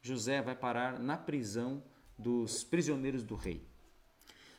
José 0.01 0.41
vai 0.41 0.55
parar 0.55 0.99
na 0.99 1.17
prisão 1.17 1.83
dos 2.17 2.63
prisioneiros 2.63 3.23
do 3.23 3.35
rei. 3.35 3.70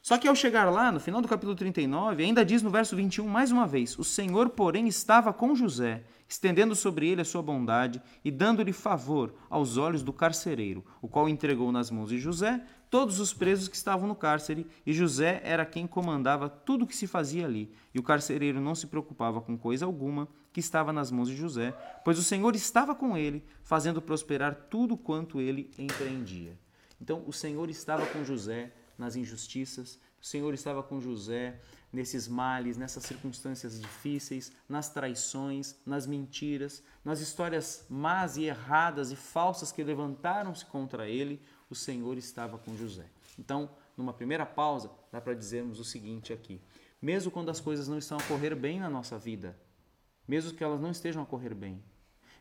Só 0.02 0.18
que 0.18 0.26
ao 0.26 0.34
chegar 0.34 0.68
lá, 0.68 0.90
no 0.90 0.98
final 0.98 1.22
do 1.22 1.28
capítulo 1.28 1.54
39, 1.54 2.24
ainda 2.24 2.44
diz 2.44 2.60
no 2.60 2.70
verso 2.70 2.96
21 2.96 3.24
mais 3.28 3.52
uma 3.52 3.68
vez: 3.68 3.96
O 3.96 4.02
Senhor, 4.02 4.48
porém, 4.48 4.88
estava 4.88 5.32
com 5.32 5.54
José, 5.54 6.02
estendendo 6.28 6.74
sobre 6.74 7.08
ele 7.08 7.20
a 7.20 7.24
sua 7.24 7.40
bondade 7.40 8.02
e 8.24 8.28
dando-lhe 8.28 8.72
favor 8.72 9.32
aos 9.48 9.76
olhos 9.76 10.02
do 10.02 10.12
carcereiro, 10.12 10.84
o 11.00 11.06
qual 11.06 11.28
entregou 11.28 11.70
nas 11.70 11.88
mãos 11.88 12.08
de 12.08 12.18
José 12.18 12.60
todos 12.90 13.20
os 13.20 13.32
presos 13.32 13.68
que 13.68 13.76
estavam 13.76 14.08
no 14.08 14.16
cárcere, 14.16 14.66
e 14.84 14.92
José 14.92 15.40
era 15.44 15.64
quem 15.64 15.86
comandava 15.86 16.48
tudo 16.48 16.84
o 16.84 16.86
que 16.86 16.96
se 16.96 17.06
fazia 17.06 17.46
ali. 17.46 17.72
E 17.94 18.00
o 18.00 18.02
carcereiro 18.02 18.60
não 18.60 18.74
se 18.74 18.88
preocupava 18.88 19.40
com 19.40 19.56
coisa 19.56 19.86
alguma 19.86 20.26
que 20.52 20.58
estava 20.58 20.92
nas 20.92 21.12
mãos 21.12 21.28
de 21.28 21.36
José, 21.36 21.70
pois 22.04 22.18
o 22.18 22.24
Senhor 22.24 22.56
estava 22.56 22.92
com 22.92 23.16
ele, 23.16 23.44
fazendo 23.62 24.02
prosperar 24.02 24.66
tudo 24.68 24.96
quanto 24.96 25.40
ele 25.40 25.70
empreendia. 25.78 26.58
Então, 27.00 27.22
o 27.24 27.32
Senhor 27.32 27.70
estava 27.70 28.04
com 28.06 28.24
José 28.24 28.72
nas 29.02 29.16
injustiças, 29.16 29.98
O 30.20 30.24
Senhor 30.24 30.54
estava 30.54 30.84
com 30.84 31.00
José 31.00 31.60
nesses 31.92 32.28
males, 32.28 32.76
nessas 32.76 33.02
circunstâncias 33.02 33.80
difíceis, 33.80 34.52
nas 34.68 34.88
traições, 34.88 35.74
nas 35.84 36.06
mentiras, 36.06 36.82
nas 37.04 37.20
histórias 37.20 37.84
más 37.90 38.36
e 38.36 38.44
erradas 38.44 39.10
e 39.10 39.16
falsas 39.16 39.72
que 39.72 39.82
levantaram-se 39.82 40.64
contra 40.64 41.08
ele. 41.08 41.42
O 41.68 41.74
Senhor 41.74 42.16
estava 42.16 42.56
com 42.56 42.76
José. 42.76 43.06
Então, 43.36 43.68
numa 43.96 44.12
primeira 44.12 44.46
pausa, 44.46 44.90
dá 45.10 45.20
para 45.20 45.34
dizermos 45.34 45.80
o 45.80 45.84
seguinte 45.84 46.32
aqui: 46.32 46.60
mesmo 47.00 47.30
quando 47.30 47.50
as 47.50 47.60
coisas 47.60 47.88
não 47.88 47.98
estão 47.98 48.16
a 48.16 48.22
correr 48.22 48.54
bem 48.54 48.78
na 48.78 48.88
nossa 48.88 49.18
vida, 49.18 49.58
mesmo 50.26 50.54
que 50.54 50.62
elas 50.62 50.80
não 50.80 50.92
estejam 50.92 51.22
a 51.22 51.26
correr 51.26 51.52
bem, 51.52 51.82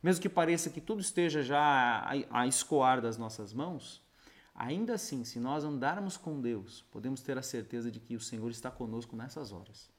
mesmo 0.04 0.22
que 0.22 0.30
pareça 0.30 0.70
que 0.70 0.80
tudo 0.80 1.02
esteja 1.02 1.42
já 1.42 2.08
a, 2.30 2.48
escoar 2.48 3.02
das 3.02 3.18
nossas 3.18 3.54
mãos, 3.54 4.02
ainda 4.62 4.94
assim, 4.94 5.24
se 5.24 5.40
nós 5.40 5.64
andarmos 5.64 6.18
com 6.18 6.40
Deus, 6.40 6.84
podemos 6.92 7.22
ter 7.22 7.36
a 7.36 7.42
certeza 7.42 7.90
de 7.90 8.00
que 8.00 8.16
o 8.16 8.20
Senhor 8.20 8.50
está 8.52 8.70
conosco 8.70 9.16
nessas 9.16 9.52
horas. 9.52 9.90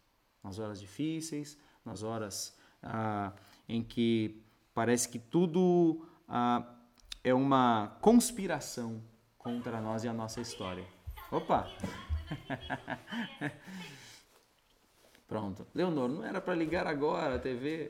Nas 0.42 0.60
horas 0.60 0.80
difíceis, 0.80 1.58
nas 1.84 2.04
horas 2.04 2.56
ah, 2.80 3.32
em 3.68 3.82
que 3.82 4.40
parece 4.72 5.08
que 5.08 5.18
tudo 5.18 6.06
ah, 6.28 6.64
é 7.24 7.34
uma 7.34 7.98
conspiração 8.00 9.02
contra 9.36 9.80
nós 9.80 10.04
e 10.04 10.08
a 10.08 10.12
nossa 10.12 10.40
história. 10.40 10.86
Opa! 11.30 11.68
Pronto. 15.26 15.66
Leonor, 15.74 16.08
não 16.08 16.24
era 16.24 16.40
para 16.40 16.54
ligar 16.54 16.86
agora 16.86 17.34
a 17.34 17.38
TV? 17.38 17.88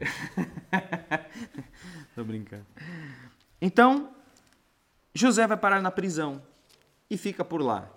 Tô 2.15 2.25
brincando. 2.25 2.67
Então, 3.61 4.15
José 5.15 5.47
vai 5.47 5.57
parar 5.59 5.83
na 5.83 5.91
prisão 5.91 6.41
e 7.13 7.19
fica 7.19 7.45
por 7.45 7.61
lá. 7.61 7.93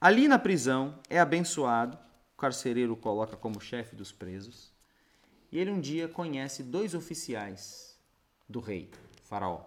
Ali 0.00 0.26
na 0.26 0.38
prisão 0.38 0.98
é 1.10 1.20
abençoado, 1.20 1.98
o 2.32 2.40
carcereiro 2.40 2.94
o 2.94 2.96
coloca 2.96 3.36
como 3.36 3.60
chefe 3.60 3.94
dos 3.94 4.10
presos, 4.10 4.72
e 5.52 5.58
ele 5.58 5.70
um 5.70 5.78
dia 5.78 6.08
conhece 6.08 6.62
dois 6.62 6.94
oficiais 6.94 8.00
do 8.48 8.60
rei, 8.60 8.90
Faraó, 9.24 9.60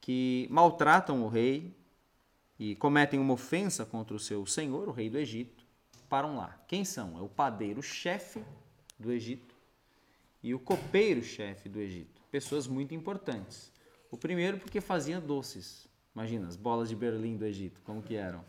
que 0.00 0.48
maltratam 0.50 1.22
o 1.22 1.28
rei 1.28 1.76
e 2.58 2.74
cometem 2.76 3.20
uma 3.20 3.34
ofensa 3.34 3.84
contra 3.84 4.16
o 4.16 4.18
seu 4.18 4.46
senhor, 4.46 4.88
o 4.88 4.92
rei 4.92 5.10
do 5.10 5.18
Egito, 5.18 5.62
param 6.08 6.38
lá. 6.38 6.58
Quem 6.66 6.86
são? 6.86 7.18
É 7.18 7.20
o 7.20 7.28
padeiro-chefe 7.28 8.42
do 8.98 9.12
Egito 9.12 9.54
e 10.42 10.54
o 10.54 10.58
copeiro-chefe 10.58 11.68
do 11.68 11.80
Egito. 11.80 12.18
Pessoas 12.30 12.66
muito 12.66 12.94
importantes. 12.94 13.70
O 14.10 14.16
primeiro 14.16 14.56
porque 14.56 14.80
fazia 14.80 15.20
doces. 15.20 15.89
Imagina, 16.14 16.48
as 16.48 16.56
bolas 16.56 16.88
de 16.88 16.96
Berlim 16.96 17.36
do 17.36 17.44
Egito, 17.44 17.80
como 17.84 18.02
que 18.02 18.16
eram? 18.16 18.44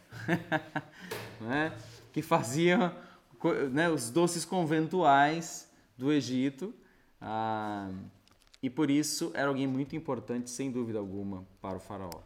né? 1.39 1.77
Que 2.11 2.21
faziam 2.21 2.93
né, 3.71 3.89
os 3.89 4.09
doces 4.09 4.43
conventuais 4.45 5.71
do 5.97 6.11
Egito. 6.11 6.73
Ah, 7.19 7.91
e 8.61 8.69
por 8.69 8.89
isso 8.89 9.31
era 9.33 9.47
alguém 9.47 9.67
muito 9.67 9.95
importante, 9.95 10.49
sem 10.49 10.71
dúvida 10.71 10.99
alguma, 10.99 11.47
para 11.61 11.77
o 11.77 11.79
faraó. 11.79 12.21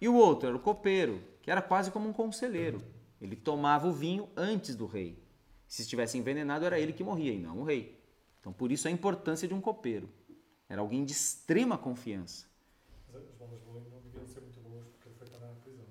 E 0.00 0.08
o 0.08 0.14
outro 0.14 0.48
era 0.48 0.56
o 0.56 0.60
copeiro, 0.60 1.22
que 1.42 1.50
era 1.50 1.60
quase 1.60 1.90
como 1.90 2.08
um 2.08 2.12
conselheiro. 2.12 2.82
Ele 3.20 3.36
tomava 3.36 3.86
o 3.86 3.92
vinho 3.92 4.28
antes 4.36 4.74
do 4.74 4.86
rei. 4.86 5.22
Se 5.68 5.82
estivesse 5.82 6.16
envenenado, 6.16 6.64
era 6.64 6.80
ele 6.80 6.92
que 6.92 7.04
morria 7.04 7.32
e 7.32 7.38
não 7.38 7.60
o 7.60 7.64
rei. 7.64 8.00
Então, 8.40 8.52
por 8.52 8.72
isso 8.72 8.88
a 8.88 8.90
importância 8.90 9.46
de 9.46 9.52
um 9.52 9.60
copeiro. 9.60 10.08
Era 10.68 10.80
alguém 10.80 11.04
de 11.04 11.12
extrema 11.12 11.76
confiança. 11.76 12.46
Mas 13.12 13.22
as 13.22 13.34
bolas 13.34 13.58
de 13.58 13.66
Belém 13.66 13.84
não 13.90 14.00
deviam 14.00 14.26
ser 14.26 14.40
muito 14.40 14.60
boas 14.60 14.86
porque 14.88 15.08
ele 15.08 15.14
foi 15.16 15.28
parar 15.28 15.48
na 15.48 15.60
prisão. 15.60 15.84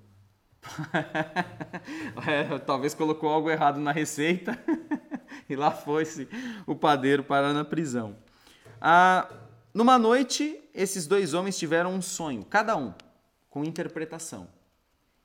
É, 2.26 2.58
talvez 2.66 2.94
colocou 2.94 3.28
algo 3.28 3.50
errado 3.50 3.78
na 3.80 3.92
receita 3.92 4.58
e 5.48 5.56
lá 5.56 5.70
foi-se 5.70 6.28
o 6.66 6.74
padeiro 6.74 7.24
parar 7.24 7.52
na 7.52 7.64
prisão. 7.64 8.16
Ah, 8.80 9.30
numa 9.74 9.98
noite, 9.98 10.60
esses 10.74 11.06
dois 11.06 11.34
homens 11.34 11.58
tiveram 11.58 11.94
um 11.94 12.02
sonho, 12.02 12.44
cada 12.44 12.76
um 12.76 12.94
com 13.48 13.64
interpretação, 13.64 14.48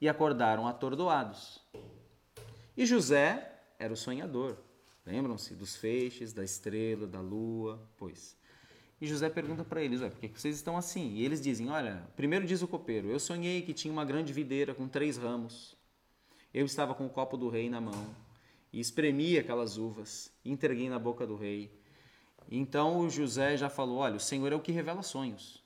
e 0.01 0.09
acordaram 0.09 0.67
atordoados. 0.67 1.63
E 2.75 2.85
José 2.85 3.51
era 3.79 3.93
o 3.93 3.97
sonhador. 3.97 4.57
Lembram-se 5.05 5.53
dos 5.53 5.75
feixes, 5.75 6.33
da 6.33 6.43
estrela, 6.43 7.05
da 7.05 7.21
lua, 7.21 7.79
pois. 7.97 8.35
E 8.99 9.07
José 9.07 9.29
pergunta 9.29 9.63
para 9.63 9.83
eles: 9.83 9.99
por 10.01 10.19
que 10.19 10.29
vocês 10.29 10.55
estão 10.55 10.77
assim? 10.77 11.13
E 11.15 11.25
eles 11.25 11.41
dizem: 11.41 11.69
Olha, 11.69 12.07
primeiro 12.15 12.45
diz 12.45 12.61
o 12.61 12.67
copeiro: 12.67 13.09
Eu 13.09 13.19
sonhei 13.19 13.61
que 13.61 13.73
tinha 13.73 13.91
uma 13.91 14.05
grande 14.05 14.31
videira 14.31 14.73
com 14.73 14.87
três 14.87 15.17
ramos. 15.17 15.75
Eu 16.53 16.65
estava 16.65 16.95
com 16.95 17.05
o 17.05 17.09
copo 17.09 17.35
do 17.35 17.49
rei 17.49 17.69
na 17.69 17.81
mão 17.81 18.15
e 18.71 18.79
espremi 18.79 19.37
aquelas 19.37 19.77
uvas 19.77 20.31
e 20.43 20.51
entreguei 20.51 20.89
na 20.89 20.97
boca 20.97 21.27
do 21.27 21.35
rei. 21.35 21.71
Então 22.49 22.99
o 22.99 23.09
José 23.09 23.57
já 23.57 23.69
falou: 23.69 23.97
Olha, 23.97 24.15
o 24.15 24.19
Senhor 24.19 24.51
é 24.51 24.55
o 24.55 24.61
que 24.61 24.71
revela 24.71 25.01
sonhos. 25.01 25.63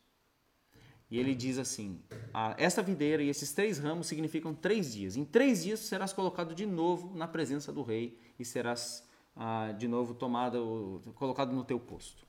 E 1.11 1.19
ele 1.19 1.35
diz 1.35 1.57
assim: 1.57 2.01
ah, 2.33 2.55
Esta 2.57 2.81
videira 2.81 3.21
e 3.21 3.29
esses 3.29 3.51
três 3.51 3.77
ramos 3.77 4.07
significam 4.07 4.53
três 4.53 4.93
dias. 4.93 5.15
Em 5.15 5.25
três 5.25 5.63
dias 5.63 5.79
serás 5.81 6.13
colocado 6.13 6.55
de 6.55 6.65
novo 6.65 7.15
na 7.15 7.27
presença 7.27 7.71
do 7.71 7.81
rei 7.83 8.19
e 8.39 8.45
serás 8.45 9.07
ah, 9.35 9.71
de 9.77 9.87
novo 9.87 10.13
tomado, 10.13 11.01
colocado 11.15 11.53
no 11.53 11.63
teu 11.63 11.79
posto. 11.79 12.28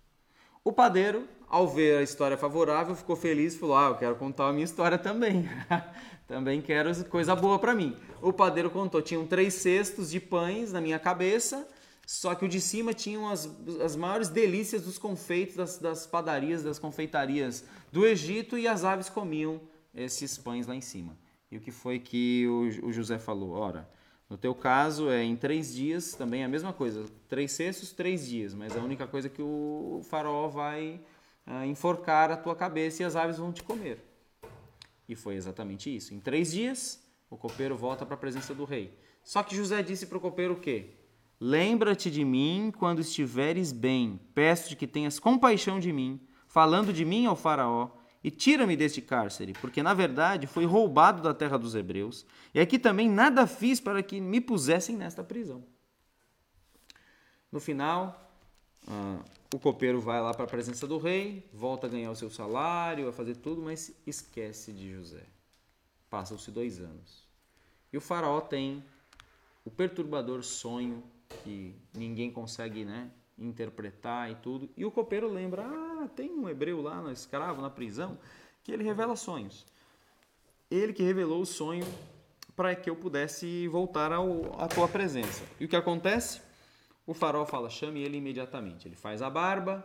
O 0.65 0.73
padeiro, 0.73 1.29
ao 1.49 1.67
ver 1.69 1.99
a 1.99 2.03
história 2.03 2.37
favorável, 2.37 2.95
ficou 2.95 3.17
feliz 3.17 3.55
e 3.55 3.59
falou: 3.59 3.77
Ah, 3.77 3.89
eu 3.89 3.97
quero 3.97 4.17
contar 4.17 4.49
a 4.49 4.53
minha 4.53 4.65
história 4.65 4.99
também. 4.99 5.49
também 6.29 6.61
quero 6.61 7.05
coisa 7.07 7.35
boa 7.35 7.59
para 7.59 7.75
mim. 7.75 7.97
O 8.21 8.33
padeiro 8.33 8.71
contou: 8.71 9.01
tinham 9.03 9.27
três 9.27 9.55
cestos 9.55 10.11
de 10.11 10.21
pães 10.21 10.73
na 10.73 10.81
minha 10.81 10.99
cabeça 10.99 11.67
só 12.11 12.35
que 12.35 12.45
o 12.45 12.49
de 12.49 12.61
cima 12.61 12.93
tinham 12.93 13.29
as, 13.29 13.49
as 13.81 13.95
maiores 13.95 14.29
delícias 14.29 14.83
dos 14.83 14.99
confeitos 14.99 15.55
das, 15.55 15.79
das 15.79 16.09
padarias, 16.09 16.61
das 16.61 16.77
confeitarias 16.77 17.65
do 17.93 18.05
Egito 18.05 18.59
e 18.59 18.67
as 18.67 18.83
aves 18.83 19.09
comiam 19.09 19.61
esses 19.95 20.37
pães 20.37 20.67
lá 20.67 20.75
em 20.75 20.81
cima. 20.81 21.17
E 21.53 21.57
o 21.57 21.61
que 21.61 21.71
foi 21.71 22.01
que 22.01 22.49
o, 22.49 22.89
o 22.89 22.93
José 22.93 23.17
falou? 23.17 23.53
Ora, 23.53 23.89
no 24.31 24.39
teu 24.39 24.55
caso 24.55 25.11
é 25.11 25.25
em 25.25 25.35
três 25.35 25.75
dias 25.75 26.15
também 26.15 26.43
é 26.43 26.45
a 26.45 26.49
mesma 26.49 26.73
coisa. 26.73 27.05
Três 27.29 27.51
cestos, 27.51 27.91
três 27.91 28.29
dias. 28.29 28.55
Mas 28.55 28.77
a 28.77 28.81
única 28.81 29.05
coisa 29.05 29.27
é 29.27 29.31
que 29.31 29.43
o 29.43 30.03
faraó 30.09 30.47
vai 30.47 31.01
ah, 31.45 31.67
enforcar 31.67 32.31
a 32.31 32.37
tua 32.37 32.55
cabeça 32.55 33.03
e 33.03 33.05
as 33.05 33.17
aves 33.17 33.39
vão 33.39 33.53
te 33.53 33.65
comer. 33.65 33.99
E 35.09 35.17
foi 35.17 35.35
exatamente 35.35 35.95
isso. 35.95 36.15
Em 36.15 36.21
três 36.21 36.53
dias, 36.53 37.05
o 37.29 37.37
copeiro 37.37 37.77
volta 37.77 38.07
para 38.07 38.15
a 38.15 38.19
presença 38.19 38.55
do 38.55 38.65
rei. 38.65 38.97
Só 39.25 39.43
que 39.43 39.57
José 39.57 39.83
disse 39.83 40.07
para 40.07 40.19
o 40.19 40.21
copeiro 40.21 40.55
o 40.55 40.61
quê? 40.61 40.91
Lembra-te 41.41 42.09
de 42.09 42.25
mim 42.25 42.73
quando 42.79 43.01
estiveres 43.01 43.73
bem. 43.73 44.21
Peço-te 44.33 44.77
que 44.77 44.87
tenhas 44.87 45.19
compaixão 45.19 45.81
de 45.81 45.93
mim, 45.93 46.21
falando 46.47 46.93
de 46.93 47.05
mim 47.05 47.27
ao 47.27 47.35
Faraó, 47.35 47.91
e 48.23 48.31
tira-me 48.31 48.77
deste 48.77 49.01
cárcere, 49.01 49.55
porque 49.55 49.83
na 49.83 49.95
verdade 49.95 50.47
fui 50.47 50.65
roubado 50.65 51.23
da 51.23 51.33
terra 51.33 51.59
dos 51.59 51.75
hebreus, 51.75 52.27
e 52.55 52.61
aqui 52.61 52.79
também 52.79 53.09
nada 53.09 53.47
fiz 53.47 53.81
para 53.81 54.03
que 54.03 54.21
me 54.21 54.41
pusessem 54.41 54.97
nesta 54.97 55.25
prisão. 55.25 55.65
No 57.51 57.59
final, 57.59 58.31
uh, 58.87 59.25
o 59.53 59.59
copeiro 59.59 60.01
vai 60.01 60.21
lá 60.21 60.33
para 60.33 60.45
a 60.45 60.49
presença 60.49 60.87
do 60.87 60.99
rei, 60.99 61.49
volta 61.53 61.87
a 61.87 61.91
ganhar 61.91 62.11
o 62.11 62.17
seu 62.17 62.31
salário, 62.31 63.09
a 63.09 63.13
fazer 63.13 63.37
tudo, 63.37 63.63
mas 63.63 63.93
esquece 64.07 64.73
de 64.73 64.93
José. 64.93 65.25
Passam-se 66.09 66.51
dois 66.51 66.79
anos. 66.79 67.25
E 67.93 67.97
o 67.97 68.01
faraó 68.01 68.41
tem 68.41 68.85
o 69.65 69.71
perturbador 69.71 70.45
sonho 70.45 71.03
que 71.43 71.75
ninguém 71.95 72.31
consegue 72.31 72.85
né, 72.85 73.11
interpretar 73.41 74.31
e 74.31 74.35
tudo. 74.37 74.69
E 74.77 74.85
o 74.85 74.91
copeiro 74.91 75.29
lembra: 75.29 75.65
ah, 75.65 76.09
tem 76.15 76.31
um 76.31 76.49
hebreu 76.49 76.81
lá, 76.81 77.01
no 77.01 77.11
escravo, 77.11 77.63
na 77.63 77.71
prisão, 77.71 78.19
que 78.63 78.71
ele 78.71 78.85
revela 78.85 79.17
sonhos. 79.17 79.67
Ele 80.71 80.93
que 80.93 81.03
revelou 81.03 81.41
o 81.41 81.47
sonho 81.47 81.87
para 82.55 82.75
que 82.77 82.91
eu 82.91 82.95
pudesse 82.95 83.67
voltar 83.69 84.13
ao, 84.13 84.61
à 84.61 84.69
tua 84.69 84.87
presença. 84.87 85.43
E 85.59 85.65
o 85.65 85.69
que 85.69 85.77
acontece? 85.77 86.41
O 87.07 87.15
farol 87.15 87.47
fala: 87.47 87.71
chame 87.71 88.03
ele 88.03 88.19
imediatamente. 88.19 88.87
Ele 88.87 88.97
faz 88.97 89.23
a 89.23 89.31
barba, 89.31 89.85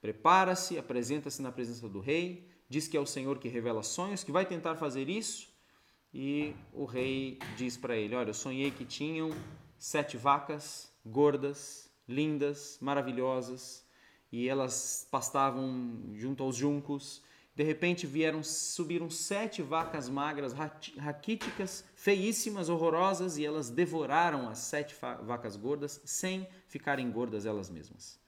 prepara-se, 0.00 0.78
apresenta-se 0.78 1.40
na 1.40 1.50
presença 1.50 1.88
do 1.88 2.00
rei, 2.00 2.46
diz 2.68 2.86
que 2.86 2.96
é 2.96 3.00
o 3.00 3.06
Senhor 3.06 3.38
que 3.38 3.48
revela 3.48 3.82
sonhos, 3.82 4.22
que 4.22 4.30
vai 4.30 4.46
tentar 4.46 4.76
fazer 4.76 5.08
isso. 5.08 5.50
E 6.14 6.54
o 6.72 6.84
rei 6.84 7.38
diz 7.56 7.76
para 7.76 7.96
ele: 7.96 8.14
Olha, 8.14 8.30
eu 8.30 8.34
sonhei 8.34 8.70
que 8.70 8.84
tinham 8.84 9.30
sete 9.78 10.16
vacas 10.16 10.92
gordas, 11.04 11.90
lindas, 12.08 12.78
maravilhosas, 12.80 13.84
e 14.30 14.48
elas 14.48 15.06
pastavam 15.10 16.10
junto 16.14 16.42
aos 16.42 16.56
juncos. 16.56 17.22
De 17.54 17.62
repente 17.62 18.06
vieram, 18.06 18.42
subiram 18.42 19.10
sete 19.10 19.60
vacas 19.60 20.08
magras, 20.08 20.54
raquíticas, 20.98 21.84
feíssimas, 21.94 22.68
horrorosas, 22.68 23.36
e 23.36 23.44
elas 23.44 23.68
devoraram 23.68 24.48
as 24.48 24.58
sete 24.58 24.96
vacas 25.22 25.54
gordas 25.56 26.00
sem 26.04 26.48
ficarem 26.66 27.10
gordas 27.10 27.44
elas 27.44 27.68
mesmas. 27.68 28.18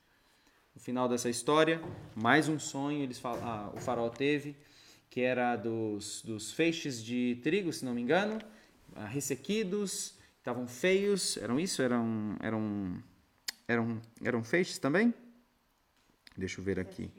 No 0.75 0.81
final 0.81 1.09
dessa 1.09 1.31
história, 1.31 1.81
mais 2.15 2.49
um 2.49 2.59
sonho 2.59 3.03
eles 3.03 3.21
ah, 3.25 3.71
o 3.75 3.81
farol 3.81 4.11
teve, 4.11 4.57
que 5.09 5.21
era 5.21 5.55
dos, 5.55 6.21
dos 6.23 6.53
feixes 6.53 7.03
de 7.03 7.39
trigo, 7.43 7.73
se 7.73 7.85
não 7.85 7.95
me 7.95 8.03
engano, 8.03 8.41
ah, 8.97 9.07
ressequidos, 9.07 10.19
estavam 10.39 10.67
feios, 10.67 11.37
eram 11.37 11.61
isso? 11.61 11.81
Eram, 11.81 12.37
eram, 12.41 13.03
eram, 13.67 14.01
eram 14.23 14.43
feixes 14.43 14.79
também? 14.79 15.13
Deixa 16.37 16.61
eu 16.61 16.65
ver 16.65 16.79
aqui. 16.79 17.11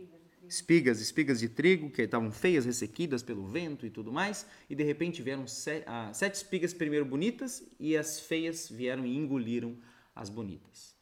Espigas, 0.48 1.02
espigas 1.02 1.40
de 1.40 1.50
trigo 1.50 1.90
que 1.90 2.04
estavam 2.04 2.32
feias, 2.32 2.66
ressequidas 2.66 3.24
pelo 3.24 3.48
vento 3.48 3.86
e 3.86 3.90
tudo 3.90 4.12
mais, 4.12 4.46
e 4.70 4.76
de 4.76 4.84
repente 4.84 5.22
vieram 5.22 5.48
sete, 5.48 5.84
ah, 5.88 6.12
sete 6.14 6.36
espigas 6.36 6.74
primeiro 6.74 7.06
bonitas 7.06 7.64
e 7.80 7.98
as 7.98 8.20
feias 8.20 8.70
vieram 8.70 9.06
e 9.06 9.18
engoliram 9.18 9.76
as 10.14 10.30
bonitas. 10.30 10.96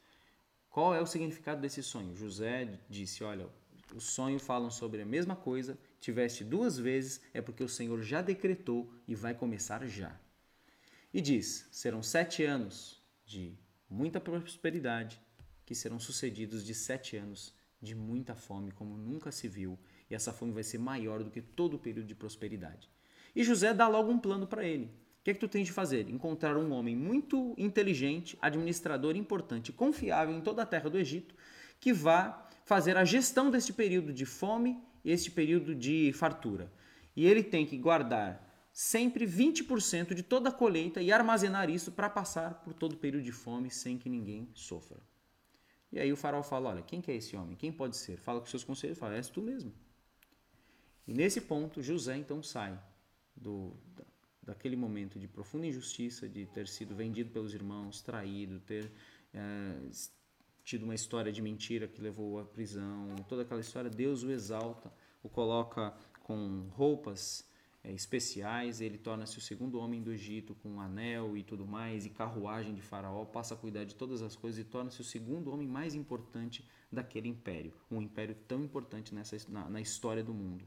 Qual 0.70 0.96
é 0.96 1.02
o 1.02 1.06
significado 1.06 1.62
desse 1.62 1.84
sonho? 1.84 2.16
José 2.16 2.80
disse: 2.90 3.24
Olha, 3.24 3.48
o 3.94 4.00
sonho 4.00 4.40
falam 4.40 4.72
sobre 4.72 5.02
a 5.02 5.06
mesma 5.06 5.36
coisa, 5.36 5.78
tiveste 6.00 6.44
duas 6.44 6.78
vezes, 6.78 7.22
é 7.34 7.42
porque 7.42 7.64
o 7.64 7.70
Senhor 7.70 8.02
já 8.02 8.22
decretou 8.22 8.92
e 9.08 9.14
vai 9.14 9.34
começar 9.34 9.86
já. 9.88 10.20
E 11.14 11.22
diz: 11.22 11.68
serão 11.72 12.02
sete 12.02 12.44
anos 12.44 13.04
de 13.26 13.56
muita 13.90 14.20
prosperidade, 14.20 15.22
que 15.66 15.76
serão 15.76 16.00
sucedidos 16.00 16.64
de 16.64 16.74
sete 16.74 17.18
anos 17.18 17.54
de 17.82 17.94
muita 17.94 18.36
fome, 18.36 18.72
como 18.72 18.98
nunca 18.98 19.32
se 19.32 19.48
viu, 19.48 19.78
e 20.10 20.16
essa 20.16 20.32
fome 20.32 20.54
vai 20.54 20.64
ser 20.64 20.78
maior 20.78 21.24
do 21.24 21.30
que 21.30 21.42
todo 21.42 21.76
o 21.76 21.80
período 21.80 22.08
de 22.08 22.16
prosperidade. 22.16 22.90
E 23.36 23.44
José 23.44 23.74
dá 23.74 23.88
logo 23.88 24.12
um 24.12 24.20
plano 24.20 24.48
para 24.48 24.64
ele. 24.64 24.86
O 24.86 25.24
que 25.24 25.32
é 25.32 25.34
que 25.34 25.40
tu 25.40 25.48
tens 25.48 25.66
de 25.66 25.72
fazer? 25.72 26.10
Encontrar 26.10 26.58
um 26.58 26.72
homem 26.72 26.96
muito 26.96 27.54
inteligente, 27.58 28.38
administrador 28.42 29.16
importante, 29.16 29.72
confiável 29.72 30.36
em 30.36 30.42
toda 30.42 30.62
a 30.62 30.66
terra 30.66 30.90
do 30.90 30.98
Egito, 30.98 31.36
que 31.80 31.94
vá 31.94 32.48
fazer 32.66 32.98
a 32.98 33.06
gestão 33.06 33.50
deste 33.50 33.74
período 33.74 34.14
de 34.14 34.26
fome 34.26 34.82
e 35.04 35.12
este 35.12 35.32
período 35.32 35.74
de 35.76 36.12
fartura. 36.14 36.72
E 37.16 37.26
ele 37.26 37.44
tem 37.44 37.66
que 37.66 37.78
guardar 37.78 38.50
sempre 38.72 39.26
20% 39.26 40.14
de 40.14 40.24
toda 40.24 40.50
a 40.50 40.52
colheita 40.52 41.02
e 41.02 41.12
armazenar 41.12 41.70
isso 41.70 41.92
para 41.92 42.10
passar 42.10 42.56
por 42.64 42.74
todo 42.74 42.94
o 42.94 42.98
período 42.98 43.24
de 43.24 43.32
fome 43.32 43.70
sem 43.70 43.98
que 43.98 44.10
ninguém 44.10 44.50
sofra. 44.54 45.00
E 45.94 46.00
aí 46.00 46.12
o 46.12 46.18
faraó 46.18 46.42
fala: 46.42 46.70
Olha, 46.72 46.82
quem 46.82 47.00
que 47.00 47.12
é 47.12 47.16
esse 47.16 47.36
homem? 47.36 47.56
Quem 47.56 47.72
pode 47.72 47.96
ser? 47.96 48.18
Fala 48.18 48.40
com 48.40 48.48
seus 48.48 48.64
conselheiros, 48.64 49.00
fala: 49.00 49.16
És 49.16 49.30
tu 49.30 49.44
mesmo. 49.44 49.72
E 51.08 51.14
nesse 51.14 51.40
ponto, 51.40 51.84
José 51.84 52.18
então 52.18 52.42
sai 52.42 52.82
do, 53.36 53.78
daquele 54.42 54.76
momento 54.76 55.20
de 55.20 55.28
profunda 55.28 55.68
injustiça, 55.68 56.28
de 56.28 56.48
ter 56.48 56.68
sido 56.68 56.96
vendido 56.96 57.30
pelos 57.30 57.54
irmãos, 57.54 58.02
traído, 58.02 58.60
ter 58.62 58.92
é, 59.32 59.76
tido 60.64 60.84
uma 60.84 60.96
história 60.96 61.32
de 61.32 61.44
mentira 61.44 61.88
que 61.88 62.02
levou 62.02 62.40
à 62.40 62.46
prisão, 62.46 63.16
toda 63.30 63.44
aquela 63.44 63.62
história. 63.62 63.88
Deus 63.88 64.24
o 64.24 64.32
exalta, 64.32 64.92
o 65.22 65.30
coloca 65.30 65.94
com 66.24 66.70
roupas 66.72 67.48
especiais, 67.92 68.80
ele 68.80 68.98
torna-se 68.98 69.38
o 69.38 69.42
segundo 69.42 69.78
homem 69.78 70.02
do 70.02 70.12
Egito 70.12 70.56
com 70.56 70.70
um 70.70 70.82
anel 70.82 71.36
e 71.36 71.44
tudo 71.44 71.66
mais, 71.66 72.06
e 72.06 72.10
carruagem 72.10 72.74
de 72.74 72.82
Faraó, 72.82 73.26
passa 73.26 73.54
a 73.54 73.58
cuidar 73.58 73.84
de 73.84 73.94
todas 73.94 74.22
as 74.22 74.36
coisas 74.36 74.60
e 74.60 74.64
torna-se 74.64 75.02
o 75.02 75.04
segundo 75.04 75.52
homem 75.52 75.68
mais 75.68 75.94
importante 75.94 76.66
daquele 76.92 77.28
império, 77.28 77.74
um 77.92 78.02
império 78.02 78.36
tão 78.48 78.64
importante 78.64 79.14
nessa, 79.14 79.36
na, 79.50 79.68
na 79.68 79.82
história 79.82 80.24
do 80.24 80.34
mundo. 80.34 80.64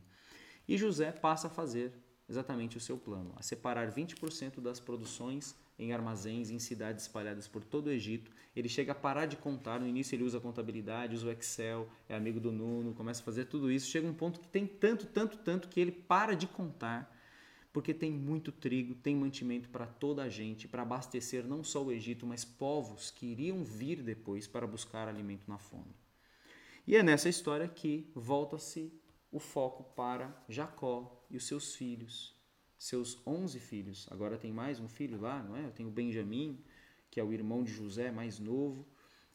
E 0.69 0.77
José 0.77 1.11
passa 1.13 1.47
a 1.47 1.51
fazer 1.51 1.93
exatamente 2.29 2.77
o 2.77 2.81
seu 2.81 2.99
plano, 2.99 3.33
a 3.37 3.43
separar 3.43 3.91
20% 3.91 4.61
das 4.61 4.81
produções 4.81 5.57
em 5.79 5.93
armazéns, 5.93 6.51
em 6.51 6.59
cidades 6.59 7.05
espalhadas 7.05 7.47
por 7.47 7.63
todo 7.63 7.89
o 7.89 7.91
Egito. 7.91 8.31
Ele 8.55 8.69
chega 8.69 8.93
a 8.93 8.95
parar 8.95 9.27
de 9.27 9.37
contar, 9.37 9.79
no 9.79 9.87
início 9.87 10.15
ele 10.15 10.25
usa 10.25 10.41
contabilidade, 10.41 11.15
usa 11.15 11.27
o 11.27 11.31
Excel, 11.31 11.89
é 12.09 12.15
amigo 12.15 12.41
do 12.41 12.51
Nuno, 12.51 12.95
começa 12.95 13.21
a 13.21 13.25
fazer 13.25 13.47
tudo 13.47 13.71
isso. 13.71 13.91
Chega 13.91 14.07
um 14.07 14.15
ponto 14.15 14.41
que 14.41 14.49
tem 14.49 14.67
tanto, 14.67 15.07
tanto, 15.07 15.37
tanto 15.39 15.69
que 15.69 15.79
ele 15.79 15.93
para 15.93 16.35
de 16.35 16.47
contar, 16.47 17.15
porque 17.73 17.93
tem 17.93 18.11
muito 18.11 18.51
trigo, 18.51 18.95
tem 18.95 19.15
mantimento 19.15 19.69
para 19.69 19.87
toda 19.87 20.23
a 20.23 20.29
gente, 20.29 20.67
para 20.67 20.83
abastecer 20.83 21.45
não 21.45 21.63
só 21.63 21.85
o 21.85 21.93
Egito, 21.93 22.27
mas 22.27 22.45
povos 22.45 23.11
que 23.11 23.27
iriam 23.27 23.63
vir 23.63 24.03
depois 24.03 24.47
para 24.47 24.67
buscar 24.67 25.09
alimento 25.09 25.47
na 25.47 25.59
fome. 25.59 25.95
E 26.87 26.97
é 26.97 27.03
nessa 27.03 27.29
história 27.29 27.69
que 27.69 28.11
volta-se 28.15 28.93
o 29.31 29.39
foco 29.39 29.85
para 29.95 30.35
Jacó 30.49 31.27
e 31.29 31.37
os 31.37 31.45
seus 31.45 31.75
filhos 31.75 32.36
seus 32.79 33.21
11 33.27 33.59
filhos. 33.61 34.07
Agora 34.11 34.37
tem 34.37 34.53
mais 34.53 34.81
um 34.81 34.89
filho 34.89 35.21
lá, 35.21 35.43
não 35.43 35.57
é? 35.57 35.71
Tem 35.71 35.87
o 35.87 35.91
Benjamim, 35.91 36.63
que 37.11 37.21
é 37.21 37.25
o 37.25 37.33
irmão 37.33 37.63
de 37.63 37.73
José, 37.73 38.11
mais 38.11 38.39
novo. 38.39 38.87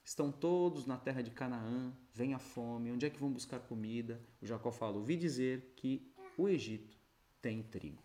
Estão 0.03 0.31
todos 0.31 0.85
na 0.85 0.97
terra 0.97 1.21
de 1.21 1.31
Canaã, 1.31 1.93
vem 2.13 2.33
a 2.33 2.39
fome, 2.39 2.91
onde 2.91 3.05
é 3.05 3.09
que 3.09 3.19
vão 3.19 3.31
buscar 3.31 3.59
comida? 3.59 4.19
O 4.41 4.45
Jacó 4.45 4.71
fala: 4.71 4.97
ouvi 4.97 5.15
dizer 5.15 5.73
que 5.75 6.11
o 6.37 6.49
Egito 6.49 6.97
tem 7.41 7.61
trigo. 7.61 8.01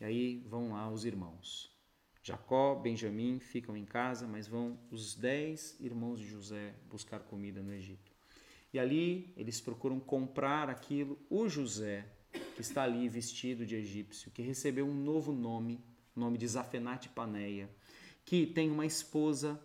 E 0.00 0.04
aí 0.04 0.38
vão 0.48 0.72
lá 0.72 0.90
os 0.90 1.04
irmãos. 1.04 1.70
Jacó, 2.22 2.76
Benjamim 2.76 3.40
ficam 3.40 3.76
em 3.76 3.84
casa, 3.84 4.28
mas 4.28 4.46
vão 4.46 4.78
os 4.90 5.14
dez 5.14 5.76
irmãos 5.80 6.20
de 6.20 6.26
José 6.26 6.74
buscar 6.88 7.20
comida 7.20 7.60
no 7.62 7.72
Egito. 7.72 8.12
E 8.72 8.78
ali 8.78 9.32
eles 9.36 9.60
procuram 9.60 9.98
comprar 9.98 10.68
aquilo. 10.68 11.18
O 11.28 11.48
José 11.48 12.06
que 12.54 12.60
está 12.60 12.82
ali 12.82 13.08
vestido 13.08 13.64
de 13.64 13.74
egípcio, 13.76 14.30
que 14.30 14.42
recebeu 14.42 14.86
um 14.86 14.94
novo 14.94 15.32
nome, 15.32 15.80
nome 16.14 16.38
de 16.38 16.46
Zafenate 16.46 17.08
Paneia, 17.08 17.70
que 18.24 18.46
tem 18.46 18.70
uma 18.70 18.86
esposa 18.86 19.60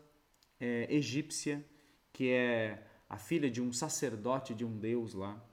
é, 0.60 0.88
egípcia, 0.94 1.64
que 2.12 2.30
é 2.30 2.84
a 3.10 3.18
filha 3.18 3.50
de 3.50 3.62
um 3.62 3.72
sacerdote 3.72 4.54
de 4.54 4.66
um 4.66 4.78
deus 4.78 5.14
lá. 5.14 5.44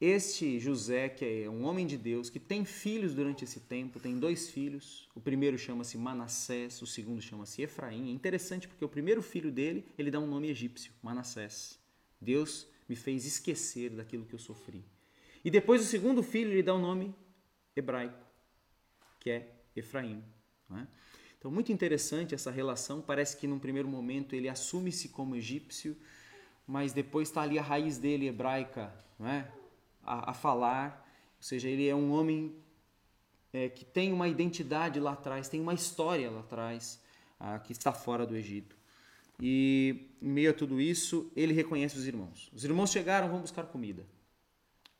Este 0.00 0.58
José, 0.58 1.10
que 1.10 1.42
é 1.44 1.50
um 1.50 1.64
homem 1.64 1.86
de 1.86 1.98
Deus, 1.98 2.30
que 2.30 2.40
tem 2.40 2.64
filhos 2.64 3.14
durante 3.14 3.44
esse 3.44 3.60
tempo, 3.60 4.00
tem 4.00 4.18
dois 4.18 4.48
filhos. 4.48 5.06
O 5.14 5.20
primeiro 5.20 5.58
chama-se 5.58 5.98
Manassés, 5.98 6.80
o 6.80 6.86
segundo 6.86 7.20
chama-se 7.20 7.60
Efraim. 7.60 8.08
É 8.08 8.12
interessante 8.12 8.66
porque 8.66 8.84
o 8.84 8.88
primeiro 8.88 9.20
filho 9.20 9.52
dele, 9.52 9.84
ele 9.98 10.10
dá 10.10 10.18
um 10.18 10.26
nome 10.26 10.48
egípcio, 10.48 10.90
Manassés. 11.02 11.78
Deus 12.18 12.66
me 12.88 12.96
fez 12.96 13.26
esquecer 13.26 13.90
daquilo 13.90 14.24
que 14.24 14.34
eu 14.34 14.38
sofri. 14.38 14.82
E 15.44 15.50
depois 15.50 15.80
o 15.80 15.84
segundo 15.84 16.22
filho 16.22 16.52
lhe 16.52 16.62
dá 16.62 16.74
um 16.74 16.80
nome 16.80 17.14
hebraico, 17.74 18.18
que 19.18 19.30
é 19.30 19.48
Efraim. 19.74 20.22
É? 20.72 20.86
Então, 21.38 21.50
muito 21.50 21.72
interessante 21.72 22.34
essa 22.34 22.50
relação. 22.50 23.00
Parece 23.00 23.36
que 23.36 23.46
num 23.46 23.58
primeiro 23.58 23.88
momento 23.88 24.34
ele 24.34 24.48
assume-se 24.48 25.08
como 25.08 25.34
egípcio, 25.34 25.96
mas 26.66 26.92
depois 26.92 27.28
está 27.28 27.42
ali 27.42 27.58
a 27.58 27.62
raiz 27.62 27.98
dele 27.98 28.26
hebraica 28.28 28.92
é? 29.20 29.44
a, 30.02 30.30
a 30.30 30.34
falar. 30.34 31.08
Ou 31.38 31.42
seja, 31.42 31.68
ele 31.68 31.88
é 31.88 31.94
um 31.94 32.12
homem 32.12 32.54
é, 33.52 33.68
que 33.68 33.84
tem 33.84 34.12
uma 34.12 34.28
identidade 34.28 35.00
lá 35.00 35.12
atrás, 35.12 35.48
tem 35.48 35.60
uma 35.60 35.74
história 35.74 36.30
lá 36.30 36.40
atrás, 36.40 37.00
que 37.64 37.72
está 37.72 37.92
fora 37.92 38.26
do 38.26 38.36
Egito. 38.36 38.76
E 39.40 40.10
em 40.20 40.28
meio 40.28 40.50
a 40.50 40.54
tudo 40.54 40.78
isso, 40.78 41.32
ele 41.34 41.54
reconhece 41.54 41.96
os 41.96 42.06
irmãos. 42.06 42.50
Os 42.52 42.62
irmãos 42.64 42.90
chegaram, 42.90 43.30
vão 43.30 43.40
buscar 43.40 43.64
comida. 43.64 44.04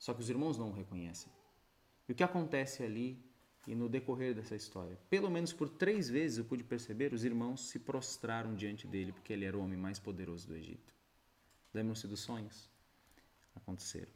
Só 0.01 0.15
que 0.15 0.21
os 0.21 0.31
irmãos 0.31 0.57
não 0.57 0.71
o 0.71 0.73
reconhecem. 0.73 1.31
E 2.09 2.13
o 2.13 2.15
que 2.15 2.25
acontece 2.25 2.83
ali 2.83 3.23
e 3.67 3.75
no 3.75 3.87
decorrer 3.87 4.35
dessa 4.35 4.57
história? 4.57 4.99
Pelo 5.11 5.31
menos 5.31 5.53
por 5.53 5.69
três 5.69 6.09
vezes 6.09 6.39
eu 6.39 6.45
pude 6.47 6.65
perceber, 6.65 7.13
os 7.13 7.23
irmãos 7.23 7.69
se 7.69 7.79
prostraram 7.79 8.55
diante 8.55 8.87
dele, 8.87 9.13
porque 9.13 9.31
ele 9.31 9.45
era 9.45 9.57
o 9.57 9.63
homem 9.63 9.79
mais 9.79 9.99
poderoso 9.99 10.49
do 10.49 10.57
Egito. 10.57 10.95
Lembram-se 11.75 12.09
dos 12.09 12.21
sonhos? 12.21 12.69
Aconteceram. 13.55 14.11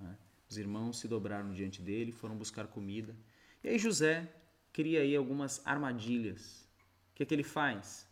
Né? 0.00 0.18
Os 0.50 0.58
irmãos 0.58 0.98
se 0.98 1.06
dobraram 1.06 1.52
diante 1.52 1.80
dele, 1.80 2.10
foram 2.10 2.36
buscar 2.36 2.66
comida. 2.66 3.16
E 3.62 3.68
aí 3.68 3.78
José 3.78 4.28
cria 4.72 5.02
aí 5.02 5.14
algumas 5.14 5.64
armadilhas. 5.64 6.68
O 7.12 7.14
que 7.14 7.22
é 7.22 7.26
que 7.26 7.32
ele 7.32 7.44
faz? 7.44 8.08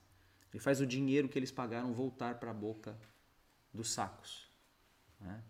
Ele 0.52 0.62
faz 0.62 0.80
o 0.80 0.86
dinheiro 0.86 1.28
que 1.28 1.36
eles 1.36 1.50
pagaram 1.50 1.92
voltar 1.92 2.38
para 2.38 2.52
a 2.52 2.54
boca 2.54 2.96
dos 3.74 3.90
sacos. 3.90 4.48
Né? 5.20 5.42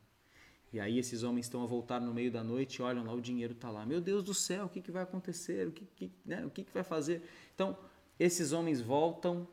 E 0.72 0.78
aí 0.78 0.98
esses 0.98 1.22
homens 1.22 1.46
estão 1.46 1.62
a 1.64 1.66
voltar 1.66 2.00
no 2.00 2.14
meio 2.14 2.30
da 2.30 2.44
noite 2.44 2.80
olham 2.80 3.04
lá, 3.04 3.12
o 3.12 3.20
dinheiro 3.20 3.52
está 3.52 3.70
lá. 3.70 3.84
Meu 3.84 4.00
Deus 4.00 4.22
do 4.22 4.32
céu, 4.32 4.66
o 4.66 4.68
que, 4.68 4.80
que 4.80 4.92
vai 4.92 5.02
acontecer? 5.02 5.66
O 5.66 5.72
que, 5.72 5.84
que 5.84 6.12
né? 6.24 6.44
o 6.46 6.50
que, 6.50 6.62
que 6.62 6.72
vai 6.72 6.84
fazer? 6.84 7.22
Então, 7.54 7.76
esses 8.18 8.52
homens 8.52 8.80
voltam 8.80 9.48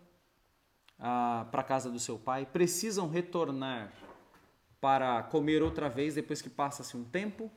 ah, 0.99 1.47
para 1.51 1.61
a 1.61 1.63
casa 1.63 1.89
do 1.89 1.99
seu 1.99 2.17
pai, 2.17 2.45
precisam 2.45 3.09
retornar 3.09 3.91
para 4.79 5.23
comer 5.23 5.63
outra 5.63 5.89
vez 5.89 6.15
depois 6.15 6.41
que 6.41 6.49
passa-se 6.49 6.95
um 6.95 7.03
tempo, 7.03 7.51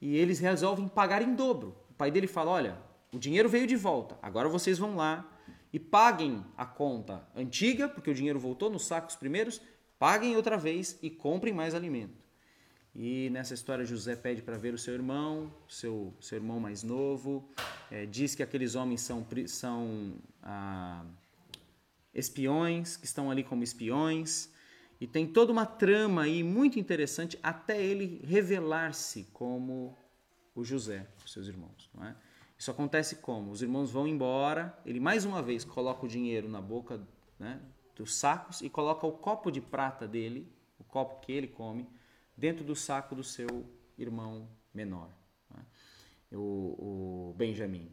e 0.00 0.16
eles 0.16 0.38
resolvem 0.38 0.88
pagar 0.88 1.22
em 1.22 1.34
dobro. 1.34 1.76
O 1.90 1.94
pai 1.94 2.10
dele 2.10 2.26
fala: 2.26 2.50
Olha, 2.50 2.78
o 3.12 3.18
dinheiro 3.18 3.48
veio 3.48 3.66
de 3.66 3.76
volta, 3.76 4.18
agora 4.22 4.48
vocês 4.48 4.78
vão 4.78 4.96
lá 4.96 5.28
e 5.72 5.78
paguem 5.78 6.44
a 6.56 6.64
conta 6.64 7.26
antiga, 7.34 7.88
porque 7.88 8.10
o 8.10 8.14
dinheiro 8.14 8.38
voltou 8.38 8.70
nos 8.70 8.86
sacos 8.86 9.16
primeiros, 9.16 9.60
paguem 9.98 10.36
outra 10.36 10.56
vez 10.56 10.98
e 11.02 11.10
comprem 11.10 11.52
mais 11.52 11.74
alimento. 11.74 12.23
E 12.94 13.28
nessa 13.30 13.54
história 13.54 13.84
José 13.84 14.14
pede 14.14 14.40
para 14.40 14.56
ver 14.56 14.72
o 14.72 14.78
seu 14.78 14.94
irmão, 14.94 15.52
seu, 15.68 16.14
seu 16.20 16.36
irmão 16.38 16.60
mais 16.60 16.84
novo, 16.84 17.48
é, 17.90 18.06
diz 18.06 18.36
que 18.36 18.42
aqueles 18.42 18.76
homens 18.76 19.00
são, 19.00 19.26
são 19.48 20.14
ah, 20.40 21.04
espiões, 22.14 22.96
que 22.96 23.04
estão 23.04 23.30
ali 23.32 23.42
como 23.42 23.64
espiões, 23.64 24.48
e 25.00 25.08
tem 25.08 25.26
toda 25.26 25.50
uma 25.50 25.66
trama 25.66 26.22
aí 26.22 26.44
muito 26.44 26.78
interessante 26.78 27.36
até 27.42 27.82
ele 27.82 28.20
revelar-se 28.24 29.24
como 29.32 29.98
o 30.54 30.62
José, 30.62 31.06
os 31.24 31.32
seus 31.32 31.48
irmãos. 31.48 31.90
É? 32.00 32.14
Isso 32.56 32.70
acontece 32.70 33.16
como? 33.16 33.50
Os 33.50 33.60
irmãos 33.60 33.90
vão 33.90 34.06
embora, 34.06 34.78
ele 34.86 35.00
mais 35.00 35.24
uma 35.24 35.42
vez 35.42 35.64
coloca 35.64 36.06
o 36.06 36.08
dinheiro 36.08 36.48
na 36.48 36.60
boca 36.60 37.00
né, 37.40 37.60
dos 37.96 38.14
sacos 38.14 38.60
e 38.60 38.70
coloca 38.70 39.04
o 39.04 39.12
copo 39.12 39.50
de 39.50 39.60
prata 39.60 40.06
dele, 40.06 40.48
o 40.78 40.84
copo 40.84 41.20
que 41.20 41.32
ele 41.32 41.48
come, 41.48 41.88
dentro 42.36 42.64
do 42.64 42.74
saco 42.74 43.14
do 43.14 43.24
seu 43.24 43.64
irmão 43.96 44.48
menor, 44.72 45.10
né, 45.50 45.64
o, 46.32 47.30
o 47.30 47.34
Benjamin. 47.36 47.90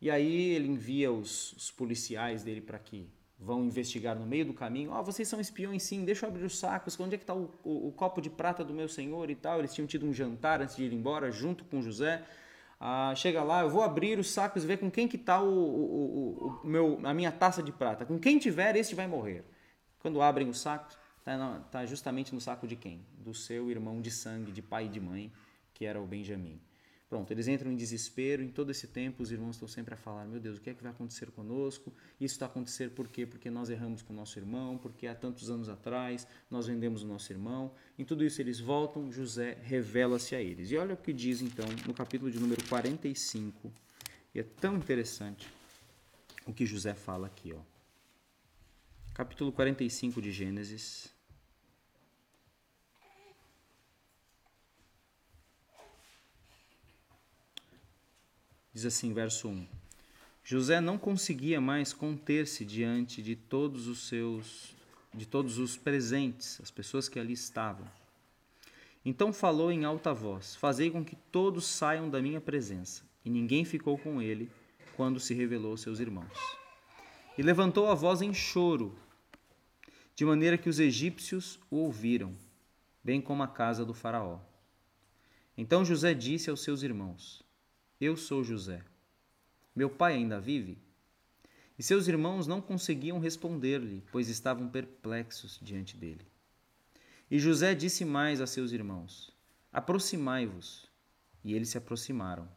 E 0.00 0.10
aí 0.10 0.54
ele 0.54 0.68
envia 0.68 1.12
os, 1.12 1.52
os 1.52 1.70
policiais 1.70 2.42
dele 2.42 2.60
para 2.60 2.78
que 2.78 3.08
vão 3.38 3.64
investigar 3.64 4.14
no 4.14 4.26
meio 4.26 4.44
do 4.44 4.52
caminho. 4.52 4.92
oh, 4.92 5.02
vocês 5.02 5.26
são 5.26 5.40
espiões 5.40 5.82
sim, 5.82 6.04
deixa 6.04 6.26
eu 6.26 6.30
abrir 6.30 6.44
os 6.44 6.58
sacos, 6.58 6.98
onde 7.00 7.14
é 7.14 7.18
que 7.18 7.24
está 7.24 7.34
o, 7.34 7.50
o, 7.64 7.88
o, 7.88 7.92
copo 7.92 8.20
de 8.20 8.28
prata 8.28 8.62
do 8.62 8.74
meu 8.74 8.88
senhor 8.88 9.30
e 9.30 9.34
tal. 9.34 9.58
Eles 9.58 9.74
tinham 9.74 9.86
tido 9.86 10.06
um 10.06 10.12
jantar 10.12 10.60
antes 10.60 10.76
de 10.76 10.84
ir 10.84 10.92
embora, 10.92 11.30
junto 11.32 11.64
com 11.64 11.80
José. 11.80 12.22
Ah, 12.78 13.12
chega 13.14 13.42
lá, 13.42 13.62
eu 13.62 13.70
vou 13.70 13.82
abrir 13.82 14.18
os 14.18 14.30
sacos 14.30 14.64
e 14.64 14.66
ver 14.66 14.78
com 14.78 14.90
quem 14.90 15.08
que 15.08 15.16
está 15.16 15.40
o, 15.40 15.48
o, 15.48 16.60
o, 16.62 16.66
meu, 16.66 16.98
a 17.04 17.14
minha 17.14 17.32
taça 17.32 17.62
de 17.62 17.72
prata. 17.72 18.04
Com 18.04 18.18
quem 18.18 18.38
tiver, 18.38 18.76
este 18.76 18.94
vai 18.94 19.06
morrer. 19.06 19.44
Quando 19.98 20.20
abrem 20.20 20.48
os 20.48 20.60
sacos, 20.60 20.98
está 21.34 21.60
tá 21.70 21.86
justamente 21.86 22.34
no 22.34 22.40
saco 22.40 22.66
de 22.66 22.76
quem? 22.76 23.04
Do 23.18 23.34
seu 23.34 23.70
irmão 23.70 24.00
de 24.00 24.10
sangue, 24.10 24.52
de 24.52 24.62
pai 24.62 24.86
e 24.86 24.88
de 24.88 25.00
mãe, 25.00 25.32
que 25.74 25.84
era 25.84 26.00
o 26.00 26.06
Benjamim. 26.06 26.60
Pronto, 27.10 27.28
eles 27.32 27.48
entram 27.48 27.72
em 27.72 27.76
desespero. 27.76 28.40
Em 28.40 28.48
todo 28.48 28.70
esse 28.70 28.86
tempo, 28.86 29.20
os 29.20 29.32
irmãos 29.32 29.56
estão 29.56 29.66
sempre 29.66 29.94
a 29.94 29.96
falar: 29.96 30.24
Meu 30.26 30.38
Deus, 30.38 30.58
o 30.58 30.60
que 30.60 30.70
é 30.70 30.74
que 30.74 30.80
vai 30.80 30.92
acontecer 30.92 31.28
conosco? 31.32 31.92
Isso 32.20 32.34
está 32.36 32.46
acontecendo 32.46 32.92
por 32.92 33.08
quê? 33.08 33.26
Porque 33.26 33.50
nós 33.50 33.68
erramos 33.68 34.00
com 34.00 34.12
o 34.12 34.16
nosso 34.16 34.38
irmão, 34.38 34.78
porque 34.78 35.08
há 35.08 35.14
tantos 35.14 35.50
anos 35.50 35.68
atrás 35.68 36.24
nós 36.48 36.68
vendemos 36.68 37.02
o 37.02 37.08
nosso 37.08 37.32
irmão. 37.32 37.74
Em 37.98 38.04
tudo 38.04 38.24
isso, 38.24 38.40
eles 38.40 38.60
voltam. 38.60 39.10
José 39.10 39.58
revela-se 39.60 40.36
a 40.36 40.40
eles. 40.40 40.70
E 40.70 40.76
olha 40.76 40.94
o 40.94 40.96
que 40.96 41.12
diz 41.12 41.42
então 41.42 41.66
no 41.84 41.92
capítulo 41.92 42.30
de 42.30 42.38
número 42.38 42.62
45. 42.68 43.72
E 44.32 44.38
é 44.38 44.44
tão 44.44 44.76
interessante 44.76 45.48
o 46.46 46.52
que 46.52 46.64
José 46.64 46.94
fala 46.94 47.26
aqui. 47.26 47.52
Ó. 47.52 47.58
Capítulo 49.12 49.50
45 49.50 50.22
de 50.22 50.30
Gênesis. 50.30 51.19
Diz 58.72 58.84
assim, 58.84 59.12
verso 59.12 59.48
1. 59.48 59.66
José 60.44 60.80
não 60.80 60.98
conseguia 60.98 61.60
mais 61.60 61.92
conter-se 61.92 62.64
diante 62.64 63.22
de 63.22 63.36
todos 63.36 63.86
os 63.86 64.08
seus 64.08 64.74
de 65.12 65.26
todos 65.26 65.58
os 65.58 65.76
presentes, 65.76 66.60
as 66.62 66.70
pessoas 66.70 67.08
que 67.08 67.18
ali 67.18 67.32
estavam. 67.32 67.84
Então 69.04 69.32
falou 69.32 69.72
em 69.72 69.84
alta 69.84 70.14
voz: 70.14 70.54
Fazei 70.56 70.90
com 70.90 71.04
que 71.04 71.16
todos 71.16 71.66
saiam 71.66 72.08
da 72.08 72.22
minha 72.22 72.40
presença. 72.40 73.02
E 73.24 73.30
ninguém 73.30 73.64
ficou 73.64 73.98
com 73.98 74.22
ele 74.22 74.50
quando 74.96 75.20
se 75.20 75.34
revelou 75.34 75.72
aos 75.72 75.82
seus 75.82 76.00
irmãos. 76.00 76.32
E 77.36 77.42
levantou 77.42 77.88
a 77.88 77.94
voz 77.94 78.22
em 78.22 78.32
choro, 78.32 78.98
de 80.14 80.24
maneira 80.24 80.58
que 80.58 80.68
os 80.68 80.78
egípcios 80.78 81.58
o 81.70 81.76
ouviram, 81.76 82.34
bem 83.02 83.20
como 83.20 83.42
a 83.42 83.48
casa 83.48 83.84
do 83.84 83.94
Faraó. 83.94 84.38
Então 85.56 85.84
José 85.84 86.14
disse 86.14 86.50
aos 86.50 86.62
seus 86.62 86.82
irmãos: 86.82 87.42
eu 88.00 88.16
sou 88.16 88.42
José. 88.42 88.82
Meu 89.76 89.90
pai 89.90 90.14
ainda 90.14 90.40
vive? 90.40 90.78
E 91.78 91.82
seus 91.82 92.08
irmãos 92.08 92.46
não 92.46 92.58
conseguiam 92.58 93.18
responder-lhe, 93.18 94.02
pois 94.10 94.30
estavam 94.30 94.70
perplexos 94.70 95.58
diante 95.60 95.98
dele. 95.98 96.26
E 97.30 97.38
José 97.38 97.74
disse 97.74 98.04
mais 98.06 98.40
a 98.40 98.46
seus 98.46 98.72
irmãos: 98.72 99.30
Aproximai-vos. 99.70 100.88
E 101.44 101.54
eles 101.54 101.68
se 101.68 101.78
aproximaram. 101.78 102.48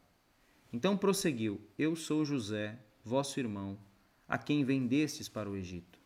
Então 0.72 0.96
prosseguiu: 0.96 1.60
Eu 1.78 1.94
sou 1.94 2.24
José, 2.24 2.78
vosso 3.04 3.38
irmão, 3.38 3.78
a 4.26 4.38
quem 4.38 4.64
vendestes 4.64 5.28
para 5.28 5.48
o 5.48 5.56
Egito. 5.56 5.98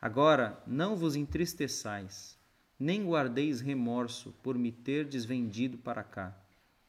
Agora 0.00 0.62
não 0.66 0.96
vos 0.96 1.16
entristeçais, 1.16 2.38
nem 2.78 3.06
guardeis 3.06 3.60
remorso 3.60 4.34
por 4.42 4.56
me 4.56 4.72
terdes 4.72 5.26
vendido 5.26 5.76
para 5.76 6.02
cá 6.02 6.43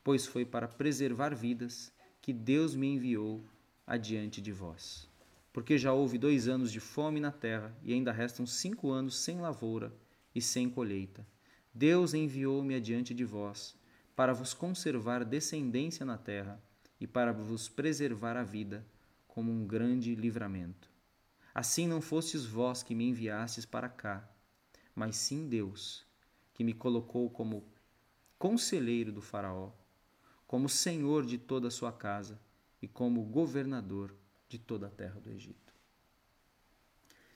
pois 0.06 0.28
foi 0.28 0.46
para 0.46 0.68
preservar 0.68 1.34
vidas 1.34 1.92
que 2.22 2.32
Deus 2.32 2.76
me 2.76 2.86
enviou 2.86 3.44
adiante 3.88 4.40
de 4.40 4.52
vós. 4.52 5.10
Porque 5.52 5.80
já 5.80 5.94
houve 5.94 6.20
dois 6.20 6.48
anos 6.48 6.72
de 6.72 6.80
fome 6.80 7.20
na 7.20 7.32
terra 7.32 7.76
e 7.82 7.92
ainda 7.92 8.12
restam 8.12 8.46
cinco 8.46 8.92
anos 8.92 9.18
sem 9.18 9.42
lavoura 9.42 9.92
e 10.36 10.40
sem 10.40 10.70
colheita. 10.70 11.26
Deus 11.74 12.14
enviou-me 12.14 12.76
adiante 12.76 13.16
de 13.16 13.26
vós 13.26 13.76
para 14.16 14.32
vos 14.32 14.54
conservar 14.54 15.26
descendência 15.26 16.06
na 16.06 16.20
terra 16.20 16.62
e 17.02 17.08
para 17.08 17.34
vos 17.34 17.68
preservar 17.68 18.38
a 18.38 18.44
vida 18.44 18.86
como 19.28 19.52
um 19.52 19.66
grande 19.66 20.14
livramento. 20.14 20.88
Assim 21.52 21.88
não 21.88 22.00
fostes 22.00 22.46
vós 22.46 22.84
que 22.84 22.94
me 22.94 23.10
enviastes 23.10 23.66
para 23.66 23.90
cá, 23.90 24.30
mas 24.94 25.16
sim 25.16 25.50
Deus, 25.50 26.06
que 26.54 26.64
me 26.64 26.74
colocou 26.74 27.28
como 27.28 27.68
conselheiro 28.38 29.12
do 29.12 29.20
Faraó 29.20 29.72
como 30.56 30.70
senhor 30.70 31.26
de 31.26 31.38
toda 31.38 31.68
a 31.68 31.72
sua 31.72 31.92
casa 31.92 32.40
e 32.82 32.88
como 32.88 33.22
governador 33.24 34.16
de 34.48 34.58
toda 34.58 34.88
a 34.88 34.90
terra 34.90 35.20
do 35.20 35.30
Egito. 35.30 35.74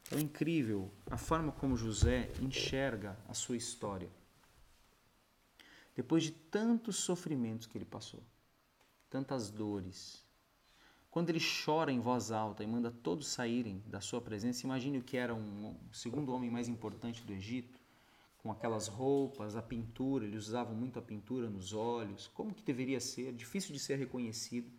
É 0.09 0.17
incrível 0.17 0.89
a 1.05 1.17
forma 1.17 1.51
como 1.51 1.75
José 1.75 2.31
enxerga 2.39 3.19
a 3.27 3.33
sua 3.33 3.57
história. 3.57 4.09
Depois 5.93 6.23
de 6.23 6.31
tantos 6.31 6.95
sofrimentos 6.95 7.67
que 7.67 7.77
ele 7.77 7.83
passou, 7.83 8.23
tantas 9.09 9.51
dores, 9.51 10.25
quando 11.11 11.29
ele 11.29 11.41
chora 11.65 11.91
em 11.91 11.99
voz 11.99 12.31
alta 12.31 12.63
e 12.63 12.67
manda 12.67 12.89
todos 12.89 13.27
saírem 13.27 13.83
da 13.85 13.99
sua 13.99 14.21
presença, 14.21 14.65
imagine 14.65 14.99
o 14.99 15.03
que 15.03 15.17
era 15.17 15.35
um, 15.35 15.75
segundo 15.91 16.31
homem 16.31 16.49
mais 16.49 16.69
importante 16.69 17.21
do 17.25 17.33
Egito, 17.33 17.78
com 18.41 18.51
aquelas 18.51 18.87
roupas, 18.87 19.55
a 19.55 19.61
pintura, 19.61 20.25
eles 20.25 20.47
usavam 20.47 20.73
muito 20.73 20.97
a 20.97 21.01
pintura 21.01 21.49
nos 21.49 21.73
olhos, 21.73 22.27
como 22.27 22.53
que 22.53 22.63
deveria 22.63 22.99
ser, 22.99 23.33
difícil 23.33 23.73
de 23.73 23.79
ser 23.79 23.97
reconhecido. 23.97 24.71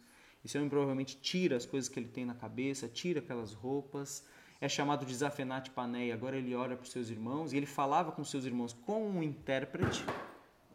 Esse 0.42 0.56
homem 0.56 0.70
provavelmente 0.70 1.20
tira 1.20 1.56
as 1.56 1.66
coisas 1.66 1.88
que 1.88 2.00
ele 2.00 2.08
tem 2.08 2.24
na 2.24 2.34
cabeça, 2.34 2.88
tira 2.88 3.20
aquelas 3.20 3.52
roupas, 3.52 4.26
é 4.61 4.68
chamado 4.68 5.04
de 5.04 5.14
Zafenat 5.14 5.70
Paneia, 5.70 6.14
agora 6.14 6.36
ele 6.36 6.54
olha 6.54 6.74
para 6.76 6.84
os 6.84 6.90
seus 6.90 7.11
irmãos, 7.11 7.52
e 7.52 7.56
ele 7.58 7.66
falava 7.66 8.11
com 8.12 8.24
seus 8.24 8.46
irmãos 8.46 8.72
com 8.72 9.06
um 9.11 9.22
intérprete 9.22 10.04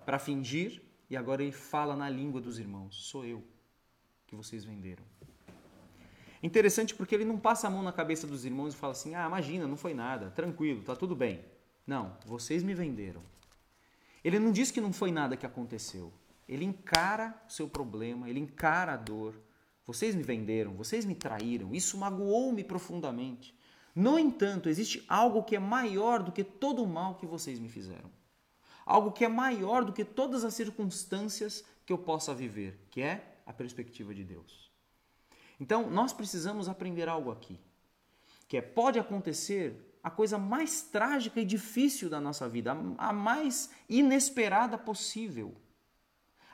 para 0.05 0.19
fingir, 0.19 0.83
e 1.09 1.17
agora 1.17 1.41
ele 1.41 1.51
fala 1.51 1.95
na 1.95 2.09
língua 2.09 2.39
dos 2.39 2.59
irmãos, 2.59 3.07
sou 3.07 3.25
eu 3.25 3.43
que 4.27 4.35
vocês 4.35 4.63
venderam. 4.63 5.03
Interessante 6.41 6.93
porque 6.93 7.15
ele 7.15 7.25
não 7.25 7.39
passa 7.39 7.65
a 7.65 7.69
mão 7.71 7.81
na 7.81 7.91
cabeça 7.91 8.27
dos 8.27 8.45
irmãos 8.45 8.75
e 8.75 8.77
fala 8.77 8.91
assim, 8.91 9.15
ah, 9.15 9.25
imagina, 9.25 9.67
não 9.67 9.77
foi 9.77 9.95
nada, 9.95 10.29
tranquilo, 10.29 10.83
tá 10.83 10.95
tudo 10.95 11.15
bem. 11.15 11.43
Não, 11.85 12.17
vocês 12.25 12.63
me 12.63 12.73
venderam. 12.73 13.21
Ele 14.23 14.39
não 14.39 14.51
diz 14.51 14.71
que 14.71 14.81
não 14.81 14.91
foi 14.91 15.11
nada 15.11 15.37
que 15.37 15.45
aconteceu. 15.45 16.11
Ele 16.47 16.65
encara 16.65 17.39
o 17.47 17.51
seu 17.51 17.67
problema, 17.67 18.29
ele 18.29 18.39
encara 18.39 18.93
a 18.93 18.97
dor. 18.97 19.35
Vocês 19.85 20.15
me 20.15 20.23
venderam, 20.23 20.73
vocês 20.73 21.05
me 21.05 21.13
traíram, 21.13 21.73
isso 21.75 21.97
magoou-me 21.97 22.63
profundamente. 22.63 23.55
No 23.93 24.17
entanto, 24.17 24.67
existe 24.67 25.05
algo 25.07 25.43
que 25.43 25.55
é 25.55 25.59
maior 25.59 26.23
do 26.23 26.31
que 26.31 26.43
todo 26.43 26.83
o 26.83 26.87
mal 26.87 27.15
que 27.15 27.25
vocês 27.25 27.59
me 27.59 27.69
fizeram. 27.69 28.09
Algo 28.85 29.11
que 29.11 29.23
é 29.23 29.27
maior 29.27 29.85
do 29.85 29.93
que 29.93 30.03
todas 30.03 30.43
as 30.43 30.53
circunstâncias 30.53 31.63
que 31.85 31.93
eu 31.93 31.97
possa 31.97 32.33
viver, 32.33 32.79
que 32.89 33.01
é 33.01 33.37
a 33.45 33.53
perspectiva 33.53 34.13
de 34.13 34.23
Deus. 34.23 34.71
Então, 35.59 35.89
nós 35.89 36.11
precisamos 36.11 36.67
aprender 36.67 37.07
algo 37.07 37.31
aqui, 37.31 37.59
que 38.47 38.57
é 38.57 38.61
pode 38.61 38.99
acontecer 38.99 39.94
a 40.05 40.11
coisa 40.11 40.37
mais 40.37 40.83
trágica 40.83 41.41
e 41.41 41.43
difícil 41.45 42.11
da 42.11 42.21
nossa 42.21 42.47
vida, 42.47 42.77
a 42.95 43.11
mais 43.11 43.71
inesperada 43.89 44.77
possível. 44.77 45.55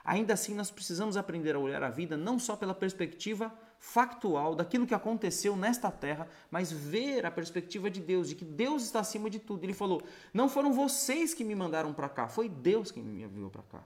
Ainda 0.05 0.35
assim, 0.35 0.55
nós 0.55 0.71
precisamos 0.71 1.17
aprender 1.17 1.53
a 1.53 1.59
olhar 1.59 1.83
a 1.83 1.89
vida 1.89 2.15
não 2.15 2.39
só 2.39 2.55
pela 2.55 2.73
perspectiva 2.73 3.53
factual 3.77 4.55
daquilo 4.55 4.87
que 4.87 4.93
aconteceu 4.93 5.57
nesta 5.57 5.91
terra, 5.91 6.29
mas 6.49 6.71
ver 6.71 7.25
a 7.25 7.29
perspectiva 7.29 7.91
de 7.91 7.99
Deus, 7.99 8.29
de 8.29 8.35
que 8.35 8.45
Deus 8.45 8.83
está 8.83 9.01
acima 9.01 9.29
de 9.29 9.37
tudo. 9.37 9.65
Ele 9.65 9.73
falou: 9.73 10.01
Não 10.33 10.47
foram 10.47 10.71
vocês 10.71 11.33
que 11.33 11.43
me 11.43 11.53
mandaram 11.53 11.93
para 11.93 12.07
cá, 12.07 12.29
foi 12.29 12.47
Deus 12.47 12.89
quem 12.89 13.03
me 13.03 13.21
enviou 13.21 13.49
para 13.49 13.63
cá. 13.63 13.83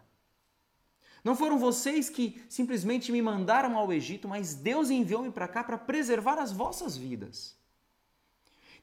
Não 1.23 1.35
foram 1.35 1.57
vocês 1.57 2.07
que 2.07 2.39
simplesmente 2.47 3.11
me 3.11 3.19
mandaram 3.19 3.75
ao 3.75 3.91
Egito, 3.91 4.27
mas 4.27 4.53
Deus 4.53 4.91
enviou-me 4.91 5.31
para 5.31 5.47
cá 5.47 5.63
para 5.63 5.75
preservar 5.75 6.37
as 6.37 6.51
vossas 6.51 6.95
vidas. 6.95 7.57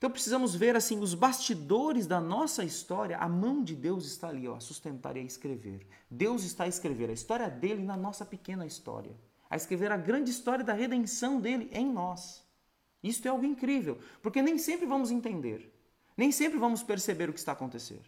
Então 0.03 0.11
precisamos 0.11 0.53
ver 0.53 0.75
assim 0.75 0.99
os 0.99 1.15
bastidores 1.15 2.09
da 2.09 2.21
nossa 2.21 2.65
história. 2.65 3.17
A 3.19 3.29
mão 3.29 3.63
de 3.63 3.77
Deus 3.77 4.05
está 4.05 4.31
ali, 4.31 4.49
ó, 4.49 4.57
a 4.57 4.61
sustentar 4.61 5.17
e 5.17 5.21
a 5.21 5.23
escrever. 5.23 5.87
Deus 6.11 6.43
está 6.43 6.65
a 6.65 6.67
escrever 6.67 7.09
a 7.09 7.13
história 7.13 7.49
dele 7.49 7.85
na 7.85 7.97
nossa 7.97 8.25
pequena 8.25 8.67
história, 8.67 9.13
a 9.49 9.55
escrever 9.55 9.93
a 9.93 9.97
grande 9.97 10.29
história 10.29 10.65
da 10.65 10.73
redenção 10.73 11.41
dele 11.41 11.71
em 11.73 11.87
nós. 11.87 12.43
Isto 13.01 13.27
é 13.27 13.31
algo 13.31 13.45
incrível, 13.45 13.97
porque 14.21 14.43
nem 14.43 14.59
sempre 14.59 14.87
vamos 14.87 15.13
entender, 15.13 15.73
nem 16.17 16.33
sempre 16.33 16.59
vamos 16.59 16.83
perceber 16.83 17.31
o 17.31 17.33
que 17.33 17.39
está 17.39 17.53
a 17.53 17.55
acontecer, 17.55 18.01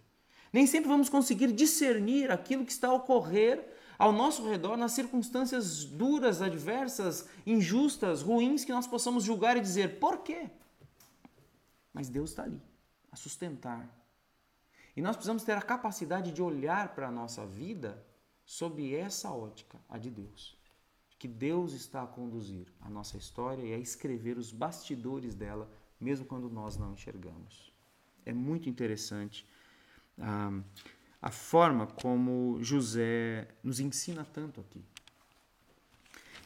nem 0.53 0.67
sempre 0.67 0.89
vamos 0.89 1.09
conseguir 1.09 1.53
discernir 1.53 2.29
aquilo 2.29 2.65
que 2.65 2.73
está 2.73 2.89
a 2.89 2.95
ocorrer 2.95 3.65
ao 3.97 4.11
nosso 4.11 4.45
redor, 4.49 4.77
nas 4.77 4.91
circunstâncias 4.91 5.85
duras, 5.85 6.43
adversas, 6.43 7.29
injustas, 7.47 8.21
ruins, 8.21 8.65
que 8.65 8.73
nós 8.73 8.89
possamos 8.89 9.23
julgar 9.23 9.57
e 9.57 9.61
dizer: 9.61 10.01
por 10.01 10.19
quê? 10.25 10.51
Mas 11.95 12.09
Deus 12.09 12.31
está 12.31 12.43
ali, 12.43 12.61
a 13.11 13.17
sustentar. 13.17 13.89
E 14.97 15.01
nós 15.01 15.17
precisamos 15.17 15.45
ter 15.45 15.53
a 15.53 15.63
capacidade 15.63 16.33
de 16.33 16.43
olhar 16.43 16.95
para 16.95 17.09
a 17.09 17.13
nossa 17.13 17.47
vida 17.47 18.05
sob 18.45 18.95
essa 18.95 19.33
ótica, 19.33 19.79
a 19.89 19.97
de 19.97 20.11
Deus. 20.11 20.59
Que 21.19 21.29
Deus 21.29 21.73
está 21.73 22.03
a 22.03 22.07
conduzir 22.07 22.67
a 22.81 22.91
nossa 22.91 23.17
história 23.17 23.63
e 23.63 23.73
a 23.73 23.79
escrever 23.79 24.37
os 24.37 24.53
bastidores 24.53 25.35
dela, 25.35 25.71
mesmo 26.01 26.27
quando 26.27 26.51
nós 26.51 26.77
não 26.77 26.93
enxergamos. 26.93 27.73
É 28.27 28.33
muito 28.33 28.69
interessante. 28.69 29.47
Ah, 30.19 30.61
a 31.23 31.31
forma 31.31 31.87
como 31.87 32.59
José 32.63 33.49
nos 33.63 33.81
ensina 33.81 34.25
tanto 34.25 34.61
aqui. 34.61 34.85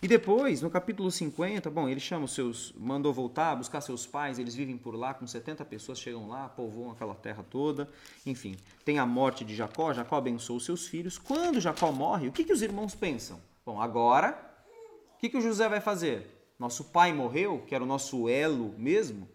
E 0.00 0.06
depois, 0.06 0.62
no 0.62 0.70
capítulo 0.70 1.10
50, 1.10 1.68
bom, 1.70 1.88
ele 1.88 1.98
chama 1.98 2.26
os 2.26 2.32
seus, 2.32 2.72
mandou 2.76 3.12
voltar, 3.12 3.56
buscar 3.56 3.80
seus 3.80 4.06
pais, 4.06 4.38
eles 4.38 4.54
vivem 4.54 4.76
por 4.76 4.94
lá, 4.94 5.12
com 5.12 5.26
70 5.26 5.64
pessoas 5.64 5.98
chegam 5.98 6.28
lá, 6.28 6.48
povoam 6.48 6.92
aquela 6.92 7.14
terra 7.14 7.44
toda. 7.48 7.88
Enfim, 8.24 8.56
tem 8.84 8.98
a 8.98 9.06
morte 9.06 9.44
de 9.44 9.56
Jacó, 9.56 9.92
Jacó 9.92 10.16
abençoou 10.16 10.60
seus 10.60 10.86
filhos. 10.86 11.18
Quando 11.18 11.60
Jacó 11.60 11.90
morre, 11.90 12.28
o 12.28 12.32
que, 12.32 12.44
que 12.44 12.52
os 12.52 12.62
irmãos 12.62 12.94
pensam? 12.94 13.40
Bom, 13.66 13.80
agora, 13.80 14.38
o 15.16 15.18
que, 15.18 15.28
que 15.28 15.36
o 15.36 15.42
José 15.42 15.68
vai 15.68 15.80
fazer? 15.80 16.52
Nosso 16.58 16.84
pai 16.84 17.12
morreu, 17.12 17.64
que 17.66 17.74
era 17.74 17.82
o 17.82 17.86
nosso 17.86 18.28
elo 18.28 18.74
mesmo. 18.78 19.28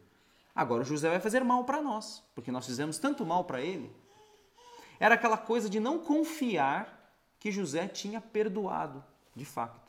Agora 0.55 0.83
o 0.83 0.85
José 0.85 1.09
vai 1.09 1.19
fazer 1.19 1.43
mal 1.43 1.65
para 1.65 1.81
nós, 1.81 2.23
porque 2.33 2.51
nós 2.51 2.65
fizemos 2.65 2.97
tanto 2.97 3.25
mal 3.25 3.43
para 3.43 3.61
ele 3.61 3.91
era 5.03 5.15
aquela 5.15 5.37
coisa 5.37 5.69
de 5.69 5.81
não 5.81 5.99
confiar 5.99 7.13
que 7.37 7.51
José 7.51 7.89
tinha 7.89 8.21
perdoado, 8.21 9.03
de 9.35 9.43
facto. 9.43 9.82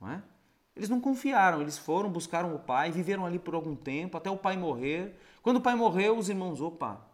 Não 0.00 0.10
é? 0.10 0.22
Eles 0.74 0.88
não 0.88 1.00
confiaram, 1.00 1.60
eles 1.60 1.76
foram, 1.76 2.10
buscaram 2.10 2.54
o 2.54 2.58
pai, 2.58 2.90
viveram 2.90 3.26
ali 3.26 3.38
por 3.38 3.54
algum 3.54 3.76
tempo, 3.76 4.16
até 4.16 4.30
o 4.30 4.36
pai 4.36 4.56
morrer. 4.56 5.18
Quando 5.42 5.58
o 5.58 5.60
pai 5.60 5.74
morreu, 5.74 6.16
os 6.16 6.28
irmãos, 6.28 6.60
opa, 6.60 7.06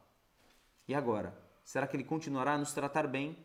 e 0.87 0.95
agora? 0.95 1.37
Será 1.64 1.87
que 1.87 1.97
ele 1.97 2.05
continuará 2.05 2.55
a 2.55 2.59
nos 2.59 2.72
tratar 2.72 3.09
bem? 3.09 3.37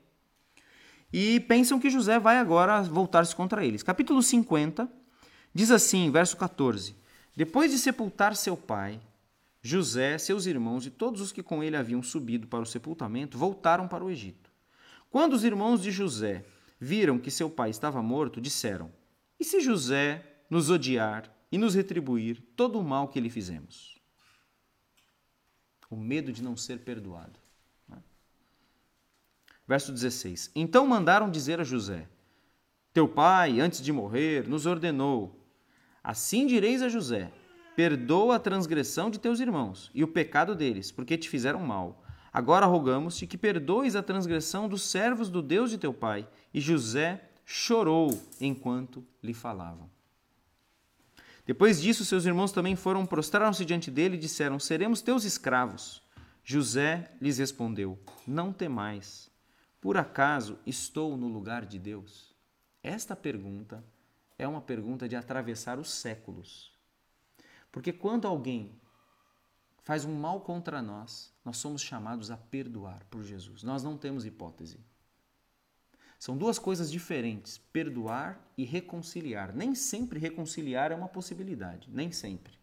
E 1.11 1.39
pensam 1.41 1.79
que 1.79 1.89
José 1.89 2.19
vai 2.19 2.37
agora 2.37 2.83
voltar-se 2.83 3.35
contra 3.35 3.65
eles. 3.65 3.81
Capítulo 3.81 4.21
50 4.21 4.87
diz 5.53 5.71
assim, 5.71 6.11
verso 6.11 6.37
14: 6.37 6.95
Depois 7.35 7.71
de 7.71 7.79
sepultar 7.79 8.35
seu 8.35 8.55
pai, 8.55 9.01
José, 9.61 10.17
seus 10.17 10.45
irmãos 10.45 10.85
e 10.85 10.91
todos 10.91 11.19
os 11.19 11.31
que 11.31 11.43
com 11.43 11.63
ele 11.63 11.75
haviam 11.75 12.01
subido 12.01 12.47
para 12.47 12.61
o 12.61 12.65
sepultamento 12.65 13.37
voltaram 13.37 13.87
para 13.87 14.03
o 14.03 14.09
Egito. 14.09 14.51
Quando 15.09 15.33
os 15.33 15.43
irmãos 15.43 15.81
de 15.81 15.91
José 15.91 16.45
viram 16.79 17.19
que 17.19 17.29
seu 17.29 17.49
pai 17.49 17.69
estava 17.69 18.01
morto, 18.01 18.39
disseram: 18.39 18.91
E 19.41 19.43
se 19.43 19.59
José 19.59 20.23
nos 20.47 20.69
odiar 20.69 21.35
e 21.51 21.57
nos 21.57 21.73
retribuir 21.73 22.39
todo 22.55 22.79
o 22.79 22.83
mal 22.83 23.07
que 23.07 23.19
lhe 23.19 23.27
fizemos? 23.27 23.99
O 25.89 25.95
medo 25.95 26.31
de 26.31 26.43
não 26.43 26.55
ser 26.55 26.81
perdoado. 26.81 27.39
Né? 27.89 27.97
Verso 29.67 29.91
16: 29.91 30.51
Então 30.53 30.85
mandaram 30.85 31.27
dizer 31.27 31.59
a 31.59 31.63
José: 31.63 32.07
Teu 32.93 33.07
pai, 33.07 33.59
antes 33.59 33.81
de 33.81 33.91
morrer, 33.91 34.47
nos 34.47 34.67
ordenou: 34.67 35.43
Assim 36.03 36.45
direis 36.45 36.83
a 36.83 36.87
José: 36.87 37.31
Perdoa 37.75 38.35
a 38.35 38.39
transgressão 38.39 39.09
de 39.09 39.19
teus 39.19 39.39
irmãos 39.39 39.89
e 39.91 40.03
o 40.03 40.07
pecado 40.07 40.53
deles, 40.53 40.91
porque 40.91 41.17
te 41.17 41.27
fizeram 41.27 41.61
mal. 41.61 42.05
Agora 42.31 42.67
rogamos-te 42.67 43.25
que 43.25 43.39
perdoes 43.39 43.95
a 43.95 44.03
transgressão 44.03 44.69
dos 44.69 44.83
servos 44.83 45.31
do 45.31 45.41
Deus 45.41 45.71
de 45.71 45.79
teu 45.79 45.91
pai. 45.91 46.29
E 46.53 46.61
José 46.61 47.30
chorou 47.51 48.17
enquanto 48.39 49.05
lhe 49.21 49.33
falavam. 49.33 49.89
Depois 51.45 51.81
disso, 51.81 52.05
seus 52.05 52.23
irmãos 52.23 52.53
também 52.53 52.77
foram, 52.77 53.05
prostraram-se 53.05 53.65
diante 53.65 53.91
dele 53.91 54.15
e 54.15 54.19
disseram: 54.19 54.57
Seremos 54.57 55.01
teus 55.01 55.25
escravos. 55.25 56.01
José 56.45 57.11
lhes 57.19 57.39
respondeu: 57.39 57.99
Não 58.25 58.53
temais. 58.53 59.29
Por 59.81 59.97
acaso 59.97 60.57
estou 60.65 61.17
no 61.17 61.27
lugar 61.27 61.65
de 61.65 61.77
Deus? 61.77 62.33
Esta 62.81 63.17
pergunta 63.17 63.83
é 64.37 64.47
uma 64.47 64.61
pergunta 64.61 65.09
de 65.09 65.17
atravessar 65.17 65.77
os 65.77 65.91
séculos. 65.91 66.71
Porque 67.69 67.91
quando 67.91 68.27
alguém 68.27 68.71
faz 69.83 70.05
um 70.05 70.15
mal 70.15 70.39
contra 70.39 70.81
nós, 70.81 71.33
nós 71.43 71.57
somos 71.57 71.81
chamados 71.81 72.31
a 72.31 72.37
perdoar 72.37 73.03
por 73.09 73.23
Jesus. 73.23 73.61
Nós 73.61 73.83
não 73.83 73.97
temos 73.97 74.25
hipótese. 74.25 74.79
São 76.21 76.37
duas 76.37 76.59
coisas 76.59 76.91
diferentes, 76.91 77.57
perdoar 77.57 78.39
e 78.55 78.63
reconciliar. 78.63 79.55
Nem 79.55 79.73
sempre 79.73 80.19
reconciliar 80.19 80.91
é 80.91 80.95
uma 80.95 81.07
possibilidade, 81.07 81.89
nem 81.91 82.11
sempre. 82.11 82.53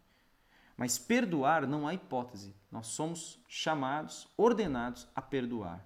Mas 0.77 0.97
perdoar 0.97 1.67
não 1.67 1.85
há 1.85 1.93
hipótese. 1.93 2.55
Nós 2.71 2.87
somos 2.87 3.37
chamados, 3.49 4.29
ordenados 4.37 5.09
a 5.13 5.21
perdoar. 5.21 5.85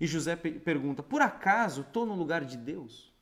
E 0.00 0.06
José 0.08 0.34
pergunta: 0.34 1.00
por 1.00 1.22
acaso 1.22 1.82
estou 1.82 2.04
no 2.04 2.16
lugar 2.16 2.44
de 2.44 2.56
Deus? 2.56 3.14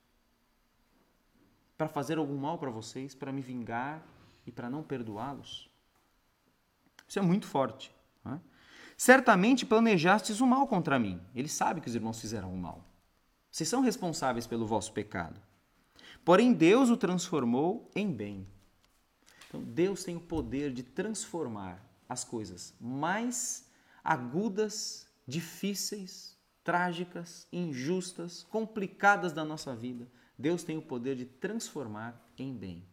Para 1.77 1.87
fazer 1.87 2.17
algum 2.17 2.39
mal 2.39 2.57
para 2.57 2.71
vocês, 2.71 3.15
para 3.15 3.31
me 3.31 3.43
vingar, 3.43 4.03
e 4.47 4.51
para 4.51 4.71
não 4.71 4.83
perdoá-los? 4.83 5.71
Isso 7.07 7.19
é 7.19 7.23
muito 7.23 7.47
forte. 7.47 7.95
É? 8.25 8.39
Certamente 8.97 9.67
planejastes 9.67 10.41
o 10.41 10.47
mal 10.47 10.67
contra 10.67 10.99
mim. 10.99 11.21
Ele 11.35 11.51
sabe 11.51 11.83
que 11.83 11.89
os 11.89 11.95
irmãos 11.95 12.19
fizeram 12.19 12.51
o 12.51 12.57
mal. 12.57 12.94
Vocês 13.55 13.69
são 13.69 13.83
responsáveis 13.83 14.49
pelo 14.49 14.67
vosso 14.67 14.93
pecado. 14.93 15.41
Porém, 16.25 16.53
Deus 16.53 16.91
o 16.91 16.97
transformou 16.97 17.89
em 17.95 18.11
bem. 18.11 18.45
Então, 19.47 19.63
Deus 19.63 20.03
tem 20.03 20.17
o 20.17 20.21
poder 20.21 20.73
de 20.73 20.83
transformar 20.83 21.81
as 22.09 22.25
coisas 22.25 22.75
mais 22.81 23.71
agudas, 24.03 25.07
difíceis, 25.25 26.37
trágicas, 26.65 27.47
injustas, 27.53 28.45
complicadas 28.51 29.33
da 29.33 29.45
nossa 29.45 29.73
vida. 29.73 30.09
Deus 30.37 30.65
tem 30.65 30.77
o 30.77 30.83
poder 30.83 31.15
de 31.15 31.25
transformar 31.25 32.21
em 32.37 32.53
bem. 32.53 32.85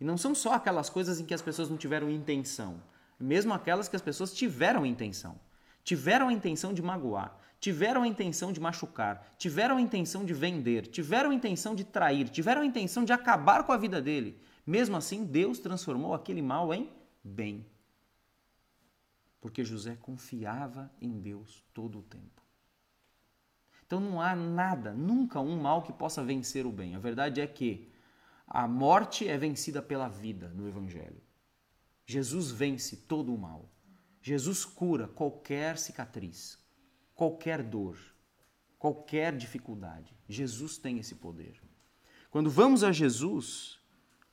E 0.00 0.04
não 0.04 0.18
são 0.18 0.34
só 0.34 0.54
aquelas 0.54 0.90
coisas 0.90 1.20
em 1.20 1.24
que 1.24 1.34
as 1.34 1.42
pessoas 1.42 1.70
não 1.70 1.76
tiveram 1.76 2.10
intenção, 2.10 2.82
mesmo 3.20 3.54
aquelas 3.54 3.88
que 3.88 3.94
as 3.94 4.02
pessoas 4.02 4.34
tiveram 4.34 4.84
intenção. 4.84 5.38
Tiveram 5.84 6.28
a 6.28 6.32
intenção 6.32 6.74
de 6.74 6.82
magoar, 6.82 7.38
tiveram 7.62 8.02
a 8.02 8.08
intenção 8.08 8.52
de 8.52 8.58
machucar, 8.58 9.24
tiveram 9.38 9.76
a 9.76 9.80
intenção 9.80 10.24
de 10.24 10.34
vender, 10.34 10.88
tiveram 10.88 11.30
a 11.30 11.34
intenção 11.34 11.76
de 11.76 11.84
trair, 11.84 12.28
tiveram 12.28 12.62
a 12.62 12.66
intenção 12.66 13.04
de 13.04 13.12
acabar 13.12 13.62
com 13.62 13.70
a 13.70 13.76
vida 13.76 14.02
dele. 14.02 14.36
Mesmo 14.66 14.96
assim, 14.96 15.24
Deus 15.24 15.60
transformou 15.60 16.12
aquele 16.12 16.42
mal 16.42 16.74
em 16.74 16.90
bem. 17.22 17.64
Porque 19.40 19.64
José 19.64 19.94
confiava 19.94 20.90
em 21.00 21.20
Deus 21.20 21.62
todo 21.72 22.00
o 22.00 22.02
tempo. 22.02 22.42
Então 23.86 24.00
não 24.00 24.20
há 24.20 24.34
nada, 24.34 24.92
nunca 24.92 25.38
um 25.38 25.56
mal 25.56 25.82
que 25.82 25.92
possa 25.92 26.24
vencer 26.24 26.66
o 26.66 26.72
bem. 26.72 26.96
A 26.96 26.98
verdade 26.98 27.40
é 27.40 27.46
que 27.46 27.92
a 28.44 28.66
morte 28.66 29.28
é 29.28 29.38
vencida 29.38 29.80
pela 29.80 30.08
vida 30.08 30.48
no 30.48 30.66
Evangelho. 30.66 31.22
Jesus 32.04 32.50
vence 32.50 32.96
todo 32.96 33.32
o 33.32 33.38
mal. 33.38 33.70
Jesus 34.20 34.64
cura 34.64 35.06
qualquer 35.06 35.78
cicatriz, 35.78 36.58
qualquer 37.22 37.62
dor, 37.62 37.96
qualquer 38.76 39.36
dificuldade. 39.36 40.12
Jesus 40.28 40.76
tem 40.76 40.98
esse 40.98 41.14
poder. 41.14 41.54
Quando 42.32 42.50
vamos 42.50 42.82
a 42.82 42.90
Jesus, 42.90 43.78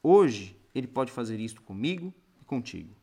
hoje, 0.02 0.60
ele 0.74 0.88
pode 0.88 1.12
fazer 1.12 1.40
isto 1.40 1.62
comigo 1.62 2.12
e 2.42 2.46
contigo. 2.46 2.96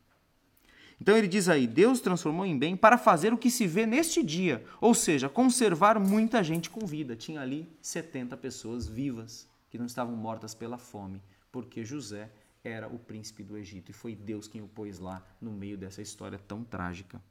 Então 1.01 1.17
ele 1.17 1.29
diz 1.29 1.49
aí: 1.49 1.69
Deus 1.69 2.01
transformou 2.01 2.45
em 2.45 2.59
bem 2.59 2.77
para 2.77 2.99
fazer 2.99 3.33
o 3.33 3.39
que 3.39 3.49
se 3.49 3.65
vê 3.65 3.87
neste 3.87 4.25
dia, 4.25 4.65
ou 4.81 4.93
seja, 4.93 5.29
conservar 5.29 6.01
muita 6.01 6.43
gente 6.43 6.69
com 6.69 6.85
vida. 6.85 7.15
Tinha 7.15 7.41
ali 7.41 7.69
70 7.81 8.37
pessoas 8.39 8.89
vivas 8.89 9.49
que 9.71 9.79
não 9.79 9.87
estavam 9.87 10.17
mortas 10.17 10.53
pela 10.53 10.79
fome, 10.79 11.23
porque 11.53 11.85
José 11.85 12.29
era 12.65 12.89
o 12.89 12.99
príncipe 12.99 13.45
do 13.45 13.57
Egito 13.57 13.93
e 13.93 13.95
foi 13.95 14.17
Deus 14.17 14.49
quem 14.49 14.63
o 14.63 14.67
pôs 14.67 14.99
lá 14.99 15.25
no 15.41 15.53
meio 15.53 15.79
dessa 15.79 16.03
história 16.03 16.41
tão 16.41 16.65
trágica. 16.65 17.23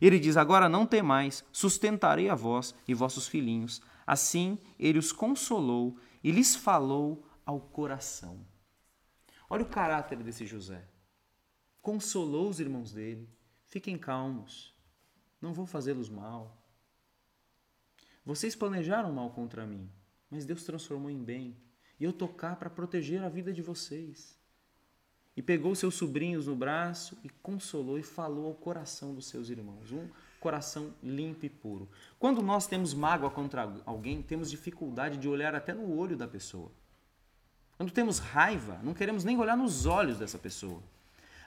Ele 0.00 0.18
diz: 0.18 0.36
Agora 0.36 0.68
não 0.68 0.86
temais, 0.86 1.44
sustentarei 1.52 2.28
a 2.28 2.34
vós 2.34 2.74
e 2.86 2.94
vossos 2.94 3.26
filhinhos. 3.26 3.80
Assim 4.06 4.58
ele 4.78 4.98
os 4.98 5.12
consolou 5.12 5.98
e 6.22 6.30
lhes 6.30 6.54
falou 6.54 7.26
ao 7.44 7.60
coração. 7.60 8.46
Olha 9.48 9.62
o 9.62 9.68
caráter 9.68 10.22
desse 10.22 10.46
José. 10.46 10.88
Consolou 11.80 12.48
os 12.48 12.60
irmãos 12.60 12.92
dele. 12.92 13.28
Fiquem 13.66 13.98
calmos. 13.98 14.74
Não 15.40 15.52
vou 15.52 15.66
fazê-los 15.66 16.08
mal. 16.08 16.64
Vocês 18.24 18.56
planejaram 18.56 19.12
mal 19.12 19.30
contra 19.30 19.66
mim, 19.66 19.90
mas 20.30 20.46
Deus 20.46 20.64
transformou 20.64 21.10
em 21.10 21.22
bem. 21.22 21.56
E 22.00 22.04
eu 22.04 22.12
tocar 22.12 22.56
para 22.56 22.70
proteger 22.70 23.22
a 23.22 23.28
vida 23.28 23.52
de 23.52 23.60
vocês. 23.60 24.38
E 25.36 25.42
pegou 25.42 25.74
seus 25.74 25.94
sobrinhos 25.94 26.46
no 26.46 26.54
braço 26.54 27.18
e 27.24 27.28
consolou 27.28 27.98
e 27.98 28.02
falou 28.02 28.46
ao 28.46 28.54
coração 28.54 29.14
dos 29.14 29.26
seus 29.26 29.48
irmãos. 29.48 29.90
Um 29.90 30.08
coração 30.38 30.92
limpo 31.02 31.46
e 31.46 31.48
puro. 31.48 31.88
Quando 32.18 32.42
nós 32.42 32.66
temos 32.66 32.94
mágoa 32.94 33.30
contra 33.30 33.72
alguém, 33.84 34.22
temos 34.22 34.50
dificuldade 34.50 35.16
de 35.16 35.28
olhar 35.28 35.54
até 35.54 35.72
no 35.72 35.96
olho 35.96 36.16
da 36.16 36.28
pessoa. 36.28 36.70
Quando 37.76 37.90
temos 37.90 38.18
raiva, 38.18 38.78
não 38.82 38.94
queremos 38.94 39.24
nem 39.24 39.38
olhar 39.38 39.56
nos 39.56 39.86
olhos 39.86 40.18
dessa 40.18 40.38
pessoa. 40.38 40.82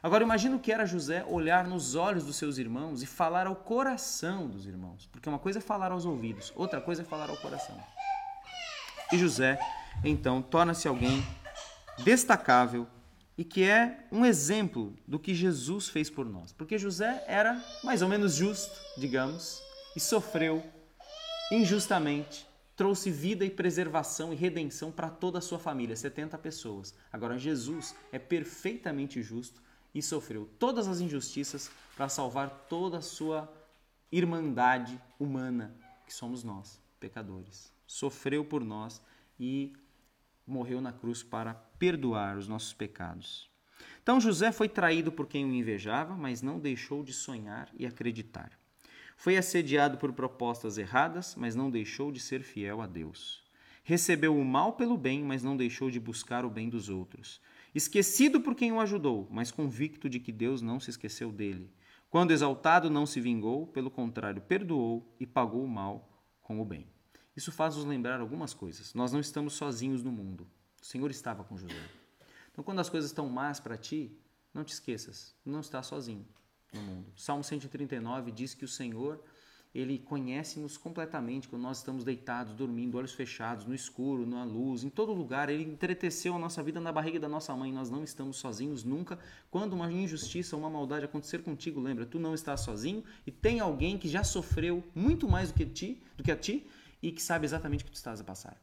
Agora 0.01 0.23
imagina 0.23 0.55
o 0.55 0.59
que 0.59 0.71
era 0.71 0.85
José 0.85 1.25
olhar 1.25 1.65
nos 1.65 1.95
olhos 1.95 2.25
dos 2.25 2.35
seus 2.35 2.57
irmãos 2.57 3.01
e 3.01 3.05
falar 3.05 3.47
ao 3.47 3.55
coração 3.55 4.47
dos 4.47 4.65
irmãos. 4.65 5.07
Porque 5.11 5.27
uma 5.27 5.39
coisa 5.39 5.59
é 5.59 5.61
falar 5.61 5.91
aos 5.91 6.05
ouvidos, 6.05 6.51
outra 6.55 6.81
coisa 6.81 7.01
é 7.01 7.05
falar 7.05 7.29
ao 7.29 7.37
coração. 7.37 7.77
E 9.11 9.17
José, 9.17 9.57
então, 10.03 10.41
torna-se 10.41 10.87
alguém 10.87 11.25
destacável 12.03 12.85
e 13.37 13.43
que 13.43 13.63
é 13.63 14.07
um 14.11 14.25
exemplo 14.25 14.95
do 15.07 15.19
que 15.19 15.35
Jesus 15.35 15.87
fez 15.89 16.09
por 16.09 16.25
nós. 16.25 16.51
Porque 16.51 16.77
José 16.77 17.23
era 17.27 17.63
mais 17.83 18.01
ou 18.01 18.09
menos 18.09 18.33
justo, 18.33 18.79
digamos, 18.97 19.61
e 19.95 19.99
sofreu 19.99 20.63
injustamente, 21.51 22.47
trouxe 22.75 23.11
vida 23.11 23.45
e 23.45 23.49
preservação 23.49 24.33
e 24.33 24.35
redenção 24.35 24.91
para 24.91 25.09
toda 25.09 25.37
a 25.37 25.41
sua 25.41 25.59
família, 25.59 25.95
70 25.95 26.37
pessoas. 26.39 26.93
Agora 27.11 27.37
Jesus 27.37 27.95
é 28.11 28.19
perfeitamente 28.19 29.21
justo 29.21 29.61
e 29.93 30.01
sofreu 30.01 30.49
todas 30.59 30.87
as 30.87 30.99
injustiças 30.99 31.71
para 31.95 32.09
salvar 32.09 32.65
toda 32.69 32.97
a 32.97 33.01
sua 33.01 33.51
irmandade 34.11 34.99
humana, 35.19 35.75
que 36.05 36.13
somos 36.13 36.43
nós, 36.43 36.79
pecadores. 36.99 37.71
Sofreu 37.85 38.43
por 38.43 38.63
nós 38.63 39.01
e 39.39 39.73
morreu 40.47 40.79
na 40.79 40.93
cruz 40.93 41.21
para 41.21 41.53
perdoar 41.53 42.37
os 42.37 42.47
nossos 42.47 42.73
pecados. 42.73 43.49
Então 44.01 44.21
José 44.21 44.51
foi 44.51 44.69
traído 44.69 45.11
por 45.11 45.27
quem 45.27 45.43
o 45.45 45.53
invejava, 45.53 46.15
mas 46.15 46.41
não 46.41 46.59
deixou 46.59 47.03
de 47.03 47.11
sonhar 47.11 47.69
e 47.77 47.85
acreditar. 47.85 48.57
Foi 49.17 49.35
assediado 49.35 49.97
por 49.97 50.13
propostas 50.13 50.77
erradas, 50.77 51.35
mas 51.35 51.55
não 51.55 51.69
deixou 51.69 52.11
de 52.11 52.19
ser 52.19 52.41
fiel 52.43 52.81
a 52.81 52.87
Deus. 52.87 53.43
Recebeu 53.83 54.37
o 54.37 54.45
mal 54.45 54.73
pelo 54.73 54.97
bem, 54.97 55.23
mas 55.23 55.43
não 55.43 55.57
deixou 55.57 55.89
de 55.89 55.99
buscar 55.99 56.45
o 56.45 56.49
bem 56.49 56.69
dos 56.69 56.87
outros. 56.87 57.41
Esquecido 57.73 58.41
por 58.41 58.55
quem 58.55 58.71
o 58.71 58.79
ajudou, 58.79 59.27
mas 59.31 59.51
convicto 59.51 60.09
de 60.09 60.19
que 60.19 60.31
Deus 60.31 60.61
não 60.61 60.79
se 60.79 60.89
esqueceu 60.89 61.31
dele. 61.31 61.71
Quando 62.09 62.31
exaltado, 62.31 62.89
não 62.89 63.05
se 63.05 63.19
vingou, 63.19 63.67
pelo 63.67 63.91
contrário, 63.91 64.41
perdoou 64.41 65.15
e 65.19 65.25
pagou 65.25 65.63
o 65.63 65.67
mal 65.67 66.09
com 66.41 66.61
o 66.61 66.65
bem. 66.65 66.87
Isso 67.37 67.51
faz 67.51 67.75
nos 67.75 67.85
lembrar 67.85 68.19
algumas 68.19 68.51
coisas. 68.51 68.95
Nós 68.95 69.11
não 69.11 69.19
estamos 69.19 69.53
sozinhos 69.53 70.01
no 70.01 70.11
mundo. 70.11 70.47
O 70.81 70.85
Senhor 70.85 71.11
estava 71.11 71.43
com 71.43 71.55
José. 71.55 71.75
Então, 72.51 72.63
quando 72.63 72.79
as 72.79 72.89
coisas 72.89 73.11
estão 73.11 73.29
más 73.29 73.59
para 73.59 73.77
ti, 73.77 74.11
não 74.51 74.63
te 74.63 74.73
esqueças, 74.73 75.35
não 75.45 75.59
está 75.59 75.83
sozinho 75.83 76.25
no 76.73 76.81
mundo. 76.81 77.13
Salmo 77.15 77.43
139 77.43 78.31
diz 78.31 78.55
que 78.55 78.65
o 78.65 78.67
Senhor, 78.67 79.23
ele 79.71 79.99
conhece-nos 79.99 80.77
completamente 80.77 81.47
quando 81.47 81.61
nós 81.61 81.77
estamos 81.77 82.03
deitados, 82.03 82.55
dormindo, 82.55 82.97
olhos 82.97 83.13
fechados, 83.13 83.65
no 83.65 83.75
escuro, 83.75 84.25
na 84.25 84.43
luz, 84.43 84.83
em 84.83 84.89
todo 84.89 85.13
lugar. 85.13 85.47
Ele 85.47 85.61
entreteceu 85.61 86.33
a 86.33 86.39
nossa 86.39 86.63
vida 86.63 86.79
na 86.79 86.91
barriga 86.91 87.19
da 87.19 87.29
nossa 87.29 87.55
mãe. 87.55 87.71
Nós 87.71 87.91
não 87.91 88.03
estamos 88.03 88.37
sozinhos 88.37 88.83
nunca. 88.83 89.19
Quando 89.51 89.73
uma 89.73 89.91
injustiça, 89.91 90.57
uma 90.57 90.71
maldade 90.71 91.05
acontecer 91.05 91.43
contigo, 91.43 91.79
lembra, 91.79 92.03
tu 92.03 92.17
não 92.17 92.33
estás 92.33 92.61
sozinho 92.61 93.03
e 93.27 93.31
tem 93.31 93.59
alguém 93.59 93.95
que 93.95 94.09
já 94.09 94.23
sofreu 94.23 94.83
muito 94.95 95.29
mais 95.29 95.51
do 95.51 95.53
que 95.53 95.67
ti, 95.67 96.01
do 96.17 96.23
que 96.23 96.31
a 96.31 96.35
ti 96.35 96.65
e 97.01 97.11
que 97.11 97.21
sabe 97.21 97.45
exatamente 97.45 97.83
o 97.83 97.85
que 97.85 97.91
tu 97.91 97.95
estás 97.95 98.19
a 98.19 98.23
passar. 98.23 98.61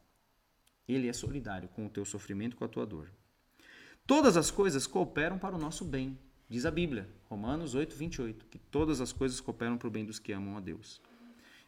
Ele 0.88 1.08
é 1.08 1.12
solidário 1.12 1.68
com 1.68 1.86
o 1.86 1.90
teu 1.90 2.04
sofrimento, 2.04 2.56
com 2.56 2.64
a 2.64 2.68
tua 2.68 2.84
dor. 2.86 3.10
Todas 4.06 4.36
as 4.36 4.50
coisas 4.50 4.86
cooperam 4.86 5.38
para 5.38 5.56
o 5.56 5.58
nosso 5.58 5.84
bem, 5.84 6.18
diz 6.48 6.66
a 6.66 6.70
Bíblia, 6.70 7.08
Romanos 7.24 7.74
8, 7.74 7.96
28, 7.96 8.46
que 8.46 8.58
todas 8.58 9.00
as 9.00 9.12
coisas 9.12 9.40
cooperam 9.40 9.78
para 9.78 9.88
o 9.88 9.90
bem 9.90 10.04
dos 10.04 10.18
que 10.18 10.32
amam 10.32 10.56
a 10.56 10.60
Deus. 10.60 11.00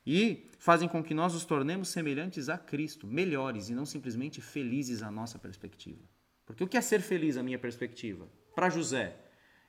E 0.07 0.47
fazem 0.59 0.89
com 0.89 1.03
que 1.03 1.14
nós 1.14 1.33
nos 1.33 1.45
tornemos 1.45 1.89
semelhantes 1.89 2.49
a 2.49 2.59
Cristo, 2.59 3.07
melhores 3.07 3.71
e 3.71 3.75
não 3.75 3.85
simplesmente 3.87 4.41
felizes 4.41 5.03
à 5.03 5.11
nossa 5.11 5.39
perspectiva. 5.39 6.03
Porque 6.45 6.62
o 6.62 6.69
que 6.69 6.77
é 6.77 6.81
ser 6.81 7.01
feliz 7.01 7.37
à 7.37 7.43
minha 7.43 7.59
perspectiva? 7.59 8.29
Para 8.55 8.71
José, 8.71 9.17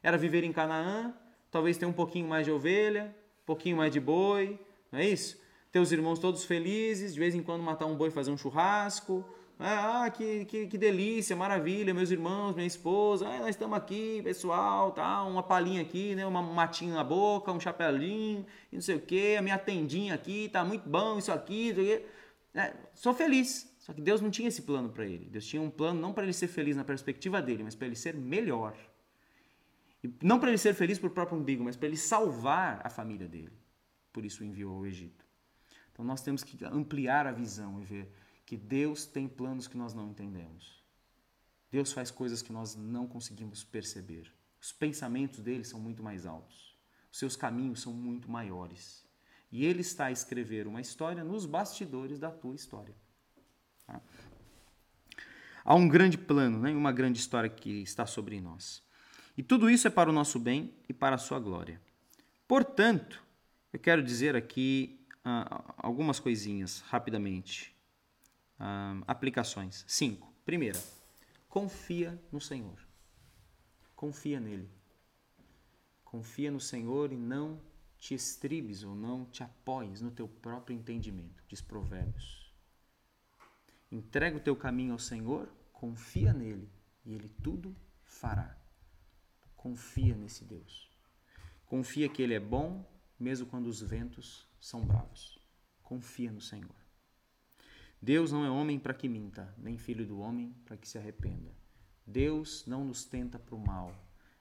era 0.04 0.18
viver 0.18 0.44
em 0.44 0.54
Canaã, 0.54 1.14
talvez 1.50 1.78
ter 1.78 1.86
um 1.86 1.94
pouquinho 1.94 2.28
mais 2.28 2.46
de 2.46 2.52
ovelha, 2.52 3.16
um 3.42 3.46
pouquinho 3.46 3.78
mais 3.78 3.92
de 3.92 4.00
boi, 4.00 4.60
não 4.92 5.00
é 5.00 5.10
isso? 5.10 5.42
Ter 5.72 5.80
os 5.80 5.92
irmãos 5.92 6.20
todos 6.20 6.46
felizes, 6.46 7.14
de 7.14 7.20
vez 7.20 7.36
em 7.36 7.44
quando 7.44 7.62
matar 7.62 7.86
um 7.86 7.96
boi 7.96 8.10
e 8.10 8.12
fazer 8.12 8.32
um 8.32 8.38
churrasco. 8.38 9.26
Ah, 9.60 10.12
que, 10.12 10.46
que, 10.46 10.68
que, 10.68 10.78
delícia, 10.78 11.36
maravilha, 11.36 11.92
meus 11.92 12.12
irmãos, 12.12 12.56
minha 12.56 12.68
esposa, 12.68 13.28
ah, 13.28 13.40
nós 13.40 13.50
estamos 13.50 13.76
aqui, 13.76 14.22
pessoal, 14.24 14.92
tá, 14.92 15.24
uma 15.24 15.42
palhinha 15.42 15.82
aqui, 15.82 16.14
né, 16.14 16.28
uma 16.28 16.44
matinha 16.44 16.94
na 16.94 17.04
boca, 17.04 17.52
um 17.52 17.60
chapelinho, 17.60 18.46
não 18.72 18.82
sei 18.82 18.96
o 18.96 19.00
que, 19.00 19.36
a 19.36 19.42
minha 19.42 19.58
tendinha 19.58 20.14
aqui, 20.14 20.48
tá 20.50 20.64
muito 20.64 20.88
bom 20.88 21.18
isso 21.18 21.32
aqui, 21.32 21.70
isso 21.70 21.82
aqui. 21.82 22.06
É, 22.54 22.74
sou 22.94 23.14
feliz. 23.16 23.68
Só 23.80 23.94
que 23.94 24.02
Deus 24.02 24.22
não 24.22 24.30
tinha 24.30 24.50
esse 24.50 24.64
plano 24.64 24.90
para 24.90 25.06
ele. 25.06 25.26
Deus 25.26 25.46
tinha 25.46 25.62
um 25.62 25.70
plano 25.70 26.00
não 26.00 26.12
para 26.12 26.24
ele 26.24 26.34
ser 26.34 26.48
feliz 26.48 26.76
na 26.76 26.84
perspectiva 26.84 27.42
dele, 27.42 27.64
mas 27.64 27.74
para 27.74 27.88
ele 27.88 27.96
ser 27.96 28.14
melhor. 28.14 28.76
E 30.04 30.14
não 30.22 30.40
para 30.40 30.50
ele 30.50 30.58
ser 30.58 30.74
feliz 30.74 31.00
por 31.00 31.10
próprio 31.12 31.38
umbigo, 31.38 31.64
mas 31.64 31.76
para 31.76 31.88
ele 31.88 31.98
salvar 31.98 32.82
a 32.84 32.90
família 32.90 33.28
dele. 33.28 33.54
Por 34.12 34.26
isso 34.26 34.44
o 34.44 34.46
enviou 34.46 34.76
ao 34.76 34.86
Egito. 34.86 35.27
Então 35.98 36.06
nós 36.06 36.22
temos 36.22 36.44
que 36.44 36.64
ampliar 36.64 37.26
a 37.26 37.32
visão 37.32 37.82
e 37.82 37.84
ver 37.84 38.14
que 38.46 38.56
Deus 38.56 39.08
tem 39.08 39.28
planos 39.28 39.68
que 39.68 39.76
nós 39.76 39.96
não 39.96 40.12
entendemos. 40.12 40.86
Deus 41.72 41.92
faz 41.92 42.12
coisas 42.12 42.44
que 42.44 42.54
nós 42.54 42.76
não 42.76 43.08
conseguimos 43.08 43.64
perceber. 43.64 44.32
Os 44.62 44.72
pensamentos 44.72 45.40
dele 45.40 45.64
são 45.64 45.80
muito 45.80 46.04
mais 46.04 46.28
altos. 46.28 46.78
Os 47.12 47.18
seus 47.18 47.36
caminhos 47.36 47.82
são 47.82 47.92
muito 47.92 48.30
maiores. 48.30 49.04
E 49.52 49.66
ele 49.66 49.82
está 49.82 50.06
a 50.06 50.12
escrever 50.12 50.68
uma 50.68 50.80
história 50.80 51.24
nos 51.24 51.48
bastidores 51.48 52.20
da 52.20 52.30
tua 52.30 52.54
história. 52.54 52.94
Tá? 53.88 54.00
Há 55.66 55.74
um 55.74 55.90
grande 55.90 56.16
plano, 56.16 56.60
né? 56.60 56.76
uma 56.76 56.92
grande 56.92 57.20
história 57.20 57.50
que 57.50 57.82
está 57.82 58.06
sobre 58.06 58.40
nós. 58.40 58.84
E 59.36 59.42
tudo 59.42 59.68
isso 59.68 59.88
é 59.88 59.90
para 59.90 60.12
o 60.12 60.14
nosso 60.14 60.40
bem 60.40 60.72
e 60.88 60.94
para 60.94 61.16
a 61.16 61.20
sua 61.20 61.40
glória. 61.40 61.82
Portanto, 62.48 63.24
eu 63.74 63.80
quero 63.80 64.04
dizer 64.04 64.36
aqui 64.36 64.97
uh, 65.28 65.74
algumas 65.78 66.20
coisinhas 66.20 66.80
rapidamente. 66.82 67.76
Uh, 68.60 69.04
aplicações. 69.06 69.84
Cinco. 69.88 70.34
Primeira, 70.46 70.82
confia 71.50 72.20
no 72.32 72.40
Senhor. 72.40 72.80
Confia 73.96 74.40
nele. 74.40 74.70
Confia 76.04 76.50
no 76.50 76.60
Senhor 76.60 77.12
e 77.12 77.18
não 77.18 77.62
te 77.98 78.14
estribes 78.14 78.84
ou 78.84 78.96
não 78.96 79.26
te 79.26 79.44
apoies 79.44 80.02
no 80.02 80.12
teu 80.12 80.28
próprio 80.28 80.76
entendimento, 80.76 81.44
diz 81.48 81.62
Provérbios. 81.62 82.54
Entrega 83.92 84.38
o 84.38 84.40
teu 84.40 84.56
caminho 84.56 84.94
ao 84.94 85.00
Senhor, 85.00 85.52
confia 85.74 86.32
nele 86.32 86.70
e 87.06 87.14
ele 87.14 87.30
tudo 87.44 87.76
fará. 88.04 88.56
Confia 89.56 90.16
nesse 90.16 90.46
Deus. 90.46 90.90
Confia 91.66 92.08
que 92.08 92.22
ele 92.22 92.34
é 92.34 92.40
bom, 92.40 92.86
mesmo 93.20 93.48
quando 93.48 93.68
os 93.68 93.82
ventos 93.82 94.47
são 94.60 94.86
bravos. 94.86 95.40
Confia 95.84 96.32
no 96.32 96.42
Senhor. 96.42 96.76
Deus 98.02 98.32
não 98.32 98.46
é 98.46 98.50
homem 98.50 98.78
para 98.78 98.94
que 98.94 99.10
minta, 99.10 99.54
nem 99.58 99.78
filho 99.78 100.06
do 100.06 100.20
homem 100.20 100.54
para 100.66 100.78
que 100.78 100.88
se 100.88 100.98
arrependa. 100.98 101.52
Deus 102.06 102.66
não 102.66 102.86
nos 102.86 103.04
tenta 103.04 103.40
para 103.40 103.56
o 103.56 103.60
mal. 103.60 103.94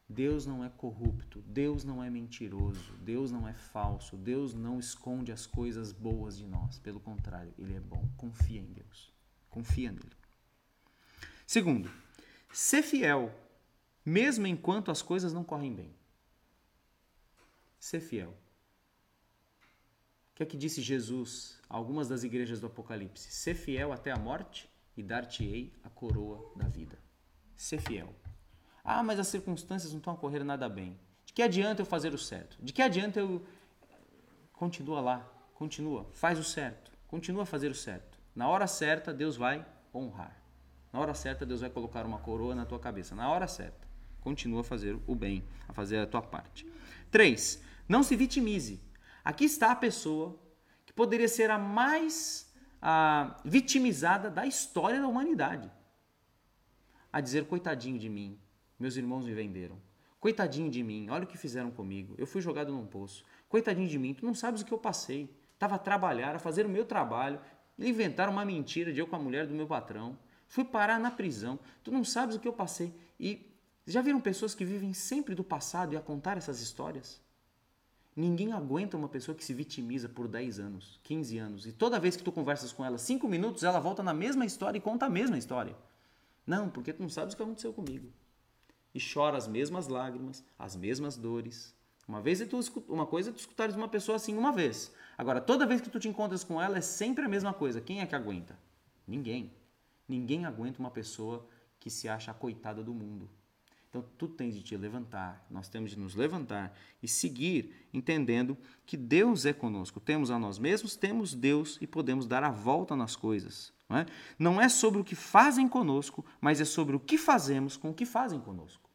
Deus 0.09 0.47
não 0.47 0.65
é 0.65 0.69
corrupto, 0.69 1.43
Deus 1.43 1.83
não 1.83 2.03
é 2.03 2.09
mentiroso, 2.09 2.93
Deus 2.99 3.33
não 3.33 3.49
é 3.49 3.53
falso, 3.53 4.17
Deus 4.17 4.55
não 4.55 4.79
esconde 4.79 5.33
as 5.33 5.47
coisas 5.47 5.91
boas 5.91 6.39
de 6.39 6.47
nós. 6.47 6.79
Pelo 6.79 7.01
contrário, 7.01 7.53
Ele 7.59 7.75
é 7.75 7.81
bom. 7.81 8.09
Confia 8.17 8.61
em 8.61 8.73
Deus. 8.73 9.13
Confia 9.51 9.91
nele. 9.91 10.17
Segundo, 11.45 11.91
ser 12.53 12.83
fiel, 12.83 13.35
mesmo 14.05 14.47
enquanto 14.47 14.93
as 14.93 15.03
coisas 15.03 15.33
não 15.33 15.43
correm 15.43 15.75
bem. 15.75 15.93
Ser 17.81 18.01
fiel 18.01 18.37
que 20.37 20.43
é 20.43 20.47
que 20.47 20.57
disse 20.57 20.83
Jesus 20.83 21.59
a 21.69 21.75
algumas 21.75 22.09
das 22.09 22.23
igrejas 22.23 22.61
do 22.61 22.67
Apocalipse? 22.67 23.33
Ser 23.33 23.55
fiel 23.55 23.91
até 23.91 24.13
a 24.13 24.19
morte 24.19 24.69
e 24.95 25.03
dar-te-ei 25.03 25.73
a 25.83 25.89
coroa 25.89 26.53
da 26.55 26.69
vida. 26.69 26.99
Ser 27.57 27.81
fiel. 27.81 28.15
Ah, 28.85 29.03
mas 29.03 29.19
as 29.19 29.29
circunstâncias 29.29 29.93
não 29.93 29.99
estão 29.99 30.13
a 30.13 30.17
correr 30.17 30.45
nada 30.45 30.69
bem. 30.69 31.01
De 31.25 31.33
que 31.33 31.43
adianta 31.43 31.81
eu 31.81 31.87
fazer 31.87 32.13
o 32.13 32.19
certo? 32.19 32.59
De 32.63 32.71
que 32.71 32.83
adianta 32.83 33.19
eu. 33.19 33.47
Continua 34.53 35.01
lá, 35.01 35.33
continua, 35.55 36.07
faz 36.13 36.39
o 36.39 36.45
certo, 36.45 36.91
continua 37.09 37.43
a 37.43 37.47
fazer 37.47 37.71
o 37.71 37.75
certo. 37.75 38.19
Na 38.35 38.47
hora 38.49 38.67
certa, 38.67 39.15
Deus 39.15 39.37
vai 39.37 39.65
honrar. 39.95 40.37
Na 40.93 41.01
hora 41.01 41.15
certa, 41.15 41.47
Deus 41.47 41.63
vai 41.63 41.71
colocar 41.71 42.05
uma 42.05 42.19
coroa 42.19 42.55
na 42.55 42.67
tua 42.67 42.79
cabeça. 42.79 43.15
Na 43.15 43.31
hora 43.31 43.49
certa, 43.49 43.89
continua 44.21 44.61
a 44.61 44.65
fazer 44.65 44.99
o 45.07 45.15
bem, 45.15 45.45
a 45.67 45.73
fazer 45.73 45.99
a 45.99 46.07
tua 46.07 46.21
parte. 46.21 46.67
3. 47.11 47.63
Não 47.89 48.03
se 48.03 48.17
vitimize. 48.17 48.86
Aqui 49.27 49.45
está 49.45 49.73
a 49.73 49.75
pessoa 49.75 50.39
que 50.87 50.93
poderia 50.93 51.27
ser 51.27 51.51
a 51.51 51.59
mais 51.59 52.49
a, 52.81 53.41
vitimizada 53.45 54.31
da 54.31 54.47
história 54.47 55.01
da 55.01 55.09
humanidade. 55.09 55.69
A 57.13 57.21
dizer, 57.21 57.45
coitadinho 57.47 57.99
de 57.99 58.09
mim, 58.09 58.39
meus 58.79 58.97
irmãos 58.97 59.27
me 59.27 59.35
venderam. 59.35 59.83
Coitadinho 60.21 60.71
de 60.71 60.81
mim, 60.81 61.11
olha 61.11 61.25
o 61.25 61.27
que 61.27 61.37
fizeram 61.37 61.73
comigo. 61.73 62.15
Eu 62.17 62.25
fui 62.25 62.41
jogado 62.41 62.71
num 62.71 62.87
poço. 62.87 63.25
Coitadinho 63.49 63.89
de 63.89 63.99
mim, 63.99 64.15
tu 64.15 64.25
não 64.25 64.33
sabes 64.33 64.61
o 64.61 64.65
que 64.65 64.73
eu 64.73 64.79
passei. 64.79 65.29
Estava 65.55 65.75
a 65.75 65.79
trabalhar, 65.79 66.37
a 66.37 66.39
fazer 66.39 66.65
o 66.65 66.69
meu 66.69 66.85
trabalho. 66.85 67.41
Inventaram 67.77 68.33
uma 68.33 68.45
mentira 68.45 68.93
de 68.93 69.01
eu 69.01 69.09
com 69.09 69.17
a 69.17 69.19
mulher 69.19 69.49
do 69.49 69.55
meu 69.55 69.67
patrão. 69.67 70.17
Fui 70.47 70.65
parar 70.65 71.01
na 71.01 71.11
prisão. 71.11 71.59
Tu 71.83 71.91
não 71.91 72.05
sabes 72.05 72.37
o 72.37 72.39
que 72.39 72.47
eu 72.47 72.53
passei. 72.53 72.95
E 73.19 73.53
já 73.85 74.01
viram 74.01 74.21
pessoas 74.21 74.55
que 74.55 74.65
vivem 74.65 74.93
sempre 74.93 75.35
do 75.35 75.43
passado 75.43 75.95
e 75.95 75.97
a 75.97 76.01
contar 76.01 76.37
essas 76.37 76.61
histórias? 76.61 77.26
Ninguém 78.17 78.55
aguenta 78.55 78.97
uma 78.97 79.11
pessoa 79.11 79.37
que 79.37 79.45
se 79.45 79.53
vitimiza 79.53 80.09
por 80.09 80.27
10 80.27 80.59
anos, 80.59 80.99
15 81.03 81.37
anos, 81.37 81.67
e 81.67 81.73
toda 81.73 82.01
vez 82.01 82.17
que 82.17 82.23
tu 82.23 82.33
conversas 82.33 82.73
com 82.73 82.83
ela 82.83 82.97
5 82.97 83.29
minutos, 83.29 83.63
ela 83.63 83.79
volta 83.79 84.03
na 84.03 84.15
mesma 84.15 84.47
história 84.47 84.79
e 84.79 84.81
conta 84.81 85.05
a 85.05 85.11
mesma 85.11 85.37
história. 85.37 85.77
Não, 86.47 86.71
porque 86.71 86.95
tu 86.95 87.03
não 87.03 87.11
sabes 87.11 87.35
o 87.35 87.37
que 87.37 87.43
aconteceu 87.43 87.75
comigo. 87.75 88.11
E 88.95 88.99
chora 88.99 89.37
as 89.37 89.47
mesmas 89.47 89.87
lágrimas, 89.89 90.43
as 90.59 90.75
mesmas 90.75 91.19
dores. 91.19 91.75
Uma 92.09 92.23
vez 92.23 92.41
tu, 92.49 92.59
uma 92.89 93.05
coisa 93.05 93.29
é 93.29 93.33
tu 93.35 93.39
escutares 93.39 93.77
uma 93.77 93.89
pessoa 93.89 94.17
assim 94.17 94.35
uma 94.35 94.51
vez. 94.53 94.95
Agora, 95.19 95.39
toda 95.39 95.67
vez 95.67 95.83
que 95.83 95.91
tu 95.91 96.01
te 96.01 96.09
encontras 96.09 96.43
com 96.43 96.63
ela 96.63 96.79
é 96.79 96.81
sempre 96.81 97.25
a 97.25 97.29
mesma 97.29 97.53
coisa. 97.53 97.83
Quem 97.83 98.01
é 98.01 98.07
que 98.07 98.15
aguenta? 98.15 98.59
Ninguém. 99.07 99.53
Ninguém 100.09 100.47
aguenta 100.47 100.79
uma 100.79 100.91
pessoa 100.91 101.47
que 101.79 101.91
se 101.91 102.09
acha 102.09 102.31
a 102.31 102.35
coitada 102.35 102.83
do 102.83 102.95
mundo. 102.95 103.29
Então, 103.97 104.11
tu 104.19 104.29
tens 104.29 104.55
de 104.55 104.63
te 104.63 104.77
levantar, 104.77 105.47
nós 105.51 105.71
temos 105.71 105.93
de 105.93 105.99
nos 105.99 106.15
levantar 106.15 106.77
e 107.03 107.09
seguir 107.09 107.89
entendendo 107.95 108.55
que 108.85 108.95
Deus 108.95 109.47
é 109.47 109.55
conosco. 109.55 109.99
Temos 109.99 110.31
a 110.31 110.39
nós 110.39 110.59
mesmos, 110.59 110.97
temos 110.97 111.33
Deus 111.33 111.79
e 111.81 111.87
podemos 111.87 112.27
dar 112.27 112.45
a 112.45 112.51
volta 112.51 112.95
nas 112.95 113.17
coisas. 113.17 113.73
Não 113.89 113.97
é, 113.97 114.07
não 114.39 114.61
é 114.61 114.69
sobre 114.69 115.01
o 115.01 115.05
que 115.05 115.15
fazem 115.15 115.67
conosco, 115.67 116.23
mas 116.43 116.61
é 116.61 116.65
sobre 116.67 116.95
o 116.95 117.01
que 117.01 117.17
fazemos 117.17 117.75
com 117.79 117.89
o 117.89 117.95
que 117.95 118.05
fazem 118.05 118.39
conosco. 118.39 118.91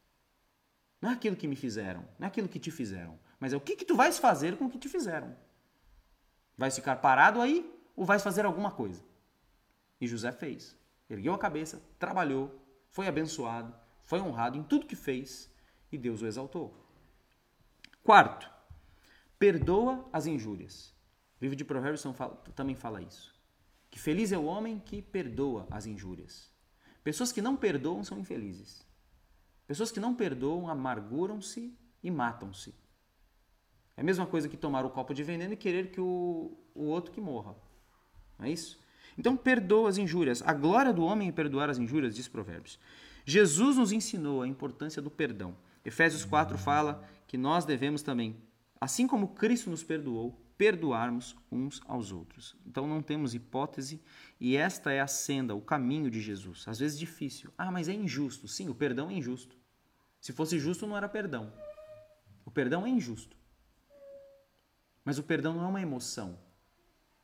Não 1.00 1.10
é 1.10 1.14
aquilo 1.14 1.34
que 1.34 1.48
me 1.48 1.56
fizeram, 1.56 2.04
não 2.16 2.26
é 2.26 2.28
aquilo 2.28 2.46
que 2.46 2.60
te 2.60 2.70
fizeram, 2.70 3.18
mas 3.40 3.52
é 3.52 3.56
o 3.56 3.60
que, 3.60 3.74
que 3.74 3.84
tu 3.84 3.96
vais 3.96 4.20
fazer 4.20 4.56
com 4.56 4.66
o 4.66 4.70
que 4.70 4.78
te 4.78 4.88
fizeram. 4.88 5.36
Vais 6.56 6.76
ficar 6.76 6.94
parado 6.96 7.40
aí 7.40 7.68
ou 7.96 8.04
vais 8.04 8.22
fazer 8.22 8.44
alguma 8.44 8.70
coisa? 8.70 9.02
E 10.00 10.06
José 10.06 10.30
fez. 10.30 10.76
Ergueu 11.10 11.34
a 11.34 11.38
cabeça, 11.38 11.82
trabalhou, 11.98 12.56
foi 12.88 13.08
abençoado 13.08 13.81
foi 14.12 14.20
honrado 14.20 14.58
em 14.58 14.62
tudo 14.62 14.84
que 14.84 14.94
fez 14.94 15.50
e 15.90 15.96
Deus 15.96 16.20
o 16.20 16.26
exaltou. 16.26 16.86
Quarto, 18.04 18.46
perdoa 19.38 20.06
as 20.12 20.26
injúrias. 20.26 20.94
O 21.40 21.44
livro 21.44 21.56
de 21.56 21.64
Provérbios 21.64 22.04
também 22.54 22.76
fala 22.76 23.00
isso. 23.00 23.34
Que 23.90 23.98
feliz 23.98 24.30
é 24.30 24.36
o 24.36 24.44
homem 24.44 24.78
que 24.78 25.00
perdoa 25.00 25.66
as 25.70 25.86
injúrias. 25.86 26.52
Pessoas 27.02 27.32
que 27.32 27.40
não 27.40 27.56
perdoam 27.56 28.04
são 28.04 28.18
infelizes. 28.18 28.86
Pessoas 29.66 29.90
que 29.90 29.98
não 29.98 30.14
perdoam 30.14 30.68
amarguram-se 30.68 31.74
e 32.02 32.10
matam-se. 32.10 32.74
É 33.96 34.02
a 34.02 34.04
mesma 34.04 34.26
coisa 34.26 34.46
que 34.46 34.58
tomar 34.58 34.84
o 34.84 34.90
copo 34.90 35.14
de 35.14 35.22
veneno 35.22 35.54
e 35.54 35.56
querer 35.56 35.90
que 35.90 36.02
o, 36.02 36.54
o 36.74 36.84
outro 36.84 37.12
que 37.12 37.20
morra. 37.20 37.56
Não 38.38 38.44
é 38.44 38.50
isso? 38.50 38.78
Então 39.16 39.38
perdoa 39.38 39.88
as 39.88 39.96
injúrias. 39.96 40.42
A 40.42 40.52
glória 40.52 40.92
do 40.92 41.02
homem 41.02 41.30
é 41.30 41.32
perdoar 41.32 41.70
as 41.70 41.78
injúrias, 41.78 42.14
diz 42.14 42.28
Provérbios. 42.28 42.78
Jesus 43.24 43.76
nos 43.76 43.92
ensinou 43.92 44.42
a 44.42 44.48
importância 44.48 45.00
do 45.00 45.10
perdão. 45.10 45.56
Efésios 45.84 46.24
4 46.24 46.56
fala 46.58 47.06
que 47.26 47.36
nós 47.36 47.64
devemos 47.64 48.02
também, 48.02 48.36
assim 48.80 49.06
como 49.06 49.28
Cristo 49.28 49.70
nos 49.70 49.82
perdoou, 49.82 50.38
perdoarmos 50.56 51.34
uns 51.50 51.80
aos 51.86 52.12
outros. 52.12 52.54
Então 52.66 52.86
não 52.86 53.02
temos 53.02 53.34
hipótese 53.34 54.00
e 54.40 54.56
esta 54.56 54.92
é 54.92 55.00
a 55.00 55.06
senda, 55.06 55.54
o 55.54 55.60
caminho 55.60 56.10
de 56.10 56.20
Jesus. 56.20 56.64
Às 56.68 56.78
vezes 56.78 56.98
difícil. 56.98 57.52
Ah, 57.58 57.70
mas 57.70 57.88
é 57.88 57.92
injusto. 57.92 58.46
Sim, 58.46 58.68
o 58.68 58.74
perdão 58.74 59.10
é 59.10 59.14
injusto. 59.14 59.56
Se 60.20 60.32
fosse 60.32 60.58
justo, 60.58 60.86
não 60.86 60.96
era 60.96 61.08
perdão. 61.08 61.52
O 62.44 62.50
perdão 62.50 62.86
é 62.86 62.88
injusto. 62.88 63.36
Mas 65.04 65.18
o 65.18 65.22
perdão 65.22 65.54
não 65.54 65.64
é 65.64 65.66
uma 65.66 65.82
emoção. 65.82 66.38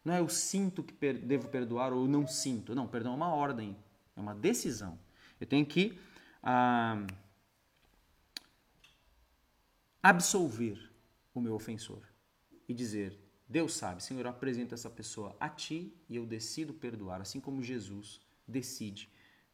Não 0.04 0.14
é 0.14 0.20
eu 0.20 0.28
sinto 0.28 0.82
que 0.82 0.94
devo 1.12 1.48
perdoar 1.48 1.92
ou 1.92 2.08
não 2.08 2.26
sinto. 2.26 2.74
Não, 2.74 2.88
perdão 2.88 3.12
é 3.12 3.16
uma 3.16 3.32
ordem, 3.32 3.76
é 4.16 4.20
uma 4.20 4.34
decisão. 4.34 4.98
Eu 5.40 5.46
tenho 5.46 5.64
que 5.64 5.98
ah, 6.42 7.06
absolver 10.02 10.90
o 11.34 11.40
meu 11.40 11.54
ofensor 11.54 12.02
e 12.68 12.74
dizer: 12.74 13.18
Deus 13.48 13.74
sabe, 13.74 14.02
Senhor, 14.02 14.24
eu 14.24 14.30
apresento 14.30 14.74
essa 14.74 14.90
pessoa 14.90 15.36
a 15.40 15.48
ti 15.48 15.92
e 16.08 16.16
eu 16.16 16.26
decido 16.26 16.74
perdoar, 16.74 17.20
assim 17.20 17.40
como 17.40 17.62
Jesus 17.62 18.20
decide 18.46 19.08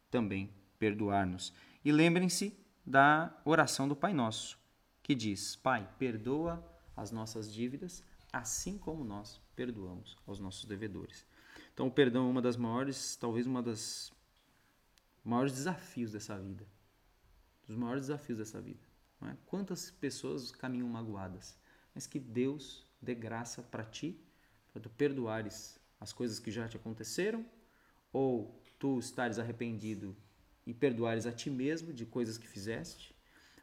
também 0.09 0.49
perdoar-nos. 0.79 1.53
E 1.83 1.91
lembrem-se 1.91 2.57
da 2.85 3.35
oração 3.43 3.87
do 3.87 3.95
Pai 3.95 4.13
Nosso, 4.13 4.57
que 5.01 5.15
diz: 5.15 5.55
Pai, 5.55 5.87
perdoa 5.97 6.63
as 6.95 7.11
nossas 7.11 7.51
dívidas, 7.51 8.03
assim 8.31 8.77
como 8.77 9.03
nós 9.03 9.41
perdoamos 9.55 10.17
aos 10.25 10.39
nossos 10.39 10.65
devedores. 10.65 11.25
Então, 11.73 11.87
o 11.87 11.91
perdão 11.91 12.27
é 12.27 12.29
uma 12.31 12.41
das 12.41 12.55
maiores, 12.55 13.15
talvez 13.17 13.45
uma 13.45 13.61
das 13.61 14.11
maiores 15.25 15.53
desafios 15.53 16.11
dessa 16.11 16.37
vida. 16.37 16.65
Dos 17.65 17.75
maiores 17.75 18.03
desafios 18.03 18.37
dessa 18.37 18.61
vida. 18.61 18.87
É? 19.23 19.35
Quantas 19.45 19.89
pessoas 19.89 20.51
caminham 20.51 20.87
magoadas, 20.87 21.57
mas 21.93 22.05
que 22.05 22.19
Deus 22.19 22.85
dê 23.01 23.15
graça 23.15 23.63
para 23.63 23.83
ti, 23.83 24.21
para 24.71 24.81
tu 24.81 24.89
perdoares 24.89 25.79
as 25.99 26.13
coisas 26.13 26.37
que 26.37 26.51
já 26.51 26.67
te 26.67 26.77
aconteceram, 26.77 27.43
ou 28.13 28.61
tu 28.77 28.99
estares 28.99 29.39
arrependido 29.39 30.15
e 30.65 30.73
perdoares 30.73 31.25
a 31.25 31.31
ti 31.31 31.49
mesmo 31.49 31.91
de 31.91 32.05
coisas 32.05 32.37
que 32.37 32.47
fizeste, 32.47 33.15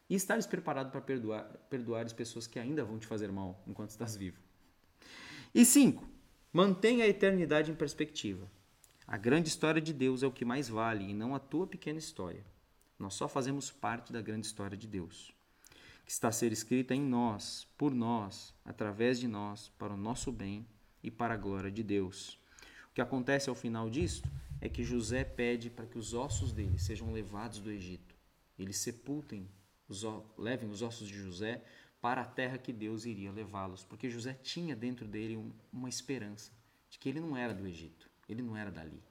e 0.09 0.15
estares 0.15 0.45
preparado 0.45 0.91
para 0.91 1.01
perdoar, 1.01 1.45
perdoar 1.69 2.05
as 2.05 2.13
pessoas 2.13 2.45
que 2.45 2.59
ainda 2.59 2.83
vão 2.83 2.99
te 2.99 3.07
fazer 3.07 3.31
mal 3.31 3.63
enquanto 3.65 3.91
estás 3.91 4.17
vivo. 4.17 4.41
E 5.55 5.63
cinco, 5.63 6.07
mantenha 6.51 7.05
a 7.05 7.07
eternidade 7.07 7.71
em 7.71 7.75
perspectiva. 7.75 8.49
A 9.13 9.17
grande 9.17 9.47
história 9.47 9.79
de 9.79 9.93
Deus 9.93 10.23
é 10.23 10.25
o 10.25 10.31
que 10.31 10.43
mais 10.43 10.67
vale 10.67 11.07
e 11.07 11.13
não 11.13 11.35
a 11.35 11.39
tua 11.39 11.67
pequena 11.67 11.99
história. 11.99 12.43
Nós 12.97 13.13
só 13.13 13.27
fazemos 13.27 13.69
parte 13.69 14.11
da 14.11 14.19
grande 14.23 14.47
história 14.47 14.75
de 14.75 14.87
Deus, 14.87 15.31
que 16.03 16.11
está 16.11 16.29
a 16.29 16.31
ser 16.31 16.51
escrita 16.51 16.95
em 16.95 17.01
nós, 17.01 17.67
por 17.77 17.93
nós, 17.93 18.55
através 18.65 19.19
de 19.19 19.27
nós, 19.27 19.71
para 19.77 19.93
o 19.93 19.97
nosso 19.97 20.31
bem 20.31 20.65
e 21.03 21.11
para 21.11 21.35
a 21.35 21.37
glória 21.37 21.69
de 21.69 21.83
Deus. 21.83 22.39
O 22.89 22.93
que 22.95 23.01
acontece 23.01 23.51
ao 23.51 23.55
final 23.55 23.87
disto 23.87 24.27
é 24.59 24.67
que 24.67 24.83
José 24.83 25.23
pede 25.23 25.69
para 25.69 25.85
que 25.85 25.99
os 25.99 26.15
ossos 26.15 26.51
dele 26.51 26.79
sejam 26.79 27.13
levados 27.13 27.59
do 27.59 27.69
Egito. 27.69 28.15
Eles 28.57 28.77
sepultem, 28.77 29.47
os, 29.87 30.03
levem 30.35 30.71
os 30.71 30.81
ossos 30.81 31.07
de 31.07 31.21
José 31.21 31.63
para 32.01 32.21
a 32.21 32.25
terra 32.25 32.57
que 32.57 32.73
Deus 32.73 33.05
iria 33.05 33.31
levá-los, 33.31 33.83
porque 33.83 34.09
José 34.09 34.33
tinha 34.33 34.75
dentro 34.75 35.07
dele 35.07 35.37
um, 35.37 35.51
uma 35.71 35.87
esperança 35.87 36.51
de 36.89 36.97
que 36.97 37.09
ele 37.09 37.19
não 37.19 37.37
era 37.37 37.53
do 37.53 37.67
Egito 37.67 38.11
ele 38.27 38.41
não 38.41 38.55
era 38.55 38.71
dali. 38.71 39.01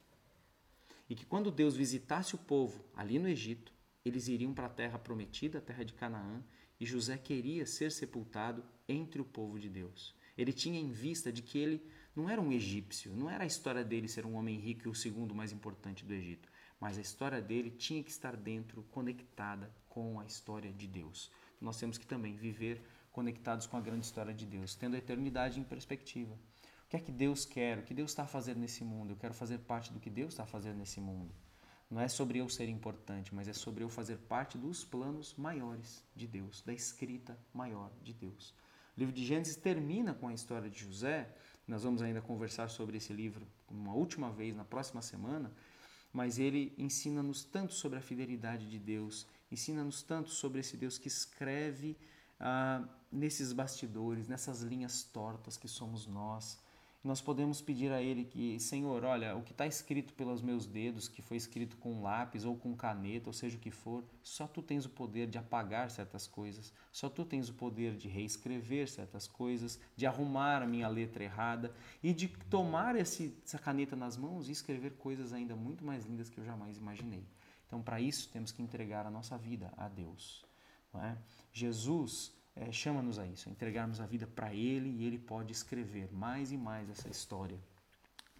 E 1.09 1.15
que 1.15 1.27
quando 1.27 1.51
Deus 1.51 1.77
visitasse 1.77 2.35
o 2.35 2.39
povo 2.39 2.85
ali 2.95 3.19
no 3.19 3.29
Egito, 3.29 3.73
eles 4.05 4.29
iriam 4.29 4.55
para 4.55 4.67
a 4.67 4.71
terra 4.71 4.99
prometida, 4.99 5.59
a 5.59 5.61
terra 5.61 5.85
de 5.85 5.93
Canaã, 5.93 6.43
e 6.81 6.87
José 6.87 7.17
queria 7.17 7.67
ser 7.67 7.93
sepultado 7.93 8.65
entre 8.89 9.21
o 9.21 9.25
povo 9.25 9.59
de 9.59 9.69
Deus. 9.69 10.15
Ele 10.37 10.53
tinha 10.53 10.81
em 10.81 10.91
vista 10.91 11.31
de 11.31 11.43
que 11.43 11.59
ele 11.59 11.87
não 12.17 12.29
era 12.29 12.41
um 12.41 12.51
egípcio, 12.51 13.15
não 13.15 13.31
era 13.31 13.45
a 13.45 13.47
história 13.47 13.85
dele 13.85 14.09
ser 14.09 14.27
um 14.27 14.35
homem 14.35 14.59
rico 14.59 14.87
e 14.87 14.91
o 14.91 14.95
segundo 14.95 15.35
mais 15.35 15.53
importante 15.53 16.05
do 16.05 16.13
Egito, 16.13 16.51
mas 16.81 16.99
a 16.99 17.01
história 17.01 17.41
dele 17.41 17.71
tinha 17.71 18.03
que 18.03 18.11
estar 18.11 18.37
dentro, 18.37 18.83
conectada 18.91 19.73
com 19.89 20.19
a 20.19 20.27
história 20.27 20.73
de 20.73 20.87
Deus. 20.87 21.31
Nós 21.61 21.79
temos 21.79 21.97
que 21.97 22.07
também 22.07 22.35
viver 22.35 22.83
conectados 23.13 23.67
com 23.67 23.77
a 23.77 23.81
grande 23.81 24.05
história 24.05 24.35
de 24.35 24.47
Deus, 24.47 24.75
tendo 24.75 24.97
a 24.97 24.99
eternidade 24.99 25.61
em 25.61 25.65
perspectiva 25.65 26.37
que 26.93 26.97
é 26.97 27.01
que 27.01 27.11
Deus 27.11 27.47
quer? 27.47 27.79
O 27.79 27.83
que 27.83 27.95
Deus 27.95 28.11
está 28.11 28.27
fazendo 28.27 28.59
nesse 28.59 28.85
mundo? 28.85 29.13
Eu 29.13 29.17
quero 29.17 29.33
fazer 29.33 29.57
parte 29.61 29.91
do 29.91 29.99
que 29.99 30.11
Deus 30.11 30.35
está 30.35 30.45
fazendo 30.45 30.77
nesse 30.77 31.01
mundo. 31.01 31.35
Não 31.91 31.99
é 31.99 32.07
sobre 32.07 32.37
eu 32.37 32.51
ser 32.51 32.69
importante, 32.69 33.35
mas 33.35 33.49
é 33.49 33.55
sobre 33.55 33.83
eu 33.83 33.89
fazer 33.89 34.19
parte 34.19 34.59
dos 34.59 34.85
planos 34.85 35.35
maiores 35.35 36.05
de 36.15 36.27
Deus, 36.27 36.61
da 36.61 36.71
escrita 36.75 37.39
maior 37.55 37.91
de 38.03 38.13
Deus. 38.13 38.55
O 38.95 39.01
livro 39.01 39.15
de 39.15 39.25
Gênesis 39.25 39.57
termina 39.57 40.13
com 40.13 40.29
a 40.29 40.35
história 40.35 40.69
de 40.69 40.81
José. 40.81 41.35
Nós 41.67 41.83
vamos 41.83 42.03
ainda 42.03 42.21
conversar 42.21 42.69
sobre 42.69 42.99
esse 42.99 43.15
livro 43.15 43.47
uma 43.71 43.95
última 43.95 44.31
vez 44.31 44.55
na 44.55 44.65
próxima 44.65 45.01
semana, 45.01 45.51
mas 46.13 46.39
ele 46.39 46.75
ensina-nos 46.77 47.43
tanto 47.43 47.73
sobre 47.73 47.99
a 47.99 48.03
fidelidade 48.03 48.69
de 48.69 48.79
Deus, 48.79 49.27
ensina-nos 49.51 50.03
tanto 50.03 50.29
sobre 50.29 50.61
esse 50.61 50.77
Deus 50.77 50.99
que 50.99 51.09
escreve 51.09 51.97
ah, 52.39 52.87
nesses 53.11 53.55
bastidores, 53.55 54.29
nessas 54.29 54.61
linhas 54.61 55.05
tortas 55.05 55.57
que 55.57 55.69
somos 55.69 56.07
nós 56.07 56.61
nós 57.05 57.21
podemos 57.21 57.61
pedir 57.61 57.91
a 57.91 58.01
Ele 58.01 58.25
que, 58.25 58.61
Senhor, 58.61 59.03
olha, 59.03 59.35
o 59.35 59.43
que 59.43 59.51
está 59.51 59.67
escrito 59.67 60.15
pelos 60.15 60.41
meus 60.41 60.67
dedos, 60.67 61.09
que 61.09 61.21
foi 61.21 61.37
escrito 61.37 61.77
com 61.77 62.01
lápis 62.01 62.45
ou 62.45 62.57
com 62.57 62.77
caneta, 62.77 63.29
ou 63.29 63.33
seja 63.33 63.57
o 63.57 63.61
que 63.61 63.73
for, 63.73 64.05
só 64.23 64.47
Tu 64.47 64.63
tens 64.63 64.85
o 64.85 64.91
poder 64.91 65.27
de 65.27 65.37
apagar 65.37 65.91
certas 65.91 66.29
coisas, 66.29 66.73
só 66.93 67.09
Tu 67.09 67.25
tens 67.25 67.49
o 67.49 67.55
poder 67.55 67.97
de 67.97 68.09
reescrever 68.09 68.89
certas 68.89 69.27
coisas, 69.27 69.81
de 69.97 70.07
arrumar 70.07 70.63
a 70.63 70.67
minha 70.67 70.87
letra 70.87 71.25
errada 71.25 71.75
e 72.03 72.15
de 72.15 72.29
tomar 72.29 72.95
esse, 72.95 73.37
essa 73.45 73.59
caneta 73.59 73.97
nas 73.97 74.17
mãos 74.17 74.49
e 74.49 74.53
escrever 74.53 74.93
coisas 74.93 75.33
ainda 75.33 75.57
muito 75.57 75.85
mais 75.85 76.05
lindas 76.05 76.31
que 76.31 76.39
eu 76.39 76.45
jamais 76.45 76.77
imaginei. 76.77 77.27
Então, 77.67 77.83
para 77.83 78.01
isso, 78.01 78.29
temos 78.29 78.53
que 78.53 78.63
entregar 78.63 79.07
a 79.07 79.11
nossa 79.11 79.37
vida 79.37 79.73
a 79.77 79.89
Deus. 79.89 80.45
É? 80.95 81.17
Jesus 81.53 82.33
é, 82.55 82.71
chama-nos 82.71 83.19
a 83.19 83.27
isso, 83.27 83.49
a 83.49 83.53
entregarmos 83.53 84.01
a 84.01 84.07
vida 84.07 84.27
para 84.27 84.53
Ele 84.55 84.91
e 84.91 85.07
Ele 85.07 85.19
pode 85.19 85.53
escrever 85.53 86.13
mais 86.13 86.53
e 86.53 86.57
mais 86.57 86.91
essa 86.91 87.09
história. 87.09 87.59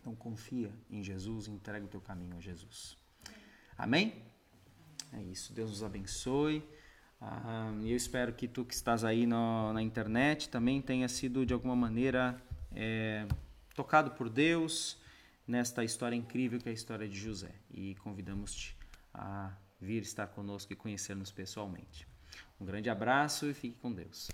Então 0.01 0.15
confia 0.15 0.71
em 0.91 1.03
Jesus 1.03 1.47
e 1.47 1.51
entrega 1.51 1.85
o 1.85 1.89
teu 1.89 2.01
caminho 2.01 2.37
a 2.37 2.41
Jesus. 2.41 2.99
Amém? 3.79 4.23
É 5.13 5.23
isso. 5.23 5.53
Deus 5.53 5.71
nos 5.71 5.83
abençoe. 5.83 6.63
Ah, 7.21 7.73
e 7.81 7.91
eu 7.91 7.97
espero 7.97 8.33
que 8.33 8.49
tu 8.49 8.65
que 8.65 8.75
estás 8.75 9.05
aí 9.05 9.27
no, 9.27 9.73
na 9.73 9.81
internet 9.81 10.49
também 10.49 10.83
tenha 10.83 11.09
sido 11.09 11.47
de 11.47 11.55
alguma 11.55 11.77
maneira 11.77 12.37
é, 12.75 13.27
tocado 13.77 14.11
por 14.11 14.29
Deus 14.29 15.01
nesta 15.47 15.85
história 15.85 16.17
incrível 16.17 16.59
que 16.59 16.69
é 16.69 16.73
a 16.73 16.75
história 16.75 17.09
de 17.09 17.19
José. 17.19 17.55
E 17.71 17.95
convidamos-te 17.97 18.77
a 19.15 19.53
vir 19.81 20.03
estar 20.03 20.27
conosco 20.29 20.73
e 20.73 20.77
conhecer-nos 20.77 21.31
pessoalmente. 21.31 22.12
Um 22.61 22.65
grande 22.65 22.89
abraço 22.89 23.47
e 23.47 23.55
fique 23.55 23.77
com 23.81 23.93
Deus. 23.93 24.29